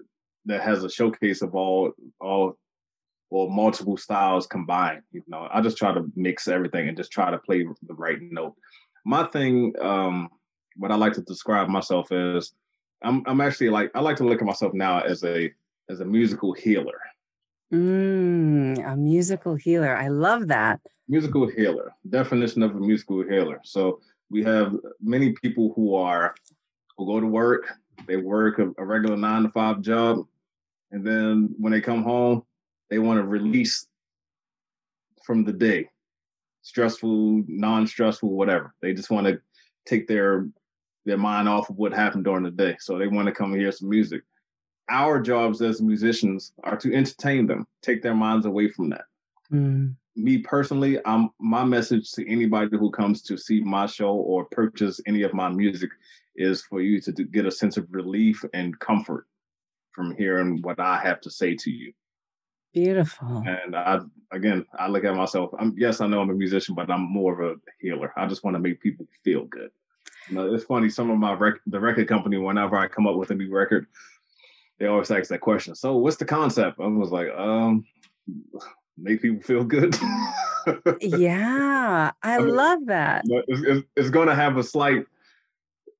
that 0.45 0.61
has 0.61 0.83
a 0.83 0.89
showcase 0.89 1.43
of 1.43 1.53
all 1.53 1.91
all 2.19 2.57
or 3.29 3.49
multiple 3.49 3.97
styles 3.97 4.47
combined. 4.47 5.03
You 5.11 5.23
know, 5.27 5.47
I 5.51 5.61
just 5.61 5.77
try 5.77 5.93
to 5.93 6.11
mix 6.15 6.47
everything 6.47 6.87
and 6.87 6.97
just 6.97 7.11
try 7.11 7.31
to 7.31 7.37
play 7.37 7.65
the 7.83 7.93
right 7.93 8.17
note. 8.21 8.55
My 9.05 9.23
thing, 9.25 9.73
um, 9.79 10.29
what 10.75 10.91
I 10.91 10.95
like 10.95 11.13
to 11.13 11.21
describe 11.21 11.69
myself 11.69 12.11
as 12.11 12.53
I'm 13.03 13.23
I'm 13.25 13.41
actually 13.41 13.69
like 13.69 13.91
I 13.95 14.01
like 14.01 14.17
to 14.17 14.25
look 14.25 14.41
at 14.41 14.47
myself 14.47 14.73
now 14.73 14.99
as 14.99 15.23
a 15.23 15.51
as 15.91 15.99
a 15.99 16.05
musical 16.05 16.53
healer. 16.53 16.99
Mm, 17.73 18.85
a 18.85 18.95
musical 18.95 19.55
healer. 19.55 19.95
I 19.95 20.07
love 20.07 20.47
that. 20.47 20.79
Musical 21.07 21.47
healer. 21.47 21.93
Definition 22.09 22.63
of 22.63 22.75
a 22.75 22.79
musical 22.79 23.23
healer. 23.23 23.59
So 23.63 23.99
we 24.29 24.43
have 24.43 24.73
many 25.01 25.33
people 25.33 25.73
who 25.75 25.95
are 25.95 26.33
who 26.97 27.05
go 27.05 27.19
to 27.19 27.27
work, 27.27 27.67
they 28.07 28.17
work 28.17 28.59
a, 28.59 28.71
a 28.77 28.85
regular 28.85 29.17
nine 29.17 29.43
to 29.43 29.49
five 29.49 29.81
job, 29.81 30.25
and 30.91 31.05
then 31.05 31.53
when 31.57 31.71
they 31.71 31.81
come 31.81 32.03
home, 32.03 32.43
they 32.89 32.99
want 32.99 33.19
to 33.19 33.23
release 33.23 33.87
from 35.23 35.43
the 35.43 35.53
day 35.53 35.89
stressful 36.63 37.43
non-stressful 37.47 38.29
whatever 38.29 38.73
they 38.81 38.93
just 38.93 39.09
want 39.09 39.25
to 39.25 39.39
take 39.87 40.07
their 40.07 40.47
their 41.05 41.17
mind 41.17 41.49
off 41.49 41.69
of 41.69 41.75
what 41.77 41.91
happened 41.91 42.23
during 42.23 42.43
the 42.43 42.51
day 42.51 42.75
so 42.79 42.97
they 42.97 43.07
want 43.07 43.27
to 43.27 43.31
come 43.31 43.53
hear 43.53 43.71
some 43.71 43.89
music 43.89 44.21
our 44.91 45.19
jobs 45.19 45.61
as 45.61 45.81
musicians 45.81 46.53
are 46.63 46.77
to 46.77 46.93
entertain 46.93 47.47
them 47.47 47.65
take 47.81 48.01
their 48.01 48.13
minds 48.13 48.45
away 48.45 48.67
from 48.67 48.89
that 48.89 49.05
mm. 49.51 49.93
me 50.15 50.37
personally 50.39 50.99
i'm 51.05 51.29
my 51.39 51.63
message 51.63 52.11
to 52.11 52.29
anybody 52.29 52.77
who 52.77 52.91
comes 52.91 53.21
to 53.21 53.37
see 53.37 53.61
my 53.61 53.85
show 53.85 54.13
or 54.13 54.45
purchase 54.45 54.99
any 55.07 55.23
of 55.23 55.33
my 55.33 55.49
music 55.49 55.89
is 56.35 56.61
for 56.63 56.81
you 56.81 57.01
to, 57.01 57.11
to 57.11 57.23
get 57.23 57.45
a 57.45 57.51
sense 57.51 57.77
of 57.77 57.87
relief 57.91 58.43
and 58.53 58.79
comfort 58.79 59.25
from 59.91 60.15
hearing 60.15 60.61
what 60.61 60.79
i 60.79 60.99
have 60.99 61.19
to 61.21 61.31
say 61.31 61.55
to 61.55 61.71
you 61.71 61.91
Beautiful. 62.73 63.43
And 63.45 63.75
I, 63.75 63.99
again, 64.31 64.65
I 64.79 64.87
look 64.87 65.03
at 65.03 65.15
myself. 65.15 65.51
I'm 65.59 65.75
yes, 65.77 65.99
I 65.99 66.07
know 66.07 66.21
I'm 66.21 66.29
a 66.29 66.33
musician, 66.33 66.73
but 66.73 66.89
I'm 66.89 67.01
more 67.01 67.41
of 67.41 67.57
a 67.57 67.59
healer. 67.81 68.13
I 68.15 68.27
just 68.27 68.43
want 68.43 68.55
to 68.55 68.59
make 68.59 68.81
people 68.81 69.05
feel 69.23 69.43
good. 69.45 69.71
You 70.29 70.35
know, 70.35 70.53
it's 70.53 70.63
funny. 70.63 70.89
Some 70.89 71.09
of 71.09 71.17
my 71.17 71.33
rec- 71.33 71.59
the 71.67 71.79
record 71.79 72.07
company, 72.07 72.37
whenever 72.37 72.77
I 72.77 72.87
come 72.87 73.07
up 73.07 73.17
with 73.17 73.31
a 73.31 73.35
new 73.35 73.51
record, 73.51 73.87
they 74.81 74.87
always 74.87 75.11
ask 75.11 75.29
that 75.29 75.41
question. 75.41 75.75
So, 75.75 75.95
what's 75.95 76.17
the 76.17 76.25
concept? 76.25 76.79
I 76.79 76.87
was 76.87 77.11
like, 77.11 77.29
um, 77.37 77.85
make 78.97 79.21
people 79.21 79.43
feel 79.43 79.63
good. 79.63 79.95
yeah, 81.01 82.11
I, 82.23 82.35
I 82.35 82.39
mean, 82.39 82.55
love 82.55 82.79
that. 82.87 83.23
It's, 83.25 83.61
it's, 83.61 83.87
it's 83.95 84.09
going 84.09 84.27
to 84.27 84.35
have 84.35 84.57
a 84.57 84.63
slight 84.63 85.05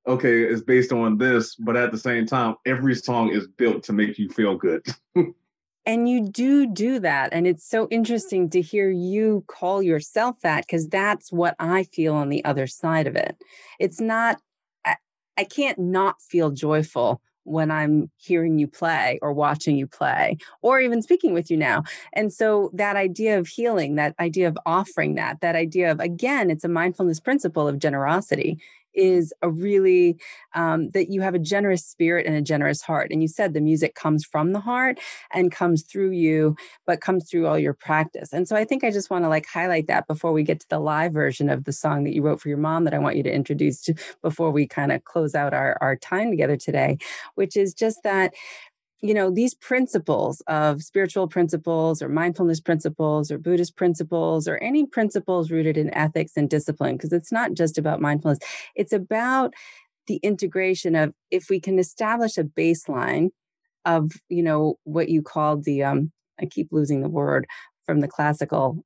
okay, 0.08 0.42
it's 0.42 0.64
based 0.64 0.92
on 0.92 1.20
this, 1.20 1.54
but 1.54 1.78
at 1.78 1.92
the 1.92 1.98
same 1.98 2.26
time, 2.26 2.56
every 2.66 2.96
song 2.96 3.30
is 3.30 3.46
built 3.46 3.84
to 3.84 3.94
make 3.94 4.18
you 4.18 4.30
feel 4.30 4.56
good. 4.56 4.84
And 5.84 6.08
you 6.08 6.30
do 6.30 6.68
do 6.68 7.00
that. 7.00 7.34
And 7.34 7.48
it's 7.48 7.68
so 7.68 7.88
interesting 7.90 8.52
to 8.52 8.62
hear 8.62 8.92
you 8.92 9.44
call 9.48 9.82
yourself 9.82 10.40
that 10.42 10.68
because 10.68 10.88
that's 10.88 11.32
what 11.32 11.56
I 11.58 11.86
feel 11.86 12.14
on 12.14 12.30
the 12.30 12.46
other 12.46 12.68
side 12.68 13.08
of 13.08 13.16
it. 13.16 13.36
It's 13.80 14.00
not, 14.00 14.40
I, 14.86 14.98
I 15.40 15.44
can't 15.44 15.80
not 15.80 16.22
feel 16.22 16.52
joyful 16.52 17.20
when 17.52 17.70
I'm 17.70 18.10
hearing 18.18 18.58
you 18.58 18.68
play 18.68 19.20
or 19.22 19.34
watching 19.34 19.76
you 19.76 19.88
play 19.88 20.38
or 20.62 20.80
even 20.80 21.02
speaking 21.02 21.34
with 21.34 21.52
you 21.52 21.58
now. 21.58 21.84
And 22.14 22.32
so 22.32 22.72
that 22.74 22.96
idea 22.96 23.38
of 23.38 23.48
healing, 23.48 23.96
that 23.96 24.16
idea 24.20 24.48
of 24.48 24.58
offering 24.66 25.16
that, 25.16 25.42
that 25.42 25.56
idea 25.56 25.92
of, 25.92 26.00
again, 26.00 26.50
it's 26.50 26.64
a 26.64 26.70
mindfulness 26.70 27.20
principle 27.20 27.68
of 27.68 27.80
generosity 27.80 28.60
is 28.94 29.34
a 29.42 29.50
really 29.50 30.18
um, 30.54 30.90
that 30.92 31.10
you 31.10 31.22
have 31.22 31.36
a 31.36 31.40
generous 31.40 31.86
spirit 31.86 32.26
and 32.26 32.36
a 32.36 32.42
generous 32.42 32.82
heart. 32.82 33.12
And 33.12 33.22
you 33.22 33.28
said 33.28 33.54
the 33.54 33.62
music 33.62 33.96
comes 33.96 34.26
from 34.26 34.54
the 34.54 34.60
heart 34.60 35.00
and 35.32 35.52
comes 35.52 35.84
through 35.84 36.12
you, 36.12 36.56
but 36.86 37.02
comes 37.02 37.30
through 37.30 37.48
all 37.48 37.58
your 37.58 37.74
practice. 37.74 38.34
And 38.34 38.48
so 38.48 38.56
I 38.56 38.66
think 38.66 38.84
I 38.84 38.92
just 38.92 39.10
want 39.10 39.24
to 39.26 39.30
like 39.30 39.46
highlight 39.46 39.88
that 39.88 40.08
before 40.08 40.34
we 40.34 40.44
get 40.44 40.60
to 40.62 40.70
the 40.70 40.80
live 40.80 41.14
version 41.14 41.50
of 41.50 41.64
the 41.64 41.74
song 41.74 42.04
that 42.04 42.14
you 42.14 42.22
wrote 42.22 42.42
for 42.42 42.50
your 42.50 42.58
mom 42.58 42.84
that 42.86 42.94
I 42.94 43.00
want 43.00 43.16
you 43.16 43.24
to 43.24 43.34
introduce 43.34 43.82
to 43.84 43.96
before 44.22 44.52
we 44.52 44.68
kind 44.68 44.92
of 44.92 45.04
close 45.04 45.36
out 45.36 45.54
our, 45.54 45.78
our 45.82 45.96
time 45.96 46.30
together 46.30 46.58
today, 46.58 46.98
which 47.36 47.56
is 47.56 47.74
just 47.74 48.04
that 48.04 48.34
you 49.02 49.14
know 49.14 49.32
these 49.32 49.56
principles 49.56 50.42
of 50.48 50.84
spiritual 50.84 51.28
principles 51.28 52.02
or 52.02 52.10
mindfulness 52.10 52.60
principles 52.60 53.32
or 53.32 53.38
buddhist 53.38 53.76
principles 53.76 54.48
or 54.48 54.58
any 54.58 54.86
principles 54.86 55.50
rooted 55.50 55.78
in 55.78 55.94
ethics 55.96 56.34
and 56.36 56.50
discipline 56.50 56.98
because 56.98 57.12
it's 57.12 57.32
not 57.32 57.54
just 57.54 57.78
about 57.78 58.02
mindfulness. 58.02 58.40
It's 58.76 58.94
about 58.94 59.54
the 60.08 60.18
integration 60.18 60.96
of 60.96 61.14
if 61.32 61.50
we 61.50 61.60
can 61.60 61.80
establish 61.80 62.38
a 62.38 62.44
baseline 62.44 63.30
of 63.86 64.12
you 64.30 64.44
know 64.44 64.76
what 64.84 65.10
you 65.10 65.22
called 65.22 65.64
the 65.64 65.84
um 65.84 66.12
i 66.40 66.46
keep 66.46 66.68
losing 66.72 67.02
the 67.02 67.10
word 67.10 67.48
from 67.86 68.00
the 68.00 68.08
classical 68.08 68.84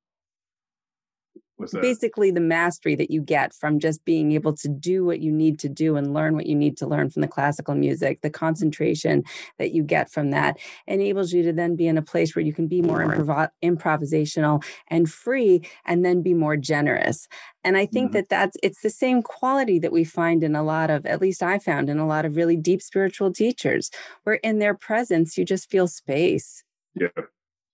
basically 1.80 2.30
the 2.30 2.40
mastery 2.40 2.94
that 2.94 3.10
you 3.10 3.20
get 3.20 3.54
from 3.54 3.78
just 3.78 4.04
being 4.04 4.32
able 4.32 4.54
to 4.54 4.68
do 4.68 5.04
what 5.04 5.20
you 5.20 5.32
need 5.32 5.58
to 5.58 5.68
do 5.68 5.96
and 5.96 6.12
learn 6.12 6.34
what 6.34 6.46
you 6.46 6.54
need 6.54 6.76
to 6.76 6.86
learn 6.86 7.08
from 7.08 7.22
the 7.22 7.28
classical 7.28 7.74
music 7.74 8.20
the 8.20 8.30
concentration 8.30 9.22
that 9.58 9.72
you 9.72 9.82
get 9.82 10.10
from 10.10 10.30
that 10.30 10.56
enables 10.86 11.32
you 11.32 11.42
to 11.42 11.52
then 11.52 11.76
be 11.76 11.86
in 11.86 11.98
a 11.98 12.02
place 12.02 12.36
where 12.36 12.44
you 12.44 12.52
can 12.52 12.66
be 12.66 12.82
more 12.82 13.00
improv- 13.00 13.50
improvisational 13.62 14.62
and 14.88 15.10
free 15.10 15.62
and 15.84 16.04
then 16.04 16.22
be 16.22 16.34
more 16.34 16.56
generous. 16.56 17.28
And 17.64 17.76
i 17.76 17.86
think 17.86 18.08
mm-hmm. 18.08 18.18
that 18.18 18.28
that's 18.28 18.56
it's 18.62 18.82
the 18.82 18.90
same 18.90 19.22
quality 19.22 19.78
that 19.80 19.92
we 19.92 20.04
find 20.04 20.44
in 20.44 20.54
a 20.54 20.62
lot 20.62 20.88
of 20.88 21.04
at 21.04 21.20
least 21.20 21.42
i 21.42 21.58
found 21.58 21.90
in 21.90 21.98
a 21.98 22.06
lot 22.06 22.24
of 22.24 22.36
really 22.36 22.56
deep 22.56 22.80
spiritual 22.80 23.32
teachers 23.32 23.90
where 24.24 24.36
in 24.36 24.58
their 24.58 24.74
presence 24.74 25.36
you 25.36 25.44
just 25.44 25.70
feel 25.70 25.86
space. 25.86 26.64
Yeah. 26.94 27.08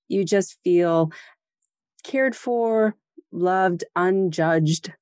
You 0.08 0.24
just 0.24 0.58
feel 0.64 1.10
cared 2.04 2.34
for 2.34 2.96
loved, 3.32 3.84
unjudged, 3.96 4.92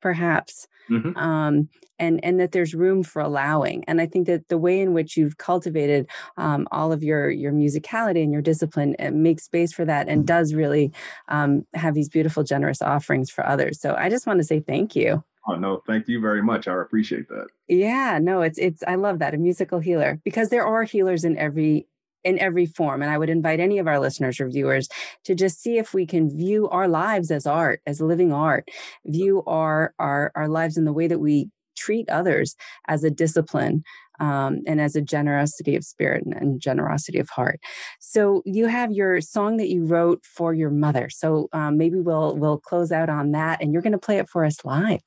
perhaps. 0.00 0.66
Mm-hmm. 0.90 1.16
Um, 1.16 1.68
and 1.98 2.22
and 2.24 2.38
that 2.40 2.52
there's 2.52 2.74
room 2.74 3.02
for 3.02 3.20
allowing. 3.20 3.84
And 3.86 4.00
I 4.00 4.06
think 4.06 4.26
that 4.26 4.48
the 4.48 4.58
way 4.58 4.80
in 4.80 4.94
which 4.94 5.16
you've 5.16 5.36
cultivated 5.36 6.08
um, 6.36 6.66
all 6.70 6.92
of 6.92 7.02
your 7.02 7.30
your 7.30 7.52
musicality 7.52 8.22
and 8.22 8.32
your 8.32 8.42
discipline 8.42 8.96
makes 9.12 9.44
space 9.44 9.72
for 9.72 9.84
that, 9.84 10.08
and 10.08 10.26
does 10.26 10.54
really 10.54 10.92
um, 11.28 11.66
have 11.74 11.94
these 11.94 12.08
beautiful, 12.08 12.44
generous 12.44 12.80
offerings 12.80 13.30
for 13.30 13.46
others. 13.46 13.80
So 13.80 13.94
I 13.98 14.08
just 14.08 14.26
want 14.26 14.38
to 14.38 14.44
say 14.44 14.60
thank 14.60 14.94
you. 14.96 15.22
Oh 15.48 15.56
no, 15.56 15.82
thank 15.86 16.08
you 16.08 16.20
very 16.20 16.42
much. 16.42 16.68
I 16.68 16.80
appreciate 16.80 17.28
that. 17.28 17.48
Yeah, 17.68 18.18
no, 18.20 18.42
it's 18.42 18.58
it's 18.58 18.82
I 18.86 18.94
love 18.94 19.18
that 19.18 19.34
a 19.34 19.38
musical 19.38 19.78
healer 19.78 20.20
because 20.24 20.50
there 20.50 20.66
are 20.66 20.84
healers 20.84 21.24
in 21.24 21.36
every 21.36 21.86
in 22.24 22.38
every 22.38 22.66
form. 22.66 23.02
And 23.02 23.10
I 23.10 23.18
would 23.18 23.30
invite 23.30 23.60
any 23.60 23.78
of 23.78 23.86
our 23.86 24.00
listeners 24.00 24.40
or 24.40 24.48
viewers 24.48 24.88
to 25.24 25.34
just 25.34 25.60
see 25.60 25.78
if 25.78 25.94
we 25.94 26.06
can 26.06 26.34
view 26.34 26.68
our 26.68 26.88
lives 26.88 27.30
as 27.30 27.46
art, 27.46 27.80
as 27.86 28.00
living 28.00 28.32
art, 28.32 28.68
view 29.06 29.42
our 29.46 29.94
our, 29.98 30.32
our 30.34 30.48
lives 30.48 30.76
in 30.76 30.84
the 30.84 30.92
way 30.92 31.06
that 31.06 31.20
we 31.20 31.50
treat 31.76 32.08
others 32.10 32.56
as 32.88 33.04
a 33.04 33.10
discipline 33.10 33.84
um, 34.20 34.62
and 34.66 34.80
as 34.80 34.96
a 34.96 35.00
generosity 35.00 35.76
of 35.76 35.84
spirit 35.84 36.24
and, 36.24 36.34
and, 36.34 36.60
generosity 36.60 37.20
of 37.20 37.28
heart. 37.28 37.60
So 38.00 38.42
you 38.44 38.66
have 38.66 38.90
your 38.90 39.20
song 39.20 39.58
that 39.58 39.68
you 39.68 39.84
wrote 39.84 40.24
for 40.24 40.52
your 40.52 40.70
mother. 40.70 41.08
So 41.08 41.48
um, 41.52 41.78
maybe 41.78 42.00
we'll 42.00 42.36
we'll 42.36 42.58
close 42.58 42.90
out 42.90 43.08
on 43.08 43.30
that, 43.32 43.62
and 43.62 43.72
you're 43.72 43.82
going 43.82 43.92
to 43.92 43.98
play 43.98 44.18
it 44.18 44.28
for 44.28 44.44
us 44.44 44.64
live. 44.64 45.00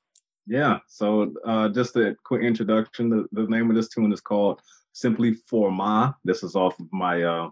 Yeah. 0.47 0.79
So 0.87 1.33
uh, 1.45 1.69
just 1.69 1.95
a 1.97 2.15
quick 2.23 2.41
introduction. 2.41 3.09
The, 3.09 3.25
the 3.31 3.47
name 3.47 3.69
of 3.69 3.75
this 3.75 3.89
tune 3.89 4.11
is 4.11 4.21
called 4.21 4.59
simply 4.93 5.33
for 5.33 5.71
Ma. 5.71 6.13
This 6.23 6.43
is 6.43 6.55
off 6.55 6.79
of 6.79 6.87
my 6.91 7.23
uh, 7.23 7.49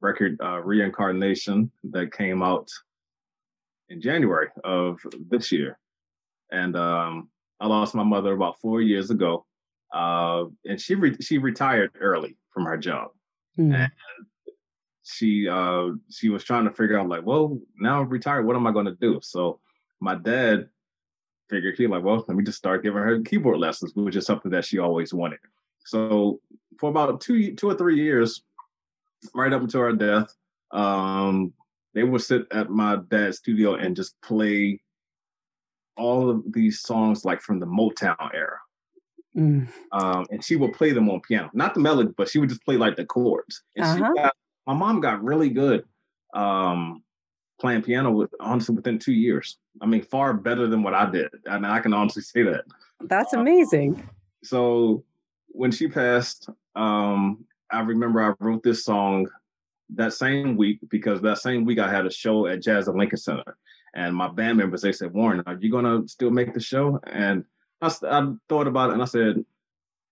record 0.00 0.38
uh, 0.42 0.60
Reincarnation 0.60 1.70
that 1.90 2.12
came 2.12 2.42
out 2.42 2.68
in 3.88 4.00
January 4.00 4.48
of 4.62 4.98
this 5.28 5.52
year. 5.52 5.78
And 6.50 6.76
um, 6.76 7.28
I 7.60 7.66
lost 7.66 7.94
my 7.94 8.02
mother 8.02 8.32
about 8.32 8.60
four 8.60 8.80
years 8.80 9.10
ago. 9.10 9.46
Uh, 9.92 10.46
and 10.64 10.80
she 10.80 10.94
re- 10.94 11.16
she 11.20 11.38
retired 11.38 11.92
early 12.00 12.36
from 12.52 12.64
her 12.64 12.76
job. 12.76 13.10
Mm. 13.58 13.74
And 13.74 13.92
she 15.04 15.48
uh, 15.48 15.90
she 16.10 16.28
was 16.28 16.44
trying 16.44 16.64
to 16.64 16.72
figure 16.72 16.98
out 16.98 17.08
like, 17.08 17.24
well, 17.24 17.58
now 17.78 18.00
I'm 18.00 18.08
retired, 18.08 18.46
what 18.46 18.56
am 18.56 18.66
I 18.66 18.72
going 18.72 18.86
to 18.86 18.96
do? 19.00 19.20
So 19.22 19.60
my 20.00 20.16
dad 20.16 20.68
figured 21.48 21.76
he 21.76 21.86
like, 21.86 22.02
well, 22.02 22.24
let 22.26 22.36
me 22.36 22.42
just 22.42 22.58
start 22.58 22.82
giving 22.82 23.02
her 23.02 23.20
keyboard 23.20 23.58
lessons, 23.58 23.92
which 23.94 24.16
is 24.16 24.26
something 24.26 24.50
that 24.50 24.64
she 24.64 24.78
always 24.78 25.14
wanted. 25.14 25.38
So 25.84 26.40
for 26.78 26.90
about 26.90 27.20
two 27.20 27.54
two 27.54 27.68
or 27.68 27.74
three 27.74 27.96
years, 27.96 28.42
right 29.34 29.52
up 29.52 29.62
until 29.62 29.80
our 29.80 29.92
death, 29.92 30.34
um, 30.72 31.52
they 31.94 32.02
would 32.02 32.22
sit 32.22 32.46
at 32.52 32.70
my 32.70 32.98
dad's 33.08 33.38
studio 33.38 33.74
and 33.74 33.96
just 33.96 34.20
play 34.22 34.80
all 35.96 36.28
of 36.28 36.42
these 36.52 36.80
songs 36.80 37.24
like 37.24 37.40
from 37.40 37.60
the 37.60 37.66
Motown 37.66 38.30
era. 38.34 38.58
Mm. 39.36 39.68
Um, 39.92 40.26
and 40.30 40.44
she 40.44 40.56
would 40.56 40.72
play 40.72 40.92
them 40.92 41.08
on 41.08 41.20
piano, 41.20 41.50
not 41.54 41.74
the 41.74 41.80
melody, 41.80 42.12
but 42.16 42.28
she 42.28 42.38
would 42.38 42.48
just 42.48 42.64
play 42.64 42.76
like 42.76 42.96
the 42.96 43.04
chords. 43.04 43.62
And 43.76 44.02
uh-huh. 44.02 44.12
got, 44.14 44.34
my 44.66 44.74
mom 44.74 45.00
got 45.00 45.22
really 45.22 45.50
good 45.50 45.84
um, 46.34 47.02
playing 47.60 47.82
piano 47.82 48.10
with, 48.10 48.30
honestly 48.40 48.74
within 48.74 48.98
two 48.98 49.12
years. 49.12 49.58
I 49.80 49.86
mean, 49.86 50.02
far 50.02 50.34
better 50.34 50.66
than 50.66 50.82
what 50.82 50.94
I 50.94 51.10
did, 51.10 51.30
and 51.46 51.66
I 51.66 51.80
can 51.80 51.92
honestly 51.92 52.22
say 52.22 52.42
that. 52.42 52.64
That's 53.00 53.32
amazing. 53.32 54.08
so 54.44 55.04
when 55.48 55.70
she 55.70 55.88
passed, 55.88 56.48
um, 56.76 57.44
I 57.70 57.80
remember 57.80 58.22
I 58.22 58.34
wrote 58.38 58.62
this 58.62 58.84
song 58.84 59.28
that 59.90 60.12
same 60.12 60.56
week 60.56 60.80
because 60.88 61.20
that 61.22 61.38
same 61.38 61.64
week 61.64 61.78
I 61.78 61.90
had 61.90 62.06
a 62.06 62.10
show 62.10 62.46
at 62.46 62.62
Jazz 62.62 62.88
at 62.88 62.94
Lincoln 62.94 63.18
Center. 63.18 63.56
And 63.94 64.14
my 64.14 64.28
band 64.28 64.58
members, 64.58 64.82
they 64.82 64.92
said, 64.92 65.12
Warren, 65.12 65.42
are 65.46 65.58
you 65.60 65.70
gonna 65.70 66.06
still 66.08 66.30
make 66.30 66.52
the 66.52 66.60
show? 66.60 67.00
And 67.04 67.44
I, 67.80 67.92
I 68.08 68.32
thought 68.48 68.66
about 68.66 68.90
it 68.90 68.94
and 68.94 69.02
I 69.02 69.06
said, 69.06 69.44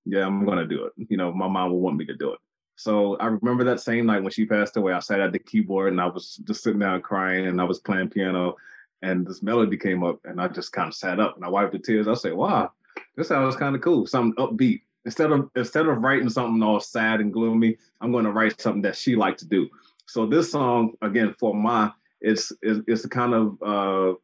yeah, 0.04 0.26
I'm 0.26 0.44
gonna 0.44 0.66
do 0.66 0.84
it. 0.84 0.92
You 1.08 1.16
know, 1.16 1.32
my 1.32 1.48
mom 1.48 1.72
would 1.72 1.78
want 1.78 1.96
me 1.96 2.04
to 2.06 2.14
do 2.14 2.32
it. 2.32 2.38
So 2.76 3.16
I 3.16 3.26
remember 3.26 3.64
that 3.64 3.80
same 3.80 4.06
night 4.06 4.22
when 4.22 4.32
she 4.32 4.44
passed 4.44 4.76
away, 4.76 4.92
I 4.92 5.00
sat 5.00 5.20
at 5.20 5.32
the 5.32 5.38
keyboard 5.38 5.92
and 5.92 6.00
I 6.00 6.06
was 6.06 6.36
just 6.44 6.62
sitting 6.62 6.80
down 6.80 7.02
crying 7.02 7.46
and 7.46 7.60
I 7.60 7.64
was 7.64 7.80
playing 7.80 8.10
piano 8.10 8.56
and 9.02 9.26
this 9.26 9.42
melody 9.42 9.76
came 9.76 10.02
up 10.04 10.20
and 10.24 10.40
I 10.40 10.48
just 10.48 10.72
kind 10.72 10.88
of 10.88 10.94
sat 10.94 11.20
up 11.20 11.36
and 11.36 11.44
I 11.44 11.48
wiped 11.48 11.72
the 11.72 11.78
tears. 11.78 12.08
I 12.08 12.14
said, 12.14 12.32
wow, 12.34 12.72
this 13.16 13.28
sounds 13.28 13.56
kind 13.56 13.74
of 13.74 13.82
cool. 13.82 14.06
Something 14.06 14.34
upbeat. 14.44 14.82
Instead 15.04 15.32
of 15.32 15.50
instead 15.56 15.86
of 15.86 15.98
writing 15.98 16.30
something 16.30 16.62
all 16.62 16.80
sad 16.80 17.20
and 17.20 17.32
gloomy, 17.32 17.76
I'm 18.00 18.12
going 18.12 18.24
to 18.24 18.32
write 18.32 18.60
something 18.60 18.82
that 18.82 18.96
she 18.96 19.16
liked 19.16 19.40
to 19.40 19.46
do. 19.46 19.68
So 20.06 20.26
this 20.26 20.52
song, 20.52 20.92
again, 21.02 21.34
for 21.38 21.54
my, 21.54 21.90
it's 22.20 22.52
it's, 22.62 22.80
it's 22.86 23.04
a 23.04 23.08
kind 23.08 23.34
of 23.34 23.62
uh, 23.62 24.14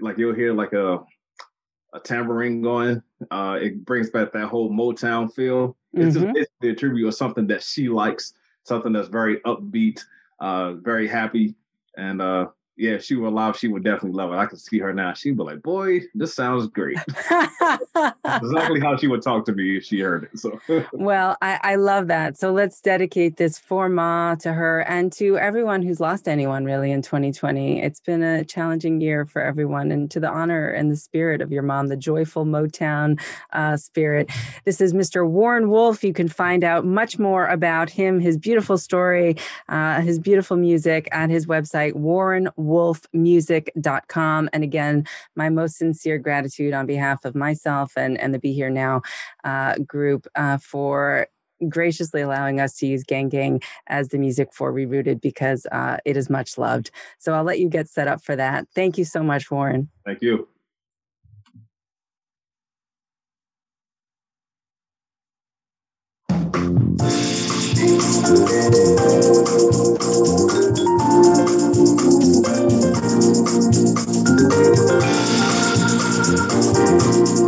like 0.00 0.18
you'll 0.18 0.34
hear 0.34 0.52
like 0.52 0.72
a 0.72 0.98
a 1.94 2.00
tambourine 2.00 2.60
going. 2.60 3.02
Uh, 3.30 3.58
it 3.60 3.84
brings 3.84 4.10
back 4.10 4.32
that 4.32 4.48
whole 4.48 4.70
Motown 4.70 5.32
feel. 5.32 5.76
It's 5.94 6.14
mm-hmm. 6.14 6.24
just 6.24 6.34
basically 6.34 6.70
a 6.70 6.74
tribute 6.74 7.08
of 7.08 7.14
something 7.14 7.46
that 7.46 7.62
she 7.62 7.88
likes, 7.88 8.34
something 8.64 8.92
that's 8.92 9.08
very 9.08 9.40
upbeat, 9.40 10.02
uh, 10.40 10.74
very 10.74 11.08
happy, 11.08 11.54
and 11.96 12.20
uh, 12.20 12.48
yeah, 12.76 12.92
if 12.92 13.04
she 13.04 13.16
were 13.16 13.28
alive, 13.28 13.56
she 13.56 13.68
would 13.68 13.82
definitely 13.82 14.12
love 14.12 14.32
it. 14.32 14.36
I 14.36 14.44
could 14.44 14.60
see 14.60 14.78
her 14.80 14.92
now. 14.92 15.14
She'd 15.14 15.36
be 15.36 15.42
like, 15.42 15.62
"Boy, 15.62 16.02
this 16.14 16.34
sounds 16.34 16.66
great." 16.68 16.98
exactly 18.24 18.80
how 18.80 18.96
she 18.98 19.08
would 19.08 19.22
talk 19.22 19.46
to 19.46 19.52
me 19.52 19.78
if 19.78 19.84
she 19.84 20.00
heard 20.00 20.24
it. 20.24 20.38
So, 20.38 20.60
well, 20.92 21.38
I, 21.40 21.58
I 21.62 21.74
love 21.76 22.08
that. 22.08 22.36
So 22.36 22.52
let's 22.52 22.80
dedicate 22.82 23.38
this 23.38 23.58
for 23.58 23.88
Ma 23.88 24.34
to 24.36 24.52
her 24.52 24.80
and 24.80 25.10
to 25.14 25.38
everyone 25.38 25.82
who's 25.82 26.00
lost 26.00 26.28
anyone 26.28 26.66
really 26.66 26.90
in 26.90 27.00
2020. 27.00 27.80
It's 27.82 28.00
been 28.00 28.22
a 28.22 28.44
challenging 28.44 29.00
year 29.00 29.24
for 29.24 29.40
everyone, 29.40 29.90
and 29.90 30.10
to 30.10 30.20
the 30.20 30.28
honor 30.28 30.68
and 30.68 30.90
the 30.90 30.96
spirit 30.96 31.40
of 31.40 31.50
your 31.50 31.62
mom, 31.62 31.86
the 31.86 31.96
joyful 31.96 32.44
Motown 32.44 33.18
uh, 33.54 33.78
spirit. 33.78 34.30
This 34.64 34.82
is 34.82 34.92
Mr. 34.92 35.26
Warren 35.26 35.70
Wolf. 35.70 36.04
You 36.04 36.12
can 36.12 36.28
find 36.28 36.62
out 36.62 36.84
much 36.84 37.18
more 37.18 37.46
about 37.46 37.88
him, 37.88 38.20
his 38.20 38.36
beautiful 38.36 38.76
story, 38.76 39.36
uh, 39.70 40.02
his 40.02 40.18
beautiful 40.18 40.58
music 40.58 41.08
at 41.10 41.30
his 41.30 41.46
website, 41.46 41.94
Warren 41.94 42.50
wolfmusic.com. 42.66 44.50
And 44.52 44.64
again, 44.64 45.06
my 45.34 45.48
most 45.48 45.76
sincere 45.76 46.18
gratitude 46.18 46.74
on 46.74 46.86
behalf 46.86 47.24
of 47.24 47.34
myself 47.34 47.92
and, 47.96 48.18
and 48.18 48.34
the 48.34 48.38
Be 48.38 48.52
Here 48.52 48.70
Now 48.70 49.02
uh, 49.44 49.76
group 49.78 50.26
uh, 50.34 50.58
for 50.58 51.28
graciously 51.68 52.20
allowing 52.20 52.60
us 52.60 52.76
to 52.76 52.86
use 52.86 53.02
Gang 53.02 53.28
Gang 53.28 53.62
as 53.86 54.08
the 54.08 54.18
music 54.18 54.52
for 54.52 54.72
rerooted 54.72 55.20
because 55.20 55.66
uh, 55.72 55.96
it 56.04 56.16
is 56.16 56.28
much 56.28 56.58
loved. 56.58 56.90
So 57.18 57.32
I'll 57.32 57.44
let 57.44 57.58
you 57.58 57.68
get 57.68 57.88
set 57.88 58.08
up 58.08 58.22
for 58.22 58.36
that. 58.36 58.66
Thank 58.74 58.98
you 58.98 59.04
so 59.04 59.22
much, 59.22 59.50
Warren. 59.50 59.88
Thank 60.04 60.20
you. 60.22 60.48
Thank 67.78 68.74
you. 70.50 70.55
Thank 73.76 73.98
you. 77.40 77.45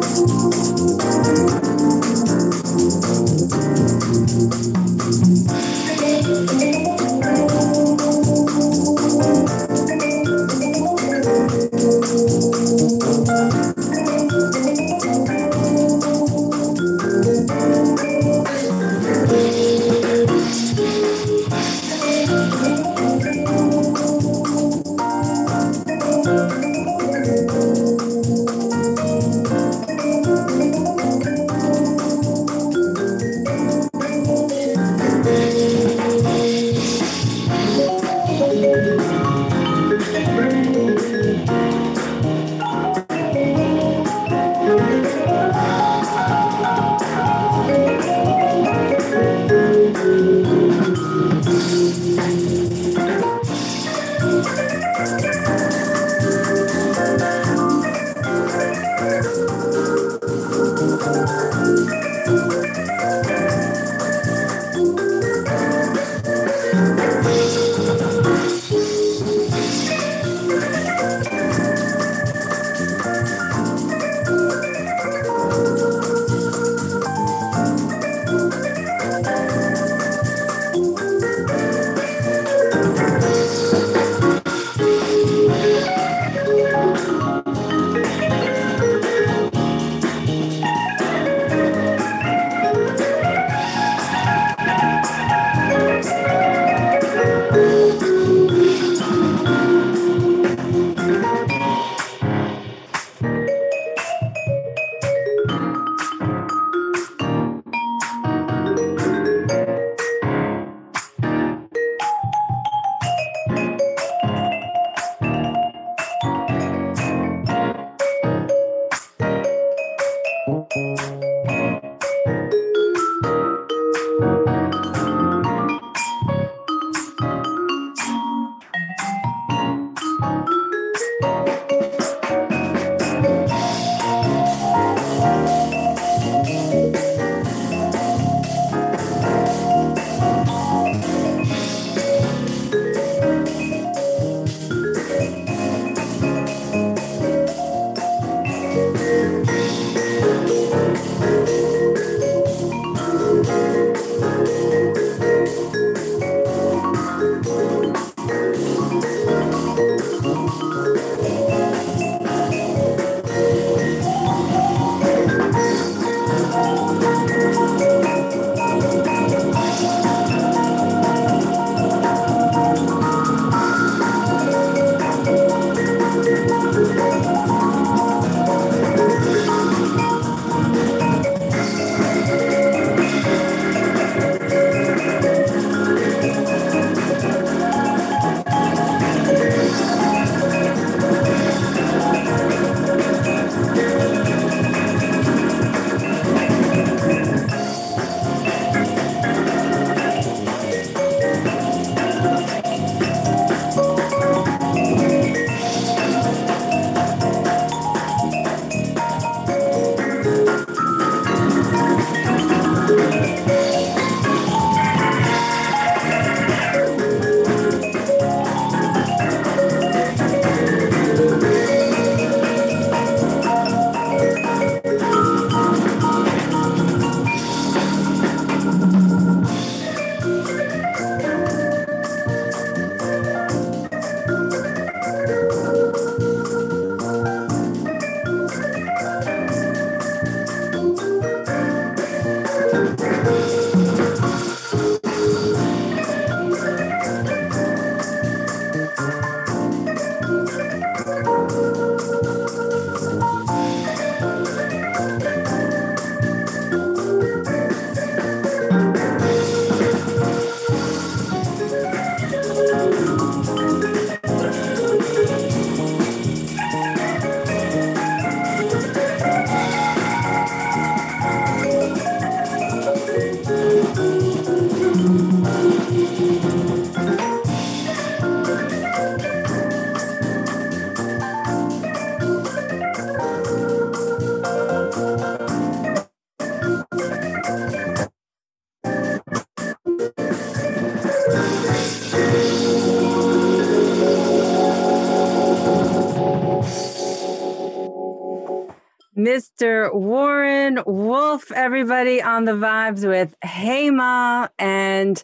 Mr. 299.19 299.93
Warren 299.93 300.79
Wolf, 300.87 301.51
everybody 301.51 302.23
on 302.23 302.45
the 302.45 302.53
vibes 302.53 303.07
with 303.07 303.35
Hey 303.43 303.91
Ma. 303.91 304.47
And 304.59 305.23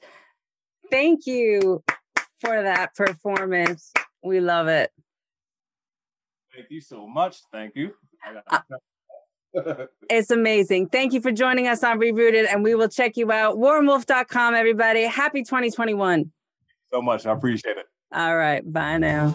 thank 0.91 1.27
you 1.27 1.85
for 2.41 2.63
that 2.63 2.97
performance. 2.97 3.93
We 4.23 4.41
love 4.41 4.67
it. 4.67 4.91
Thank 6.55 6.71
you 6.71 6.81
so 6.81 7.07
much. 7.07 7.39
Thank 7.53 7.77
you. 7.77 7.93
Uh, 8.51 8.59
it's 10.11 10.31
amazing. 10.31 10.89
Thank 10.89 11.13
you 11.13 11.21
for 11.21 11.31
joining 11.31 11.69
us 11.69 11.85
on 11.85 12.01
Rerooted, 12.01 12.47
and 12.53 12.65
we 12.65 12.75
will 12.75 12.89
check 12.89 13.17
you 13.17 13.31
out. 13.31 13.57
WarrenWolf.com, 13.57 14.55
everybody. 14.55 15.03
Happy 15.03 15.43
2021. 15.43 16.33
So 16.93 17.03
much. 17.03 17.27
I 17.27 17.33
appreciate 17.33 17.77
it. 17.77 17.87
All 18.13 18.37
right. 18.37 18.61
Bye 18.73 18.99
now. 18.99 19.35